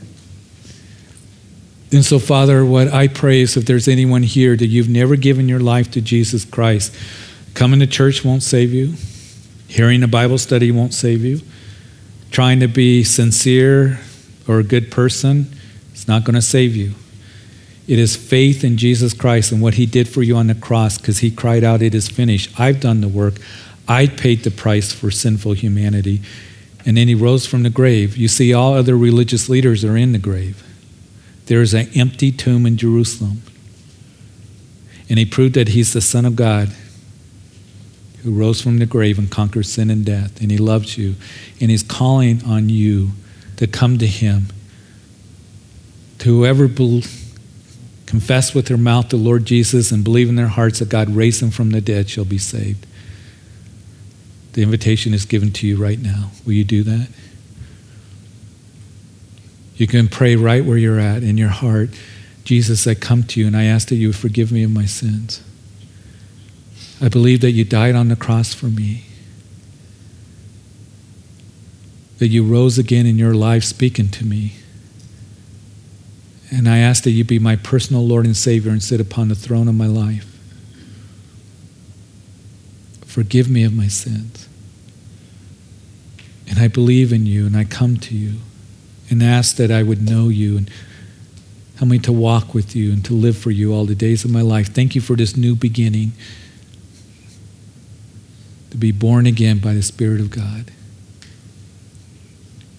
and 1.91 2.05
so, 2.05 2.19
Father, 2.19 2.67
what 2.67 2.89
I 2.89 3.09
pray 3.09 3.41
is 3.41 3.57
if 3.57 3.65
there's 3.65 3.89
anyone 3.89 4.23
here 4.23 4.57
that 4.57 4.67
you've 4.67 4.91
never 4.91 5.17
given 5.17 5.49
your 5.49 5.61
life 5.61 5.91
to 5.93 6.03
Jesus 6.03 6.45
Christ, 6.45 6.95
coming 7.55 7.81
to 7.81 7.87
church 7.87 8.25
won't 8.25 8.43
save 8.43 8.75
you, 8.75 8.95
hearing 9.69 10.03
a 10.03 10.09
Bible 10.09 10.37
study 10.37 10.71
won't 10.71 10.93
save 10.93 11.25
you, 11.25 11.41
trying 12.31 12.61
to 12.61 12.69
be 12.69 13.05
sincere 13.05 14.01
or 14.47 14.59
a 14.59 14.63
good 14.63 14.91
person, 14.91 15.51
it's 15.93 16.07
not 16.07 16.25
going 16.25 16.35
to 16.35 16.43
save 16.43 16.77
you. 16.77 16.93
It 17.87 17.99
is 17.99 18.17
faith 18.17 18.65
in 18.65 18.77
Jesus 18.77 19.15
Christ 19.15 19.51
and 19.51 19.63
what 19.63 19.75
he 19.75 19.87
did 19.87 20.11
for 20.11 20.23
you 20.23 20.37
on 20.37 20.49
the 20.49 20.55
cross 20.55 20.99
because 20.99 21.19
he 21.19 21.31
cried 21.31 21.65
out, 21.65 21.81
It 21.81 21.95
is 21.95 22.07
finished. 22.07 22.61
I've 22.61 22.81
done 22.81 23.01
the 23.01 23.09
work. 23.09 23.37
I 23.89 24.09
paid 24.09 24.45
the 24.45 24.51
price 24.51 24.93
for 24.93 25.11
sinful 25.11 25.55
humanity. 25.55 26.21
And 26.85 26.99
then 26.99 27.09
he 27.09 27.15
rose 27.15 27.47
from 27.47 27.63
the 27.63 27.71
grave. 27.71 28.19
You 28.19 28.29
see, 28.29 28.53
all 28.53 28.75
other 28.75 28.95
religious 28.95 29.49
leaders 29.49 29.87
are 29.87 29.97
in 29.97 30.13
the 30.13 30.19
grave 30.19 30.68
there 31.49 31.63
is 31.63 31.75
an 31.75 31.89
empty 31.95 32.31
tomb 32.31 32.67
in 32.67 32.77
Jerusalem. 32.77 33.43
And 35.09 35.19
he 35.19 35.25
proved 35.25 35.55
that 35.55 35.69
he's 35.69 35.95
the 35.95 36.03
Son 36.03 36.27
of 36.27 36.37
God 36.37 36.69
who 38.23 38.33
rose 38.33 38.61
from 38.61 38.79
the 38.79 38.87
grave 38.87 39.19
and 39.19 39.31
conquered 39.31 39.65
sin 39.65 39.91
and 39.91 40.05
death. 40.05 40.41
And 40.43 40.51
he 40.51 40.59
loves 40.59 40.99
you. 40.99 41.15
And 41.61 41.71
he's 41.71 41.83
calling 41.83 42.45
on 42.45 42.69
you 42.69 43.13
to 43.57 43.67
come 43.67 43.99
to 43.99 44.07
him 44.07 44.49
To 46.19 46.25
whoever 46.29 46.69
be- 46.69 47.05
confess 48.07 48.55
with 48.55 48.67
their 48.67 48.77
mouth 48.77 49.09
the 49.09 49.17
Lord 49.17 49.45
Jesus 49.45 49.91
and 49.91 50.05
believe 50.05 50.29
in 50.29 50.37
their 50.37 50.49
hearts 50.49 50.81
that 50.81 50.89
God 50.89 51.11
raised 51.11 51.43
him 51.43 51.51
from 51.51 51.71
the 51.71 51.81
dead 51.81 52.11
shall 52.11 52.25
be 52.25 52.39
saved. 52.39 52.87
The 54.53 54.63
invitation 54.63 55.15
is 55.15 55.25
given 55.25 55.53
to 55.53 55.67
you 55.67 55.77
right 55.77 56.01
now. 56.01 56.31
Will 56.45 56.55
you 56.55 56.65
do 56.65 56.83
that? 56.83 57.09
You 59.79 59.87
can 59.87 60.09
pray 60.09 60.35
right 60.35 60.65
where 60.65 60.77
you're 60.77 60.99
at 60.99 61.23
in 61.23 61.39
your 61.39 61.51
heart. 61.51 61.91
Jesus, 62.43 62.85
I 62.89 62.95
come 62.95 63.23
to 63.23 63.41
you 63.41 63.47
and 63.47 63.57
I 63.57 63.65
ask 63.65 63.89
that 63.89 63.95
you 63.95 64.13
forgive 64.13 64.51
me 64.51 64.65
of 64.65 64.73
my 64.73 64.87
sins. 64.87 65.41
I 67.01 67.09
believe 67.09 67.41
that 67.43 67.53
you 67.53 67.65
died 67.65 67.95
on 67.95 68.09
the 68.09 68.17
cross 68.17 68.53
for 68.53 68.67
me. 68.67 69.05
That 72.19 72.27
you 72.27 72.45
rose 72.45 72.77
again 72.77 73.07
in 73.07 73.19
your 73.19 73.35
life 73.35 73.63
speaking 73.63 74.09
to 74.09 74.25
me. 74.25 74.55
And 76.51 76.69
I 76.69 76.79
ask 76.79 77.05
that 77.05 77.13
you 77.13 77.23
be 77.23 77.39
my 77.39 77.55
personal 77.55 78.05
Lord 78.05 78.27
and 78.27 78.37
Savior 78.37 78.73
and 78.73 78.83
sit 78.83 79.01
upon 79.01 79.29
the 79.29 79.37
throne 79.37 79.69
of 79.69 79.77
my 79.77 79.87
life. 79.87 80.27
Forgive 83.07 83.49
me 83.49 83.63
of 83.63 83.73
my 83.73 83.87
sins. 83.87 84.49
And 86.49 86.59
I 86.59 86.67
believe 86.67 87.13
in 87.13 87.27
you 87.27 87.47
and 87.47 87.57
I 87.57 87.63
come 87.63 87.97
to 87.99 88.17
you 88.17 88.39
and 89.11 89.23
ask 89.23 89.57
that 89.57 89.71
I 89.71 89.83
would 89.83 90.03
know 90.03 90.29
you 90.29 90.57
and 90.59 90.71
help 91.77 91.91
me 91.91 91.99
to 92.01 92.13
walk 92.13 92.55
with 92.55 92.75
you 92.75 92.93
and 92.93 93.05
to 93.05 93.15
live 93.15 93.37
for 93.37 93.51
you 93.51 93.73
all 93.73 93.85
the 93.85 93.95
days 93.95 94.25
of 94.25 94.31
my 94.31 94.43
life. 94.43 94.69
Thank 94.69 94.95
you 94.95 95.01
for 95.01 95.17
this 95.17 95.37
new 95.37 95.55
beginning 95.55 96.13
to 98.71 98.77
be 98.77 98.93
born 98.93 99.27
again 99.27 99.59
by 99.59 99.75
the 99.75 99.83
Spirit 99.83 100.21
of 100.21 100.31
God. 100.31 100.71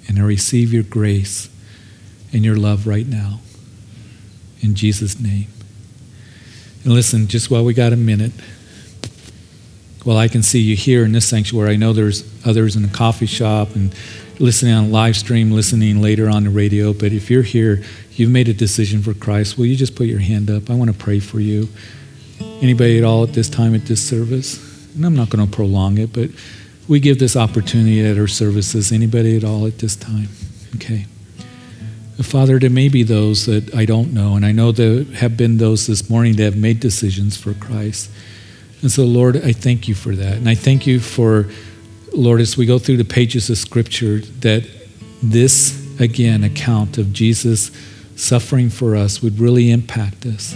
And 0.08 0.20
I 0.20 0.24
receive 0.24 0.74
your 0.74 0.84
grace 0.84 1.50
and 2.34 2.44
your 2.44 2.56
love 2.56 2.88
right 2.88 3.08
now. 3.08 3.40
In 4.62 4.76
Jesus' 4.76 5.20
name. 5.20 5.48
And 6.84 6.94
listen, 6.94 7.28
just 7.28 7.50
while 7.50 7.64
we 7.64 7.74
got 7.74 7.94
a 7.94 7.98
minute, 7.98 8.34
while 10.04 10.18
I 10.18 10.28
can 10.28 10.44
see 10.44 10.60
you 10.60 10.76
here 10.76 11.04
in 11.04 11.12
this 11.12 11.28
sanctuary. 11.28 11.74
I 11.74 11.76
know 11.76 11.94
there's 11.94 12.24
others 12.46 12.76
in 12.76 12.84
the 12.84 12.90
coffee 12.90 13.26
shop 13.26 13.76
and 13.76 13.94
listening 14.40 14.74
on 14.74 14.92
live 14.92 15.16
stream, 15.16 15.52
listening 15.52 16.02
later 16.02 16.30
on 16.30 16.46
the 16.46 16.50
radio. 16.50 16.94
But 16.94 17.12
if 17.12 17.30
you're 17.30 17.44
here, 17.44 17.84
you've 18.14 18.32
made 18.32 18.48
a 18.48 18.54
decision 18.54 19.02
for 19.02 19.14
Christ, 19.14 19.58
will 19.58 19.66
you 19.66 19.76
just 19.76 19.96
put 19.96 20.08
your 20.08 20.20
hand 20.20 20.50
up? 20.50 20.70
I 20.70 20.76
want 20.76 20.92
to 20.92 20.98
pray 20.98 21.20
for 21.20 21.40
you. 21.40 21.70
Anybody 22.62 22.98
at 22.98 23.04
all 23.04 23.24
at 23.24 23.34
this 23.34 23.50
time 23.50 23.76
at 23.76 23.86
this 23.86 24.08
service? 24.08 24.66
And 24.96 25.06
I'm 25.06 25.16
not 25.16 25.30
going 25.30 25.46
to 25.46 25.52
prolong 25.54 25.98
it, 25.98 26.14
but 26.14 26.30
we 26.88 27.00
give 27.00 27.20
this 27.20 27.36
opportunity 27.36 28.06
at 28.06 28.18
our 28.18 28.28
services. 28.28 28.92
Anybody 28.92 29.38
at 29.38 29.44
all 29.44 29.68
at 29.68 29.78
this 29.80 29.96
time? 29.96 30.30
Okay. 30.76 31.06
Father, 32.22 32.60
there 32.60 32.70
may 32.70 32.90
be 32.90 33.04
those 33.04 33.46
that 33.46 33.74
I 33.74 33.86
don't 33.86 34.14
know, 34.14 34.36
and 34.36 34.46
I 34.46 34.52
know 34.52 34.74
there 34.74 35.06
have 35.06 35.38
been 35.38 35.58
those 35.58 35.88
this 35.88 36.10
morning 36.10 36.36
that 36.36 36.44
have 36.44 36.58
made 36.58 36.82
decisions 36.82 37.38
for 37.38 37.54
Christ. 37.54 38.12
And 38.82 38.92
so, 38.92 39.06
Lord, 39.06 39.38
I 39.38 39.54
thank 39.54 39.88
you 39.88 39.96
for 39.96 40.16
that. 40.16 40.34
And 40.34 40.50
I 40.50 40.56
thank 40.56 40.86
you 40.86 41.00
for, 41.00 41.50
Lord, 42.14 42.42
as 42.42 42.58
we 42.58 42.66
go 42.66 42.80
through 42.80 42.98
the 42.98 43.06
pages 43.06 43.50
of 43.50 43.58
Scripture, 43.58 44.20
that 44.40 44.68
this, 45.22 46.00
again, 46.00 46.44
account 46.44 46.98
of 46.98 47.14
Jesus 47.14 47.72
suffering 48.16 48.70
for 48.70 48.96
us 48.96 49.22
would 49.22 49.40
really 49.40 49.72
impact 49.72 50.26
us, 50.26 50.54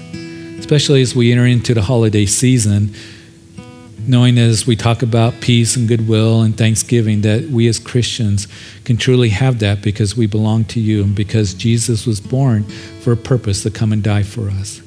especially 0.59 1.01
as 1.01 1.15
we 1.15 1.31
enter 1.31 1.45
into 1.45 1.73
the 1.73 1.81
holiday 1.81 2.25
season 2.25 2.93
knowing 4.07 4.37
as 4.37 4.67
we 4.67 4.75
talk 4.75 5.01
about 5.01 5.33
peace 5.39 5.75
and 5.75 5.87
goodwill 5.87 6.41
and 6.41 6.57
thanksgiving 6.57 7.21
that 7.21 7.43
we 7.43 7.67
as 7.67 7.79
Christians 7.79 8.47
can 8.83 8.97
truly 8.97 9.29
have 9.29 9.59
that 9.59 9.81
because 9.81 10.17
we 10.17 10.27
belong 10.27 10.65
to 10.65 10.79
you 10.79 11.03
and 11.03 11.15
because 11.15 11.53
Jesus 11.53 12.05
was 12.05 12.19
born 12.19 12.63
for 13.01 13.13
a 13.13 13.17
purpose 13.17 13.63
to 13.63 13.71
come 13.71 13.93
and 13.93 14.03
die 14.03 14.23
for 14.23 14.49
us. 14.49 14.81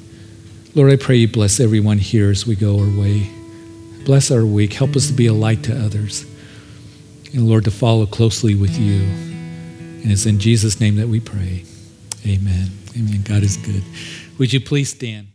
Lord, 0.75 0.91
I 0.91 0.97
pray 0.97 1.15
you 1.15 1.27
bless 1.27 1.59
everyone 1.59 1.97
here 1.97 2.29
as 2.29 2.45
we 2.45 2.55
go 2.55 2.79
our 2.79 2.99
way. 2.99 3.29
Bless 4.05 4.29
our 4.29 4.45
week. 4.45 4.73
Help 4.73 4.95
us 4.95 5.07
to 5.07 5.13
be 5.13 5.25
a 5.25 5.33
light 5.33 5.63
to 5.63 5.75
others. 5.75 6.25
And 7.33 7.47
Lord, 7.47 7.65
to 7.65 7.71
follow 7.71 8.05
closely 8.05 8.55
with 8.55 8.77
you. 8.77 9.01
And 10.03 10.11
it's 10.11 10.25
in 10.25 10.39
Jesus' 10.39 10.79
name 10.79 10.95
that 10.95 11.07
we 11.07 11.19
pray. 11.19 11.65
Amen. 12.25 12.71
Amen. 12.95 13.21
God 13.23 13.43
is 13.43 13.57
good. 13.57 13.83
Would 14.37 14.53
you 14.53 14.61
please 14.61 14.89
stand? 14.89 15.27